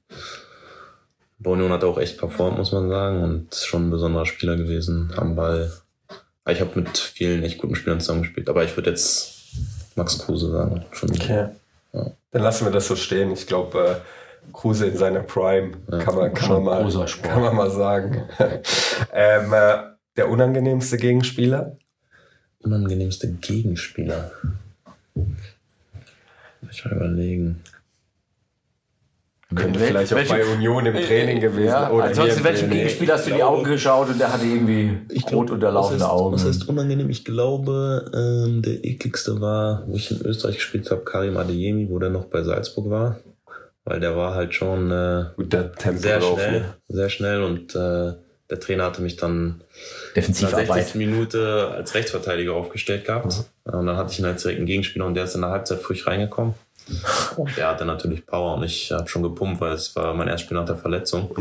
Bei 1.39 1.51
Union 1.51 1.73
hat 1.73 1.83
er 1.83 1.89
auch 1.89 1.99
echt 1.99 2.19
performt, 2.19 2.59
muss 2.59 2.73
man 2.73 2.89
sagen. 2.89 3.23
Und 3.23 3.53
ist 3.53 3.67
schon 3.67 3.89
ein 3.89 3.91
besonderer 3.91 4.27
Spieler 4.27 4.57
gewesen 4.57 5.13
am 5.17 5.35
Ball. 5.35 5.73
Ich 6.49 6.61
habe 6.61 6.81
mit 6.81 6.99
vielen 6.99 7.43
echt 7.43 7.59
guten 7.59 7.75
Spielern 7.75 8.01
zusammengespielt. 8.01 8.49
Aber 8.49 8.65
ich 8.65 8.77
würde 8.77 8.91
jetzt 8.91 9.35
Max 9.95 10.19
Kruse 10.19 10.51
sagen. 10.51 10.85
Schon 10.93 11.11
Dann 12.31 12.43
lassen 12.43 12.65
wir 12.65 12.73
das 12.73 12.89
so 12.89 12.97
stehen. 12.97 13.31
Ich 13.33 13.47
glaube, 13.47 13.79
äh, 13.79 13.95
Kruse 14.53 14.87
in 14.87 14.97
seiner 14.97 15.21
Prime 15.21 15.73
kann 15.89 16.15
man, 16.15 16.35
kann 16.35 16.47
Schon 16.49 16.65
man, 16.65 16.85
mal, 16.85 17.07
kann 17.23 17.41
man 17.43 17.57
mal 17.57 17.71
sagen. 17.71 18.23
ähm, 19.13 19.53
äh, 19.53 19.79
der 20.17 20.29
unangenehmste 20.29 20.97
Gegenspieler? 20.97 21.77
unangenehmste 22.65 23.29
Gegenspieler. 23.33 24.31
Ich 26.71 26.85
mal 26.85 26.95
überlegen. 26.95 27.63
Könnte 29.55 29.81
Wel- 29.81 29.87
vielleicht 29.89 30.15
auch 30.15 30.29
bei 30.29 30.47
Union 30.47 30.87
im 30.87 30.95
Training 30.95 31.41
gewesen 31.41 31.67
Ja, 31.67 31.91
oder 31.91 32.05
ansonsten, 32.05 32.43
welchem 32.43 32.71
Gegenspieler 32.71 33.15
hast 33.15 33.27
du 33.27 33.31
in 33.31 33.37
die 33.37 33.43
Augen 33.43 33.65
geschaut 33.65 34.09
und 34.09 34.19
der 34.19 34.33
hatte 34.33 34.47
irgendwie 34.47 34.99
rot 35.31 35.51
unterlaufende 35.51 36.01
was 36.01 36.09
heißt, 36.09 36.21
Augen? 36.21 36.35
Was 36.37 36.45
heißt 36.47 36.69
unangenehm? 36.71 37.11
Ich 37.11 37.25
glaube, 37.25 38.11
ähm, 38.15 38.63
der 38.63 38.83
ekligste 38.85 39.43
war, 39.43 39.85
wo 39.87 39.95
ich 39.97 40.11
in 40.11 40.25
Österreich 40.25 40.55
gespielt 40.55 40.91
habe, 40.91 41.03
Karim 41.05 41.37
Adeyemi, 41.37 41.91
wo 41.91 41.99
der 41.99 42.09
noch 42.09 42.25
bei 42.27 42.43
Salzburg 42.43 42.89
war. 42.89 43.21
Weil 43.85 44.01
der 44.01 44.17
war 44.17 44.35
halt 44.35 44.55
schon 44.55 44.91
äh, 44.91 45.25
sehr 45.95 46.21
schnell, 46.21 46.61
ne? 46.61 46.75
sehr 46.89 47.09
schnell 47.09 47.43
und 47.43 47.75
äh, 47.75 48.13
der 48.53 48.61
Trainer 48.61 48.85
hatte 48.85 49.01
mich 49.03 49.17
dann 49.17 49.33
in 49.33 50.15
der 50.15 50.23
Defensivarbeit. 50.23 50.67
60. 50.67 50.95
Minute 50.97 51.71
als 51.75 51.95
Rechtsverteidiger 51.95 52.53
aufgestellt 52.53 53.07
gehabt. 53.07 53.45
Und 53.65 53.87
dann 53.87 53.97
hatte 53.97 54.13
ich 54.13 54.19
ihn 54.19 54.27
als 54.27 54.43
direkten 54.43 54.67
Gegenspieler 54.67 55.07
und 55.07 55.15
der 55.15 55.25
ist 55.25 55.35
in 55.35 55.41
der 55.41 55.51
Halbzeit 55.51 55.81
früh 55.81 55.97
reingekommen. 56.01 56.55
Und 57.37 57.57
der 57.57 57.69
hatte 57.69 57.85
natürlich 57.85 58.27
Power 58.27 58.57
und 58.57 58.65
ich 58.65 58.93
habe 58.93 59.09
schon 59.09 59.23
gepumpt, 59.23 59.61
weil 59.61 59.73
es 59.73 59.97
war 59.97 60.13
mein 60.15 60.29
erstes 60.29 60.47
Spiel 60.47 60.59
nach 60.59 60.67
der 60.67 60.77
Verletzung. 60.77 61.35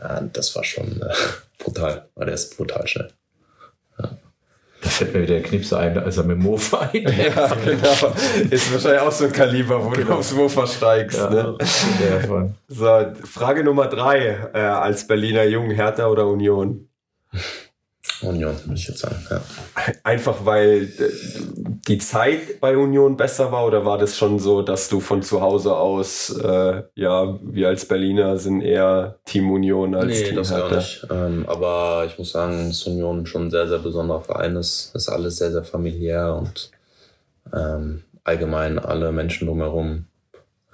Ja, 0.00 0.18
und 0.18 0.36
das 0.36 0.54
war 0.56 0.64
schon 0.64 1.00
äh, 1.00 1.14
brutal, 1.58 2.08
weil 2.14 2.26
der 2.26 2.34
ist 2.34 2.56
brutal 2.56 2.86
schnell. 2.88 3.10
Da 4.90 4.96
fällt 4.96 5.14
mir 5.14 5.22
wieder 5.22 5.34
der 5.34 5.42
Knipse 5.44 5.78
ein, 5.78 5.96
als 5.96 6.16
er 6.16 6.24
mit 6.24 6.36
dem 6.38 6.42
Mofa 6.42 6.80
ein. 6.92 7.02
Ja, 7.04 7.54
genau. 7.64 8.12
Ist 8.50 8.72
wahrscheinlich 8.72 9.00
auch 9.00 9.12
so 9.12 9.24
ein 9.26 9.32
Kaliber, 9.32 9.84
wo 9.84 9.90
du 9.90 10.12
aufs 10.12 10.32
Mofa 10.32 10.66
steigst. 10.66 11.30
Ne? 11.30 11.56
Der 12.00 12.20
von- 12.22 12.54
So, 12.66 13.06
Frage 13.24 13.62
Nummer 13.62 13.86
drei. 13.86 14.36
Äh, 14.52 14.58
als 14.58 15.06
Berliner 15.06 15.44
Jung, 15.44 15.70
Hertha 15.70 16.08
oder 16.08 16.26
Union? 16.26 16.88
Union, 18.22 18.54
würde 18.64 18.74
ich 18.78 18.86
jetzt 18.88 18.98
sagen. 19.00 19.16
Ja. 19.30 19.40
Einfach 20.04 20.44
weil 20.44 20.84
äh, 20.84 21.10
die 21.88 21.98
Zeit 21.98 22.60
bei 22.60 22.76
Union 22.76 23.16
besser 23.16 23.52
war 23.52 23.66
oder 23.66 23.84
war 23.84 23.98
das 23.98 24.16
schon 24.16 24.38
so, 24.38 24.62
dass 24.62 24.88
du 24.88 25.00
von 25.00 25.22
zu 25.22 25.40
Hause 25.40 25.74
aus, 25.76 26.30
äh, 26.30 26.82
ja, 26.94 27.38
wir 27.42 27.68
als 27.68 27.86
Berliner 27.86 28.36
sind 28.38 28.60
eher 28.60 29.18
Team 29.24 29.50
Union 29.50 29.94
als 29.94 30.06
Nee, 30.06 30.24
Team 30.24 30.36
das 30.36 30.50
Hertha? 30.52 30.76
nicht. 30.76 31.06
Ähm, 31.10 31.44
aber 31.48 32.04
ich 32.06 32.18
muss 32.18 32.32
sagen, 32.32 32.68
dass 32.68 32.82
Union 32.86 33.26
schon 33.26 33.46
ein 33.46 33.50
sehr, 33.50 33.68
sehr 33.68 33.78
besonderer 33.78 34.20
Verein 34.20 34.56
ist. 34.56 34.94
ist 34.94 35.08
alles 35.08 35.36
sehr, 35.38 35.50
sehr 35.52 35.64
familiär 35.64 36.34
und 36.34 36.70
ähm, 37.54 38.02
allgemein 38.24 38.78
alle 38.78 39.12
Menschen 39.12 39.46
drumherum 39.46 40.06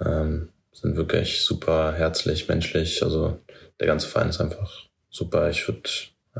ähm, 0.03 0.49
sind 0.73 0.95
wirklich 0.95 1.41
super 1.43 1.93
herzlich, 1.93 2.47
menschlich. 2.47 3.01
Also 3.03 3.37
der 3.79 3.87
ganze 3.87 4.07
Verein 4.07 4.29
ist 4.29 4.41
einfach 4.41 4.83
super. 5.09 5.49
Ich 5.49 5.67
würde 5.67 5.89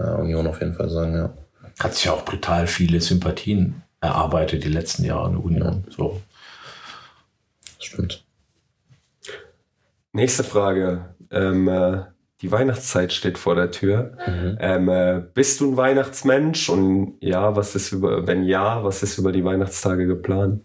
Union 0.04 0.48
auf 0.48 0.60
jeden 0.60 0.74
Fall 0.74 0.90
sagen, 0.90 1.16
ja. 1.16 1.34
Hat 1.80 1.94
sich 1.94 2.06
ja 2.06 2.14
auch 2.14 2.26
brutal 2.26 2.66
viele 2.66 3.02
Sympathien 3.02 3.84
erarbeitet 4.02 4.64
die 4.64 4.70
letzten 4.70 5.04
Jahre 5.04 5.28
in 5.28 5.34
der 5.34 5.44
Union. 5.44 5.84
So. 5.96 6.22
Das 7.78 7.86
stimmt. 7.86 8.24
Nächste 10.12 10.44
Frage. 10.44 11.06
Ähm, 11.30 11.68
äh, 11.68 12.02
die 12.42 12.52
Weihnachtszeit 12.52 13.14
steht 13.14 13.38
vor 13.38 13.56
der 13.56 13.72
Tür. 13.72 14.18
Mhm. 14.28 14.58
Ähm, 14.60 14.90
äh, 14.90 15.22
bist 15.34 15.60
du 15.60 15.72
ein 15.72 15.78
Weihnachtsmensch? 15.78 16.70
Und 16.70 17.18
ja, 17.20 17.56
was 17.56 17.76
ist 17.76 17.92
über, 17.92 18.28
wenn 18.28 18.44
ja, 18.44 18.84
was 18.84 19.04
ist 19.04 19.18
über 19.18 19.32
die 19.32 19.44
Weihnachtstage 19.44 20.06
geplant? 20.06 20.64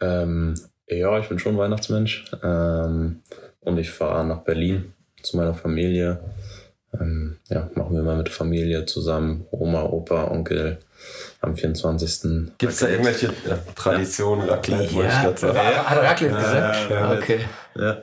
Ähm, 0.00 0.54
ja, 0.86 1.18
ich 1.18 1.28
bin 1.28 1.38
schon 1.38 1.58
Weihnachtsmensch. 1.58 2.30
Ähm, 2.42 3.22
und 3.60 3.78
ich 3.78 3.90
fahre 3.90 4.26
nach 4.26 4.42
Berlin 4.42 4.92
zu 5.22 5.36
meiner 5.36 5.54
Familie. 5.54 6.20
Ähm, 7.00 7.36
ja, 7.48 7.70
machen 7.74 7.94
wir 7.94 8.02
mal 8.02 8.16
mit 8.16 8.28
Familie 8.28 8.84
zusammen, 8.86 9.46
Oma, 9.50 9.82
Opa, 9.84 10.30
Onkel 10.30 10.78
am 11.40 11.56
24. 11.56 12.52
Gibt 12.58 12.72
es 12.72 12.78
da 12.80 12.88
irgendwelche 12.88 13.26
ja, 13.48 13.58
Traditionen, 13.74 14.48
Raclette, 14.48 14.94
wollte 14.94 15.08
ich 15.08 15.14
Ja, 15.14 15.22
gerade 15.22 15.38
sagen. 15.38 15.58
hat 15.58 15.96
er 15.96 16.02
Raclette 16.04 16.34
gesagt? 16.34 16.90
Ja, 16.90 16.96
ja, 16.96 17.12
ja. 17.12 17.18
okay. 17.18 17.40
Ja. 17.76 17.96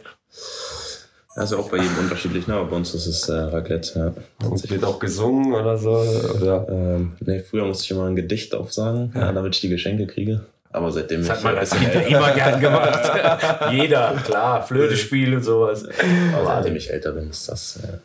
Also 1.35 1.57
auch 1.59 1.69
bei 1.69 1.77
jedem 1.77 1.97
unterschiedlich, 1.99 2.47
ne? 2.47 2.55
aber 2.55 2.65
bei 2.65 2.75
uns 2.75 2.93
ist 2.93 3.05
es 3.05 3.29
äh, 3.29 3.33
Raclette, 3.33 4.13
ja. 4.41 4.47
Und 4.47 4.69
wird 4.69 4.83
auch 4.83 4.99
gesungen 4.99 5.53
oder 5.53 5.77
so? 5.77 5.91
Oder? 5.91 6.67
Ähm, 6.69 7.13
nee, 7.21 7.39
früher 7.39 7.65
musste 7.65 7.85
ich 7.85 7.91
immer 7.91 8.07
ein 8.07 8.15
Gedicht 8.15 8.53
aufsagen, 8.55 9.13
ja. 9.15 9.31
damit 9.31 9.55
ich 9.55 9.61
die 9.61 9.69
Geschenke 9.69 10.05
kriege. 10.07 10.41
Aber 10.71 10.91
seitdem 10.91 11.21
Das 11.21 11.37
hat 11.37 11.43
man 11.43 11.57
als 11.57 11.71
Kind 11.75 11.93
immer 12.09 12.31
gern 12.33 12.59
gemacht. 12.59 13.11
Jeder, 13.71 14.15
klar, 14.25 14.61
Flöte 14.61 14.97
spielen 14.97 15.35
und 15.35 15.43
sowas. 15.43 15.85
aber 15.85 16.39
Aber 16.41 16.55
seitdem 16.57 16.75
ich 16.75 16.91
älter 16.91 17.11
bin, 17.13 17.29
ist 17.29 17.47
das, 17.47 17.77
äh, 17.77 17.97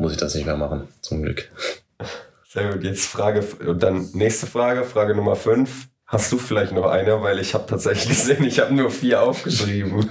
muss 0.00 0.12
ich 0.12 0.18
das 0.18 0.34
nicht 0.34 0.46
mehr 0.46 0.56
machen, 0.56 0.88
zum 1.02 1.22
Glück. 1.22 1.50
Sehr 2.48 2.72
gut, 2.72 2.82
jetzt 2.82 3.06
Frage, 3.06 3.44
und 3.66 3.82
dann 3.82 4.08
nächste 4.12 4.46
Frage, 4.46 4.84
Frage 4.84 5.14
Nummer 5.14 5.36
5. 5.36 5.88
Hast 6.06 6.32
du 6.32 6.38
vielleicht 6.38 6.72
noch 6.72 6.86
eine? 6.86 7.22
Weil 7.22 7.38
ich 7.38 7.54
habe 7.54 7.66
tatsächlich 7.68 8.08
gesehen, 8.18 8.42
ich 8.42 8.58
habe 8.58 8.74
nur 8.74 8.90
vier 8.90 9.22
aufgeschrieben. 9.22 10.10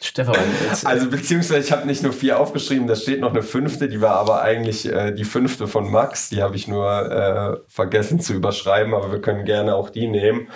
Stefan, 0.00 0.36
jetzt, 0.68 0.86
Also 0.86 1.10
beziehungsweise 1.10 1.66
ich 1.66 1.72
habe 1.72 1.86
nicht 1.86 2.02
nur 2.02 2.12
vier 2.12 2.38
aufgeschrieben, 2.38 2.86
da 2.86 2.96
steht 2.96 3.20
noch 3.20 3.30
eine 3.30 3.42
fünfte, 3.42 3.88
die 3.88 4.00
war 4.00 4.16
aber 4.16 4.42
eigentlich 4.42 4.90
äh, 4.90 5.12
die 5.12 5.24
fünfte 5.24 5.66
von 5.66 5.90
Max, 5.90 6.28
die 6.30 6.42
habe 6.42 6.56
ich 6.56 6.68
nur 6.68 7.10
äh, 7.10 7.56
vergessen 7.66 8.20
zu 8.20 8.34
überschreiben, 8.34 8.94
aber 8.94 9.12
wir 9.12 9.20
können 9.20 9.44
gerne 9.44 9.74
auch 9.74 9.90
die 9.90 10.06
nehmen. 10.06 10.48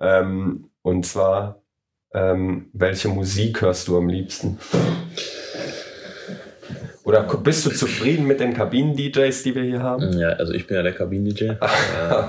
Ähm, 0.00 0.70
und 0.82 1.06
zwar, 1.06 1.62
ähm, 2.12 2.70
welche 2.72 3.08
Musik 3.08 3.60
hörst 3.62 3.88
du 3.88 3.98
am 3.98 4.08
liebsten? 4.08 4.58
Oder 7.14 7.36
bist 7.38 7.64
du 7.66 7.70
zufrieden 7.70 8.26
mit 8.26 8.40
den 8.40 8.54
Kabinen-DJs, 8.54 9.42
die 9.42 9.54
wir 9.54 9.62
hier 9.62 9.82
haben? 9.82 10.18
Ja, 10.18 10.30
also 10.30 10.52
ich 10.52 10.66
bin 10.66 10.76
ja 10.76 10.82
der 10.82 10.92
Kabinen-DJ. 10.92 11.44
äh, 11.44 11.56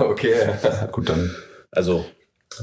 okay. 0.00 0.34
gut, 0.92 1.08
dann. 1.08 1.34
also 1.70 2.06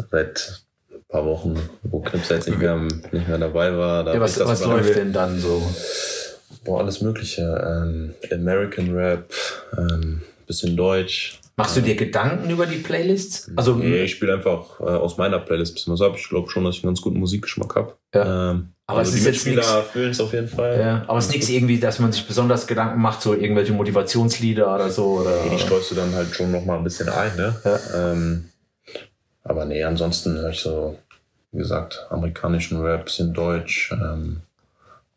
seit 0.10 0.64
ein 0.92 1.04
paar 1.08 1.26
Wochen, 1.26 1.60
wo 1.84 2.00
Knips 2.00 2.30
jetzt 2.30 2.48
nicht 2.48 2.60
mehr, 2.60 2.78
nicht 3.12 3.28
mehr 3.28 3.38
dabei 3.38 3.76
war. 3.78 4.04
Da 4.04 4.14
Ja, 4.14 4.20
was 4.22 4.40
was 4.40 4.64
läuft 4.66 4.96
denn 4.96 5.12
dann 5.12 5.40
so? 5.40 5.62
Boah, 6.64 6.80
alles 6.80 7.02
Mögliche. 7.02 7.42
Ähm, 7.42 8.14
American 8.32 8.96
Rap, 8.96 9.34
ähm, 9.78 10.22
bisschen 10.48 10.78
Deutsch. 10.78 11.40
Machst 11.56 11.78
du 11.78 11.82
dir 11.82 11.96
Gedanken 11.96 12.50
über 12.50 12.66
die 12.66 12.78
Playlists? 12.78 13.52
Also, 13.56 13.76
Nee, 13.76 14.04
ich 14.04 14.12
spiele 14.12 14.34
einfach 14.34 14.80
äh, 14.80 14.86
aus 14.86 15.18
meiner 15.18 15.40
Playlist 15.40 15.74
ein 15.74 15.76
bisschen 15.76 15.94
was 15.94 16.02
ab. 16.02 16.16
Ich 16.18 16.28
glaube 16.28 16.50
schon, 16.50 16.64
dass 16.64 16.76
ich 16.76 16.84
einen 16.84 16.90
ganz 16.90 17.02
guten 17.02 17.20
Musikgeschmack 17.20 17.76
habe. 17.76 17.94
Ja. 18.16 18.52
Ähm, 18.52 18.70
Aber 18.94 19.00
also 19.00 19.12
es 19.12 19.18
ist 19.18 19.26
jetzt 19.26 19.46
Mitspieler 19.46 19.84
fühlen 19.84 20.12
es 20.12 20.20
auf 20.20 20.34
jeden 20.34 20.48
Fall. 20.48 20.80
ja, 20.80 21.04
aber 21.08 21.18
es 21.18 21.26
ist 21.26 21.32
nichts 21.32 21.50
irgendwie, 21.50 21.80
dass 21.80 22.00
man 22.00 22.12
sich 22.12 22.26
besonders 22.28 22.68
Gedanken 22.68 23.02
macht, 23.02 23.22
so 23.22 23.34
irgendwelche 23.34 23.74
Motivationslieder 23.74 24.74
oder 24.74 24.90
so. 24.90 25.20
Oder, 25.22 25.44
Die 25.52 25.60
streust 25.60 25.92
du 25.92 25.96
dann 25.96 26.14
halt 26.14 26.34
schon 26.34 26.52
noch 26.52 26.66
mal 26.66 26.78
ein 26.78 26.84
bisschen 26.84 27.10
ein, 27.10 27.36
ne? 27.36 27.56
Ja. 27.64 27.80
Ähm, 28.12 28.50
aber 29.44 29.66
nee, 29.66 29.84
ansonsten 29.84 30.38
höre 30.38 30.52
ich 30.52 30.60
so, 30.62 30.98
wie 31.52 31.60
gesagt, 31.60 32.06
amerikanischen 32.10 32.82
Rap, 32.82 33.06
bisschen 33.06 33.34
Deutsch, 33.34 33.92
ähm, 33.92 34.42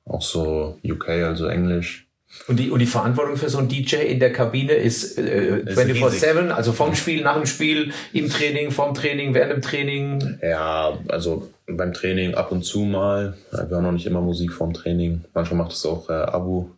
auch 0.05 0.23
so 0.23 0.79
UK, 0.85 1.09
also 1.09 1.47
Englisch. 1.47 2.06
Und 2.49 2.59
die, 2.59 2.71
und 2.71 2.79
die 2.79 2.87
Verantwortung 2.87 3.37
für 3.37 3.49
so 3.49 3.59
einen 3.59 3.69
DJ 3.69 3.97
in 3.97 4.21
der 4.21 4.33
Kabine 4.33 4.73
ist 4.73 5.19
äh, 5.19 5.59
Ist 5.59 5.79
24-7, 5.79 6.51
also 6.51 6.73
vom 6.73 6.95
Spiel, 6.95 7.23
nach 7.23 7.37
dem 7.37 7.47
Spiel, 7.47 7.93
im 8.13 8.31
Training, 8.31 8.71
vom 8.71 8.95
Training, 8.95 9.35
während 9.35 9.53
dem 9.53 9.63
Training. 9.63 10.39
Ja, 10.43 10.99
also 11.09 11.51
beim 11.67 11.93
Training 11.93 12.35
ab 12.35 12.53
und 12.53 12.63
zu 12.63 12.81
mal. 12.81 13.37
Wir 13.51 13.77
haben 13.77 13.85
noch 13.85 13.93
nicht 13.93 14.07
immer 14.07 14.21
Musik 14.21 14.53
vorm 14.53 14.73
Training. 14.73 15.25
Manchmal 15.35 15.59
macht 15.59 15.73
es 15.73 15.85
auch 15.85 16.09
äh, 16.09 16.13
Abu. 16.13 16.71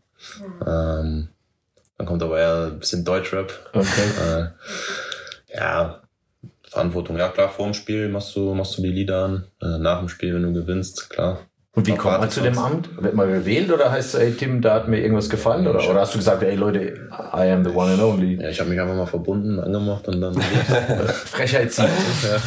Ähm, 0.66 1.28
dann 1.96 2.06
kommt 2.06 2.22
aber 2.22 2.38
eher 2.38 2.70
ein 2.72 2.78
bisschen 2.78 3.04
Deutschrap. 3.04 3.52
Okay. 3.72 3.86
Äh, 4.24 5.54
ja, 5.54 6.00
Verantwortung. 6.62 7.16
Ja, 7.18 7.28
klar, 7.28 7.50
vor 7.50 7.66
dem 7.66 7.74
Spiel 7.74 8.08
machst 8.08 8.34
du, 8.36 8.54
machst 8.54 8.78
du 8.78 8.82
die 8.82 8.88
Lieder 8.88 9.24
an. 9.24 9.44
Äh, 9.60 9.78
nach 9.78 9.98
dem 9.98 10.08
Spiel, 10.08 10.34
wenn 10.34 10.42
du 10.42 10.52
gewinnst, 10.52 11.10
klar. 11.10 11.40
Und 11.78 11.86
wie 11.86 11.94
kommt 11.94 12.18
man 12.18 12.28
zu 12.30 12.40
dem. 12.40 12.58
Amt? 12.58 12.88
Wird 13.00 13.14
man 13.14 13.30
gewählt 13.32 13.70
oder 13.70 13.92
heißt 13.92 14.14
es, 14.14 14.20
ey 14.20 14.32
Tim, 14.32 14.60
da 14.60 14.74
hat 14.74 14.88
mir 14.88 14.98
irgendwas 15.00 15.30
gefallen? 15.30 15.66
Oder, 15.68 15.88
oder 15.88 16.00
hast 16.00 16.14
du 16.14 16.18
gesagt, 16.18 16.42
ey 16.42 16.56
Leute, 16.56 17.08
I 17.32 17.50
am 17.52 17.64
the 17.64 17.70
one 17.70 17.92
and 17.92 18.02
only? 18.02 18.34
Ja, 18.42 18.48
ich 18.48 18.58
habe 18.58 18.68
mich 18.70 18.80
einfach 18.80 18.96
mal 18.96 19.06
verbunden, 19.06 19.60
angemacht 19.60 20.08
und 20.08 20.20
dann. 20.20 20.34
Frechheit 21.24 21.72
siegt. 21.72 21.88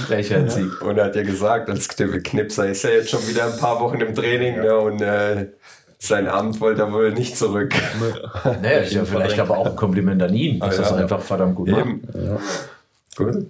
Frechheit 0.05 0.51
siegt. 0.51 0.81
Und 0.81 0.97
er 0.97 1.05
hat 1.05 1.15
ja 1.15 1.23
gesagt, 1.23 1.69
als 1.69 1.87
Knipser 1.87 2.67
ist 2.67 2.83
er 2.83 2.95
jetzt 2.95 3.09
schon 3.09 3.25
wieder 3.27 3.45
ein 3.45 3.57
paar 3.57 3.79
Wochen 3.79 4.01
im 4.01 4.13
Training 4.13 4.59
ne, 4.59 4.75
und 4.77 5.01
äh, 5.01 5.47
sein 5.97 6.27
Amt 6.27 6.59
wollte 6.59 6.81
er 6.81 6.91
wohl 6.91 7.13
nicht 7.13 7.37
zurück. 7.37 7.73
Naja, 8.61 8.81
ja 8.81 9.05
vielleicht 9.05 9.39
aber 9.39 9.57
auch 9.57 9.67
ein 9.67 9.75
Kompliment 9.75 10.21
an 10.23 10.33
ihn, 10.33 10.59
dass 10.59 10.77
Ah, 10.77 10.81
es 10.81 10.89
ja. 10.89 10.95
einfach 10.97 11.21
verdammt 11.21 11.55
gut 11.55 11.69
macht. 11.69 11.81
Eben. 11.81 12.01
ja. 12.15 12.37
Gut. 13.15 13.45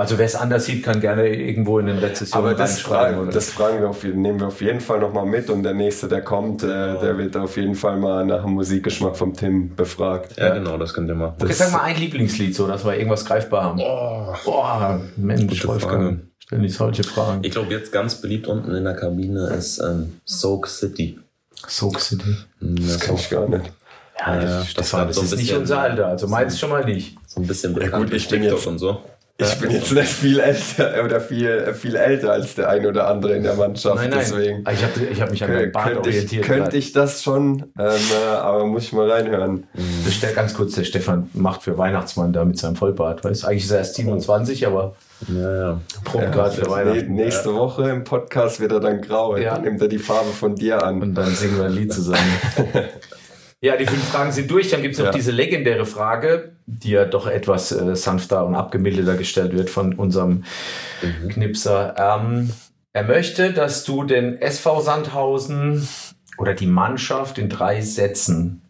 Also 0.00 0.16
wer 0.18 0.24
es 0.24 0.34
anders 0.34 0.64
sieht, 0.64 0.82
kann 0.82 0.98
gerne 1.00 1.28
irgendwo 1.28 1.78
in 1.78 1.86
den 1.86 1.98
Rezessionen 1.98 2.46
Aber 2.48 2.56
das, 2.56 2.70
reinschreiben. 2.76 3.00
fragen, 3.14 3.18
oder? 3.24 3.32
das 3.32 3.50
fragen 3.50 3.80
wir 3.80 3.88
auf, 3.90 4.02
nehmen 4.02 4.40
wir 4.40 4.46
auf 4.46 4.60
jeden 4.62 4.80
Fall 4.80 4.98
nochmal 4.98 5.26
mit 5.26 5.50
und 5.50 5.62
der 5.62 5.74
nächste, 5.74 6.08
der 6.08 6.22
kommt, 6.22 6.62
äh, 6.62 6.66
der 6.66 7.18
wird 7.18 7.36
auf 7.36 7.56
jeden 7.56 7.74
Fall 7.74 7.98
mal 7.98 8.24
nach 8.24 8.42
dem 8.42 8.52
Musikgeschmack 8.54 9.14
vom 9.16 9.34
Tim 9.34 9.74
befragt. 9.76 10.36
ja, 10.38 10.54
genau, 10.54 10.78
das 10.78 10.94
könnt 10.94 11.08
ihr 11.08 11.14
machen. 11.14 11.34
okay, 11.40 11.52
sag 11.52 11.70
mal 11.72 11.82
ein 11.82 11.96
Lieblingslied, 11.96 12.54
so 12.54 12.66
dass 12.66 12.84
wir 12.84 12.94
irgendwas 12.96 13.24
greifbar 13.26 13.62
haben. 13.64 13.78
Oh. 13.80 14.34
Boah, 14.44 15.00
Mensch, 15.16 15.42
Gute 15.60 15.68
Wolfgang. 15.68 16.02
Frage. 16.02 16.20
Stell 16.38 16.58
nicht 16.60 16.74
solche 16.74 17.04
Fragen. 17.04 17.44
Ich 17.44 17.50
glaube, 17.52 17.70
jetzt 17.72 17.92
ganz 17.92 18.14
beliebt 18.16 18.46
unten 18.48 18.74
in 18.74 18.84
der 18.84 18.94
Kabine 18.96 19.48
ist 19.50 19.78
ähm, 19.80 20.14
Soak 20.24 20.66
City. 20.66 21.18
Soak 21.68 22.00
City. 22.00 22.36
Das 22.60 22.98
Kann 23.00 23.16
ich 23.16 23.28
gar 23.28 23.46
nicht. 23.48 23.70
Ja, 24.18 24.34
Ja, 24.34 24.40
das, 24.60 24.74
das 24.74 24.92
war, 24.94 25.06
das 25.06 25.16
so 25.16 25.22
ein 25.22 25.26
ist 25.26 25.36
nicht 25.36 25.54
unser 25.54 25.78
Alter. 25.80 26.06
Also 26.06 26.26
meins 26.26 26.58
schon 26.58 26.70
mal 26.70 26.84
nicht. 26.84 27.16
so 27.26 27.40
ein 27.40 27.46
bisschen 27.46 27.74
Ja, 27.74 27.80
bekannt 27.80 28.06
gut, 28.06 28.14
ich 28.14 28.28
bin 28.28 28.42
jetzt- 28.42 28.66
und 28.66 28.78
so. 28.78 29.00
Ich 29.40 29.58
bin 29.58 29.70
jetzt 29.70 29.92
nicht 29.92 30.08
viel 30.08 30.38
älter 30.40 31.04
oder 31.04 31.20
viel, 31.20 31.72
viel 31.74 31.96
älter 31.96 32.32
als 32.32 32.54
der 32.54 32.68
ein 32.68 32.84
oder 32.86 33.08
andere 33.08 33.34
in 33.34 33.42
der 33.42 33.54
Mannschaft. 33.54 33.96
Nein, 33.96 34.10
nein. 34.10 34.18
Deswegen 34.20 34.60
Ich 34.70 34.82
habe 34.84 35.04
ich 35.12 35.20
hab 35.20 35.30
mich 35.30 35.42
an 35.42 35.48
könnte, 35.48 35.62
meinen 35.62 35.72
Bart 35.72 35.86
könnte, 35.92 36.10
ich, 36.10 36.14
orientiert. 36.16 36.44
könnte 36.44 36.62
gerade. 36.64 36.76
ich 36.76 36.92
das 36.92 37.22
schon, 37.22 37.64
ähm, 37.78 37.86
äh, 37.86 38.36
aber 38.36 38.66
muss 38.66 38.82
ich 38.84 38.92
mal 38.92 39.10
reinhören. 39.10 39.66
Das 40.04 40.14
stellt 40.14 40.34
ganz 40.36 40.54
kurz, 40.54 40.74
der 40.74 40.84
Stefan 40.84 41.30
macht 41.32 41.62
für 41.62 41.76
Weihnachtsmann 41.78 42.32
da 42.32 42.44
mit 42.44 42.58
seinem 42.58 42.76
Vollbart. 42.76 43.24
Weißt? 43.24 43.44
Eigentlich 43.46 43.64
ist 43.64 43.70
er 43.70 43.78
erst 43.78 43.94
27, 43.94 44.66
aber 44.66 44.94
Ja, 45.28 45.54
ja. 45.70 45.80
probt 46.04 46.32
gerade 46.32 46.50
für 46.52 46.62
Also 46.62 46.70
Weihnachten. 46.72 47.12
nä- 47.14 47.24
nächste 47.24 47.54
Woche 47.54 47.88
im 47.90 48.04
Podcast 48.04 48.60
wird 48.60 48.72
er 48.72 48.80
dann 48.80 49.00
grau. 49.00 49.36
Ja. 49.36 49.54
Dann 49.54 49.62
nimmt 49.64 49.80
er 49.82 49.88
die 49.88 49.98
Farbe 49.98 50.30
von 50.30 50.54
dir 50.54 50.82
an. 50.82 51.00
Und 51.02 51.14
dann 51.14 51.34
singen 51.34 51.56
wir 51.58 51.64
ein 51.66 51.72
Lied 51.72 51.92
zusammen. 51.92 52.18
ja, 53.62 53.76
die 53.76 53.86
fünf 53.86 54.04
Fragen 54.04 54.32
sind 54.32 54.50
durch. 54.50 54.70
Dann 54.70 54.82
gibt 54.82 54.94
es 54.94 54.98
noch 54.98 55.06
Ja. 55.06 55.12
diese 55.12 55.30
legendäre 55.32 55.84
Frage, 55.86 56.52
die 56.66 56.90
ja 56.90 57.04
doch 57.04 57.26
etwas 57.26 57.72
äh, 57.72 57.94
sanfter 57.94 58.46
und 58.46 58.54
abgemilderter 58.54 59.16
gestellt 59.16 59.52
wird 59.54 59.68
von 59.70 59.94
unserem 59.94 60.44
Knipser. 61.28 61.94
Ähm, 61.98 62.50
er 62.92 63.04
möchte, 63.04 63.52
dass 63.52 63.84
du 63.84 64.04
den 64.04 64.40
SV 64.40 64.80
Sandhausen 64.80 65.86
oder 66.38 66.54
die 66.54 66.66
Mannschaft 66.66 67.38
in 67.38 67.48
drei 67.48 67.80
Sätzen 67.82 68.62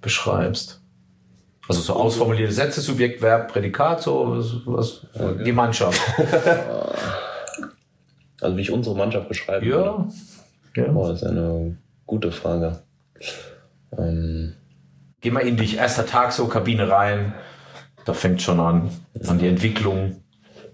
beschreibst. 0.00 0.80
Also 1.68 1.80
so 1.82 1.92
ausformulierte 1.94 2.52
Sätze, 2.52 2.80
Subjekt, 2.80 3.20
Verb, 3.20 3.52
Prädikat, 3.52 4.02
so 4.02 4.36
was, 4.36 4.52
was, 4.64 5.06
die 5.44 5.52
Mannschaft. 5.52 6.00
Also 8.40 8.56
wie 8.56 8.60
ich 8.60 8.70
unsere 8.70 8.96
Mannschaft 8.96 9.28
beschreibe. 9.28 9.66
Ja. 9.66 10.06
ja. 10.76 10.92
Boah, 10.92 11.08
das 11.10 11.22
ist 11.22 11.28
eine 11.28 11.76
gute 12.06 12.30
Frage. 12.30 12.78
Ähm, 13.96 14.54
Geh 15.20 15.30
mal 15.30 15.40
in 15.40 15.56
dich, 15.56 15.76
erster 15.76 16.06
Tag 16.06 16.32
so, 16.32 16.46
Kabine 16.46 16.88
rein. 16.90 17.34
Da 18.04 18.12
fängt 18.14 18.40
schon 18.40 18.60
an. 18.60 18.90
An 19.26 19.38
die 19.38 19.48
Entwicklung 19.48 20.22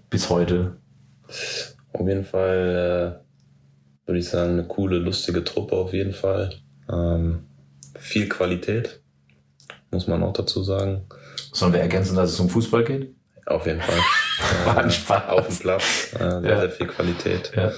bis 0.09 0.29
heute. 0.29 0.77
auf 1.93 2.07
jeden 2.07 2.23
Fall 2.23 3.21
äh, 4.05 4.07
würde 4.07 4.19
ich 4.19 4.29
sagen, 4.29 4.51
eine 4.53 4.65
coole, 4.67 4.99
lustige 4.99 5.43
Truppe 5.43 5.75
auf 5.75 5.93
jeden 5.93 6.13
Fall. 6.13 6.51
Ähm, 6.91 7.47
viel 7.97 8.29
Qualität, 8.29 9.01
muss 9.91 10.07
man 10.07 10.21
auch 10.21 10.33
dazu 10.33 10.63
sagen. 10.63 11.07
Sollen 11.51 11.73
wir 11.73 11.79
ergänzen, 11.81 12.15
dass 12.15 12.31
es 12.31 12.39
um 12.39 12.49
Fußball 12.49 12.83
geht? 12.83 13.15
Auf 13.47 13.65
jeden 13.65 13.81
Fall. 13.81 13.99
War 14.65 14.77
ein 14.77 14.87
Äh, 14.89 14.91
Spaß. 14.91 15.29
auf 15.29 15.47
dem 15.47 15.57
Platz. 15.57 16.13
Äh, 16.13 16.17
sehr, 16.19 16.41
Ja. 16.43 16.59
sehr 16.59 16.69
viel 16.69 16.87
Qualität. 16.87 17.51
Ja. 17.55 17.71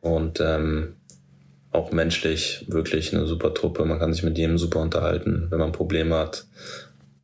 Und 0.00 0.40
ähm, 0.40 0.96
auch 1.76 1.92
menschlich 1.92 2.64
wirklich 2.68 3.14
eine 3.14 3.26
super 3.26 3.54
Truppe. 3.54 3.84
Man 3.84 3.98
kann 3.98 4.12
sich 4.12 4.22
mit 4.22 4.38
jedem 4.38 4.58
super 4.58 4.80
unterhalten. 4.80 5.46
Wenn 5.50 5.58
man 5.58 5.72
Probleme 5.72 6.16
hat, 6.16 6.46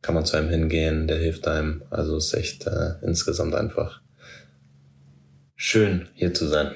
kann 0.01 0.15
man 0.15 0.25
zu 0.25 0.37
einem 0.37 0.49
hingehen, 0.49 1.07
der 1.07 1.17
hilft 1.17 1.47
einem. 1.47 1.83
Also 1.89 2.15
es 2.15 2.27
ist 2.27 2.33
echt 2.35 2.67
äh, 2.67 2.93
insgesamt 3.01 3.55
einfach 3.55 4.01
schön, 5.55 6.07
hier 6.13 6.33
zu 6.33 6.47
sein. 6.47 6.71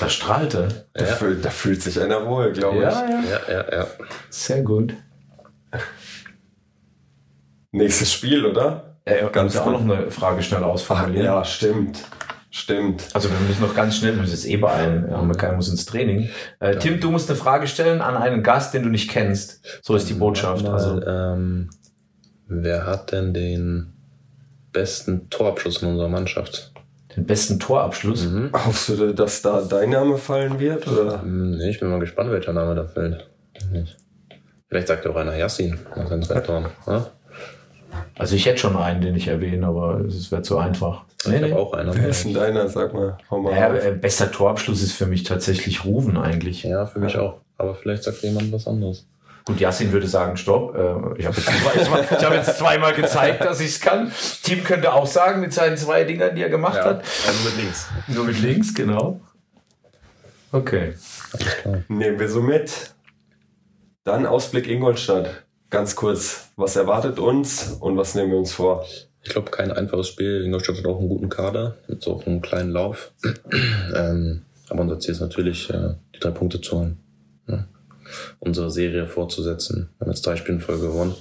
Da 0.00 0.08
strahlte. 0.08 0.86
Da, 0.94 1.04
fühlt, 1.04 1.44
da 1.44 1.50
fühlt 1.50 1.82
sich 1.82 2.00
einer 2.00 2.26
wohl, 2.26 2.52
glaube 2.52 2.78
ich. 2.78 2.82
Ja, 2.82 3.08
ja. 3.08 3.24
Ja, 3.48 3.52
ja, 3.52 3.78
ja. 3.78 3.86
Sehr 4.30 4.62
gut. 4.62 4.94
Nächstes 7.72 8.12
Spiel, 8.12 8.46
oder? 8.46 8.96
Äh, 9.04 9.20
Ganz 9.20 9.32
kannst 9.32 9.56
du 9.56 9.60
auch 9.60 9.70
noch 9.70 9.82
eine 9.82 10.10
Frage 10.10 10.42
schnell 10.42 10.64
ausformulieren? 10.64 11.26
Ja, 11.26 11.44
stimmt. 11.44 12.02
Stimmt. 12.56 13.08
Also 13.12 13.28
wir 13.30 13.38
müssen 13.46 13.60
noch 13.60 13.74
ganz 13.74 13.96
schnell, 13.98 14.14
wir 14.14 14.22
müssen 14.22 14.32
jetzt 14.32 14.46
eh 14.46 14.56
beeilen, 14.56 15.06
ja, 15.10 15.32
keiner 15.34 15.56
muss 15.56 15.68
ins 15.68 15.84
Training. 15.84 16.30
Äh, 16.58 16.76
Tim, 16.76 16.98
du 17.00 17.10
musst 17.10 17.28
eine 17.28 17.38
Frage 17.38 17.66
stellen 17.66 18.00
an 18.00 18.16
einen 18.16 18.42
Gast, 18.42 18.72
den 18.72 18.82
du 18.82 18.88
nicht 18.88 19.10
kennst. 19.10 19.60
So 19.82 19.94
ist 19.94 20.08
die 20.08 20.14
Botschaft. 20.14 20.64
Mal, 20.64 20.72
Also 20.72 21.02
ähm, 21.06 21.68
wer 22.48 22.86
hat 22.86 23.12
denn 23.12 23.34
den 23.34 23.92
besten 24.72 25.28
Torabschluss 25.28 25.82
in 25.82 25.88
unserer 25.88 26.08
Mannschaft? 26.08 26.72
den 27.14 27.26
besten 27.26 27.58
Torabschluss. 27.58 28.24
Mhm. 28.24 28.50
Hoffst 28.52 28.88
du, 28.88 29.12
dass 29.14 29.42
da 29.42 29.60
dein 29.60 29.90
Name 29.90 30.16
fallen 30.16 30.58
wird? 30.58 30.86
Oder? 30.88 31.20
Hm, 31.20 31.58
Nee, 31.58 31.68
ich 31.70 31.78
bin 31.80 31.90
mal 31.90 32.00
gespannt, 32.00 32.30
welcher 32.30 32.54
Name 32.54 32.74
da 32.74 32.84
fällt. 32.86 33.28
Vielleicht 34.68 34.88
sagt 34.88 35.04
ja 35.04 35.10
auch 35.10 35.16
einer 35.16 35.36
Yassin 35.36 35.78
nach 35.94 36.08
seinen 36.08 36.22
drei 36.22 36.40
Toren. 36.40 36.66
Ja? 36.86 37.06
Also 38.18 38.34
ich 38.36 38.46
hätte 38.46 38.58
schon 38.58 38.76
einen, 38.76 39.00
den 39.00 39.14
ich 39.16 39.28
erwähne, 39.28 39.66
aber 39.66 40.00
es 40.00 40.30
wäre 40.32 40.42
zu 40.42 40.58
einfach. 40.58 41.04
ich 41.24 41.32
habe 41.32 41.56
auch 41.56 41.72
einen. 41.74 41.94
Wer 41.94 42.08
ist 42.08 42.24
denn 42.24 42.34
deiner? 42.34 42.68
Sag 42.68 42.92
mal. 42.94 43.18
Hau 43.30 43.40
mal 43.40 43.54
Ja, 43.56 43.68
raus. 43.68 43.84
äh, 43.84 43.92
bester 43.92 44.30
Torabschluss 44.30 44.82
ist 44.82 44.92
für 44.92 45.06
mich 45.06 45.22
tatsächlich 45.24 45.84
Ruven 45.84 46.16
eigentlich. 46.16 46.62
Ja, 46.62 46.86
für 46.86 46.98
mich 46.98 47.16
auch. 47.18 47.38
Aber 47.58 47.74
vielleicht 47.74 48.04
sagt 48.04 48.22
jemand 48.22 48.52
was 48.52 48.66
anderes. 48.66 49.06
Gut, 49.44 49.60
Yassin 49.60 49.92
würde 49.92 50.08
sagen, 50.08 50.36
stopp. 50.36 50.74
Äh, 50.74 51.20
Ich 51.20 51.26
habe 51.26 51.36
jetzt, 51.36 51.48
ich 52.18 52.24
hab 52.24 52.32
jetzt 52.34 52.58
zweimal 52.58 52.94
gezeigt, 52.94 53.44
dass 53.44 53.60
ich 53.60 53.68
es 53.68 53.80
kann. 53.80 54.10
Team 54.42 54.64
könnte 54.64 54.92
auch 54.92 55.06
sagen, 55.06 55.40
mit 55.40 55.52
seinen 55.52 55.76
zwei 55.76 56.02
Dingern, 56.04 56.34
die 56.34 56.42
er 56.42 56.48
gemacht 56.50 56.80
hat. 56.82 57.04
also 57.26 57.48
mit 57.48 57.56
links. 57.56 57.86
Nur 58.08 58.24
mit 58.24 58.40
links, 58.40 58.74
genau. 58.74 59.20
Okay. 60.52 60.94
Nehmen 61.88 62.18
wir 62.18 62.28
so 62.28 62.40
mit. 62.42 62.94
Dann 64.04 64.26
Ausblick 64.26 64.68
Ingolstadt. 64.68 65.44
Ganz 65.70 65.96
kurz, 65.96 66.50
was 66.56 66.76
erwartet 66.76 67.18
uns 67.18 67.76
und 67.80 67.96
was 67.96 68.14
nehmen 68.14 68.30
wir 68.30 68.38
uns 68.38 68.52
vor? 68.52 68.86
Ich 69.22 69.30
glaube, 69.30 69.50
kein 69.50 69.72
einfaches 69.72 70.08
Spiel. 70.08 70.44
Ingolstadt 70.44 70.78
hat 70.78 70.86
auch 70.86 71.00
einen 71.00 71.08
guten 71.08 71.28
Kader, 71.28 71.76
mit 71.88 72.02
so 72.02 72.20
einem 72.20 72.40
kleinen 72.40 72.70
Lauf. 72.70 73.12
ähm, 73.94 74.42
aber 74.68 74.82
unser 74.82 75.00
Ziel 75.00 75.12
ist 75.12 75.20
natürlich, 75.20 75.68
äh, 75.70 75.94
die 76.14 76.20
drei 76.20 76.30
Punkte 76.30 76.60
zu 76.60 76.78
holen. 76.78 76.98
Ja. 77.48 77.66
Unsere 78.38 78.70
Serie 78.70 79.08
fortzusetzen. 79.08 79.88
Wir 79.98 80.06
haben 80.06 80.12
jetzt 80.12 80.24
drei 80.24 80.36
Spiele 80.36 80.58
in 80.58 80.60
Folge 80.60 80.86
gewonnen. 80.86 81.14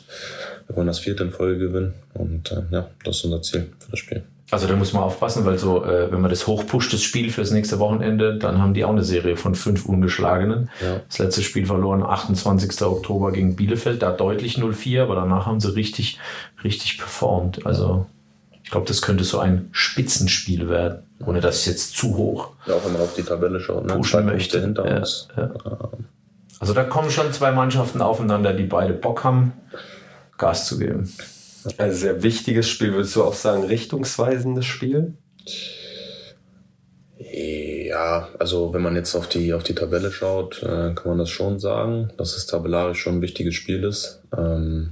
Wir 0.68 0.76
wollen 0.76 0.88
das 0.88 1.00
vierte 1.00 1.24
in 1.24 1.32
Folge 1.32 1.58
gewinnen. 1.58 1.96
Und 2.14 2.52
äh, 2.52 2.62
ja, 2.70 2.90
das 3.04 3.18
ist 3.18 3.26
unser 3.26 3.42
Ziel 3.42 3.72
für 3.80 3.92
das 3.92 4.00
Spiel. 4.00 4.24
Also 4.52 4.68
da 4.68 4.76
muss 4.76 4.94
man 4.94 5.02
aufpassen, 5.02 5.44
weil 5.46 5.58
so, 5.58 5.84
äh, 5.84 6.12
wenn 6.12 6.22
man 6.22 6.30
das 6.30 6.46
hochpusht, 6.46 6.94
das 6.94 7.02
Spiel 7.02 7.32
fürs 7.32 7.50
nächste 7.50 7.80
Wochenende, 7.80 8.38
dann 8.38 8.62
haben 8.62 8.76
die 8.76 8.86
auch 8.86 8.92
eine 8.92 9.04
Serie 9.04 9.38
von 9.38 9.56
fünf 9.56 9.86
ungeschlagenen. 9.86 10.70
Ja. 10.82 11.02
Das 11.08 11.18
letzte 11.18 11.42
Spiel 11.42 11.66
verloren, 11.66 12.04
28. 12.04 12.80
Oktober 12.84 13.32
gegen 13.32 13.56
Bielefeld, 13.56 14.04
da 14.04 14.12
deutlich 14.12 14.58
0-4, 14.60 15.02
aber 15.02 15.16
danach 15.16 15.48
haben 15.48 15.60
sie 15.60 15.76
richtig, 15.76 16.20
richtig 16.64 17.00
performt. 17.00 17.66
Also 17.66 18.06
ich 18.64 18.70
glaube, 18.70 18.88
das 18.88 19.02
könnte 19.02 19.24
so 19.24 19.40
ein 19.40 19.70
Spitzenspiel 19.72 20.70
werden, 20.70 21.00
ohne 21.26 21.42
dass 21.42 21.58
es 21.58 21.66
jetzt 21.66 21.98
zu 21.98 22.16
hoch 22.16 22.52
Ja, 22.68 22.76
auch 22.76 22.86
wenn 22.86 22.94
man 22.94 23.02
auf 23.02 23.16
die 23.16 23.24
Tabelle 23.24 23.60
schaut. 23.60 23.88
Ne? 23.88 23.96
pushen 23.96 24.26
möchte. 24.26 24.62
hinter 24.62 24.88
Ja, 24.88 24.98
uns. 24.98 25.28
ja. 25.36 25.50
Also 26.60 26.74
da 26.74 26.84
kommen 26.84 27.10
schon 27.10 27.34
zwei 27.34 27.52
Mannschaften 27.52 28.02
aufeinander, 28.02 28.54
die 28.54 28.64
beide 28.64 28.94
Bock 28.94 29.24
haben, 29.24 29.54
Gas 30.38 30.68
zu 30.68 30.78
geben. 30.78 31.12
Also 31.78 31.98
sehr 31.98 32.24
wichtiges 32.24 32.70
Spiel, 32.70 32.94
würdest 32.94 33.16
du 33.16 33.24
auch 33.24 33.34
sagen, 33.34 33.64
richtungsweisendes 33.64 34.66
Spiel? 34.66 35.14
Ja, 37.18 38.30
also 38.40 38.74
wenn 38.74 38.82
man 38.82 38.96
jetzt 38.96 39.16
auf 39.16 39.28
die, 39.28 39.54
auf 39.54 39.64
die 39.64 39.76
Tabelle 39.76 40.12
schaut, 40.12 40.62
äh, 40.64 40.94
kann 40.94 41.06
man 41.06 41.18
das 41.18 41.30
schon 41.30 41.60
sagen, 41.60 42.12
dass 42.18 42.36
es 42.36 42.46
tabellarisch 42.46 43.00
schon 43.00 43.16
ein 43.16 43.22
wichtiges 43.22 43.56
Spiel 43.56 43.84
ist. 43.84 44.22
Ähm, 44.36 44.92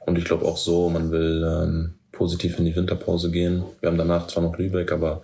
und 0.00 0.18
ich 0.18 0.24
glaube 0.24 0.44
auch 0.44 0.56
so, 0.56 0.90
man 0.90 1.10
will 1.10 1.44
ähm, 1.44 1.94
positiv 2.10 2.58
in 2.58 2.64
die 2.64 2.76
Winterpause 2.76 3.30
gehen. 3.30 3.64
Wir 3.80 3.88
haben 3.88 3.98
danach 3.98 4.26
zwar 4.26 4.42
noch 4.42 4.58
Lübeck, 4.58 4.92
aber 4.92 5.22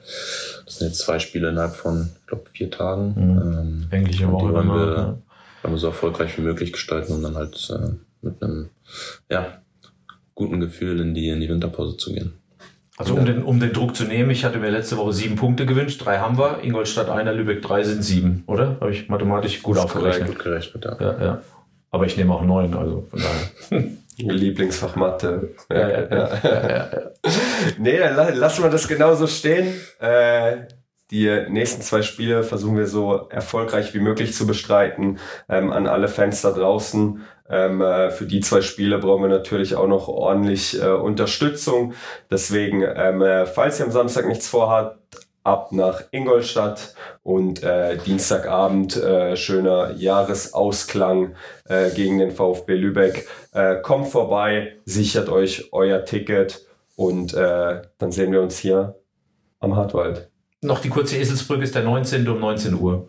das 0.64 0.78
sind 0.78 0.88
jetzt 0.88 1.00
zwei 1.00 1.18
Spiele 1.18 1.50
innerhalb 1.50 1.74
von, 1.74 2.10
ich 2.20 2.26
glaube, 2.26 2.44
vier 2.52 2.70
Tagen. 2.70 3.14
Ähm, 3.16 3.86
Englische 3.90 4.26
und 4.26 4.30
die 4.30 4.34
Woche 4.34 4.52
wollen 4.54 4.68
wir, 4.68 4.96
ja. 4.96 5.18
wollen 5.62 5.74
wir 5.74 5.78
so 5.78 5.88
erfolgreich 5.88 6.38
wie 6.38 6.42
möglich 6.42 6.72
gestalten, 6.72 7.12
um 7.12 7.22
dann 7.22 7.36
halt 7.36 7.70
äh, 7.70 7.94
mit 8.22 8.42
einem 8.42 8.70
ja, 9.30 9.60
guten 10.38 10.60
Gefühl 10.60 11.00
in 11.00 11.14
die, 11.14 11.28
in 11.28 11.40
die 11.40 11.48
Winterpause 11.48 11.96
zu 11.96 12.12
gehen. 12.12 12.32
Also 12.96 13.14
um 13.14 13.24
den, 13.26 13.42
um 13.42 13.60
den 13.60 13.72
Druck 13.72 13.94
zu 13.94 14.04
nehmen, 14.04 14.30
ich 14.30 14.44
hatte 14.44 14.58
mir 14.58 14.70
letzte 14.70 14.96
Woche 14.96 15.12
sieben 15.12 15.36
Punkte 15.36 15.66
gewünscht, 15.66 16.04
drei 16.04 16.18
haben 16.18 16.38
wir, 16.38 16.60
Ingolstadt 16.64 17.08
einer, 17.10 17.32
Lübeck 17.32 17.62
drei 17.62 17.82
sind 17.84 18.02
sieben, 18.02 18.42
oder? 18.46 18.76
Habe 18.80 18.90
ich 18.92 19.08
mathematisch 19.08 19.62
gut 19.62 19.78
aufgerechnet. 19.78 20.28
Gut 20.28 20.38
gerechnet, 20.40 20.84
ja. 20.84 20.96
Ja, 21.00 21.24
ja. 21.24 21.42
Aber 21.90 22.06
ich 22.06 22.16
nehme 22.16 22.32
auch 22.34 22.42
neun, 22.44 22.74
also 22.74 23.06
von 23.10 23.20
daher. 23.20 23.84
Lieblingsfach 24.18 24.96
Mathe. 24.96 25.50
Ja, 25.70 25.88
ja, 25.88 26.00
ja, 26.10 26.28
ja, 26.42 26.68
ja. 26.70 26.90
Nee, 27.78 27.98
dann 27.98 28.16
la- 28.16 28.30
lassen 28.30 28.62
wir 28.64 28.70
das 28.70 28.88
genauso 28.88 29.26
stehen. 29.28 29.74
Äh, 30.00 30.56
die 31.10 31.44
nächsten 31.48 31.80
zwei 31.80 32.02
Spiele 32.02 32.42
versuchen 32.42 32.76
wir 32.76 32.86
so 32.86 33.28
erfolgreich 33.30 33.94
wie 33.94 34.00
möglich 34.00 34.34
zu 34.34 34.46
bestreiten. 34.46 35.18
Ähm, 35.48 35.72
an 35.72 35.86
alle 35.86 36.08
Fans 36.08 36.42
da 36.42 36.50
draußen. 36.50 37.22
Ähm, 37.48 37.80
äh, 37.80 38.10
für 38.10 38.26
die 38.26 38.40
zwei 38.40 38.60
Spiele 38.60 38.98
brauchen 38.98 39.22
wir 39.22 39.28
natürlich 39.28 39.74
auch 39.74 39.86
noch 39.86 40.08
ordentlich 40.08 40.80
äh, 40.82 40.88
Unterstützung. 40.88 41.94
Deswegen, 42.30 42.82
ähm, 42.82 43.22
äh, 43.22 43.46
falls 43.46 43.80
ihr 43.80 43.86
am 43.86 43.92
Samstag 43.92 44.26
nichts 44.26 44.48
vorhabt, 44.48 44.98
ab 45.44 45.72
nach 45.72 46.02
Ingolstadt 46.10 46.94
und 47.22 47.62
äh, 47.62 47.96
Dienstagabend 47.96 48.96
äh, 48.98 49.34
schöner 49.34 49.92
Jahresausklang 49.92 51.36
äh, 51.64 51.90
gegen 51.90 52.18
den 52.18 52.30
VfB 52.30 52.74
Lübeck. 52.74 53.26
Kommt 53.82 54.06
vorbei, 54.08 54.76
sichert 54.84 55.28
euch 55.28 55.72
euer 55.72 56.04
Ticket 56.04 56.64
und 56.94 57.32
dann 57.32 58.12
sehen 58.12 58.30
wir 58.30 58.40
uns 58.40 58.58
hier 58.58 58.94
am 59.58 59.74
Hartwald. 59.74 60.30
Noch 60.62 60.80
die 60.80 60.88
kurze 60.88 61.16
Eselsbrücke 61.16 61.62
ist 61.62 61.74
der 61.74 61.82
19. 61.84 62.26
um 62.28 62.40
19 62.40 62.74
Uhr. 62.74 63.08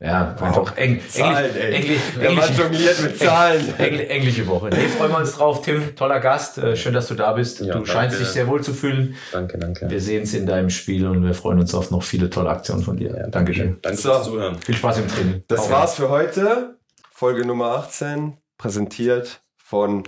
Ja, 0.00 0.34
einfach 0.40 0.76
Eng, 0.76 1.00
Zahlen, 1.08 1.54
Englisch, 1.54 1.62
ey. 1.62 1.74
Englisch, 1.74 2.00
Der 2.20 2.30
Mann 2.32 2.42
Englisch, 2.48 2.58
jongliert 2.58 3.02
mit 3.04 3.18
Zahlen. 3.18 3.78
Engl 3.78 4.00
englische 4.00 4.46
Woche. 4.48 4.68
Nee, 4.70 4.88
freuen 4.88 5.12
wir 5.12 5.18
uns 5.18 5.32
drauf, 5.32 5.62
Tim. 5.62 5.94
Toller 5.94 6.18
Gast. 6.18 6.58
Äh, 6.58 6.74
Schön, 6.74 6.92
dass 6.92 7.06
du 7.06 7.14
da 7.14 7.32
bist. 7.34 7.60
Ja, 7.60 7.66
du 7.66 7.72
danke. 7.74 7.88
scheinst 7.88 8.18
dich 8.20 8.26
sehr 8.26 8.48
wohl 8.48 8.62
zu 8.64 8.74
fühlen. 8.74 9.14
Danke, 9.30 9.58
danke. 9.58 9.88
Wir 9.88 10.00
sehen 10.00 10.24
es 10.24 10.34
in 10.34 10.44
deinem 10.46 10.70
Spiel 10.70 11.06
und 11.06 11.24
wir 11.24 11.34
freuen 11.34 11.60
uns 11.60 11.72
auf 11.74 11.92
noch 11.92 12.02
viele 12.02 12.28
tolle 12.30 12.50
Aktionen 12.50 12.82
von 12.82 12.96
dir. 12.96 13.12
Dankeschön. 13.30 13.78
Danke 13.80 13.96
So. 13.98 14.10
fürs 14.12 14.24
Zuhören. 14.24 14.58
Viel 14.60 14.76
Spaß 14.76 14.98
im 14.98 15.08
Training. 15.08 15.44
Das 15.46 15.68
Hau 15.68 15.70
war's 15.70 15.94
für 15.94 16.08
heute. 16.08 16.78
Folge 17.12 17.46
Nummer 17.46 17.66
18, 17.76 18.36
präsentiert 18.58 19.40
von 19.56 20.02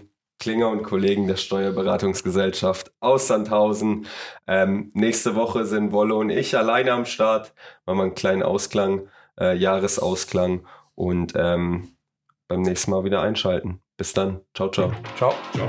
Klinger 0.44 0.68
und 0.68 0.82
Kollegen 0.82 1.26
der 1.26 1.36
Steuerberatungsgesellschaft 1.36 2.92
aus 3.00 3.28
Sandhausen. 3.28 4.06
Ähm, 4.46 4.90
nächste 4.92 5.36
Woche 5.36 5.64
sind 5.64 5.90
Wolle 5.90 6.14
und 6.16 6.28
ich 6.28 6.54
alleine 6.54 6.92
am 6.92 7.06
Start. 7.06 7.54
Machen 7.86 7.98
wir 7.98 8.02
einen 8.02 8.14
kleinen 8.14 8.42
Ausklang, 8.42 9.08
äh, 9.40 9.56
Jahresausklang 9.56 10.66
und 10.94 11.32
ähm, 11.34 11.96
beim 12.46 12.60
nächsten 12.60 12.90
Mal 12.90 13.04
wieder 13.04 13.22
einschalten. 13.22 13.80
Bis 13.96 14.12
dann. 14.12 14.42
Ciao, 14.52 14.68
ciao. 14.68 14.92
Ciao. 15.16 15.32
Ciao. 15.54 15.68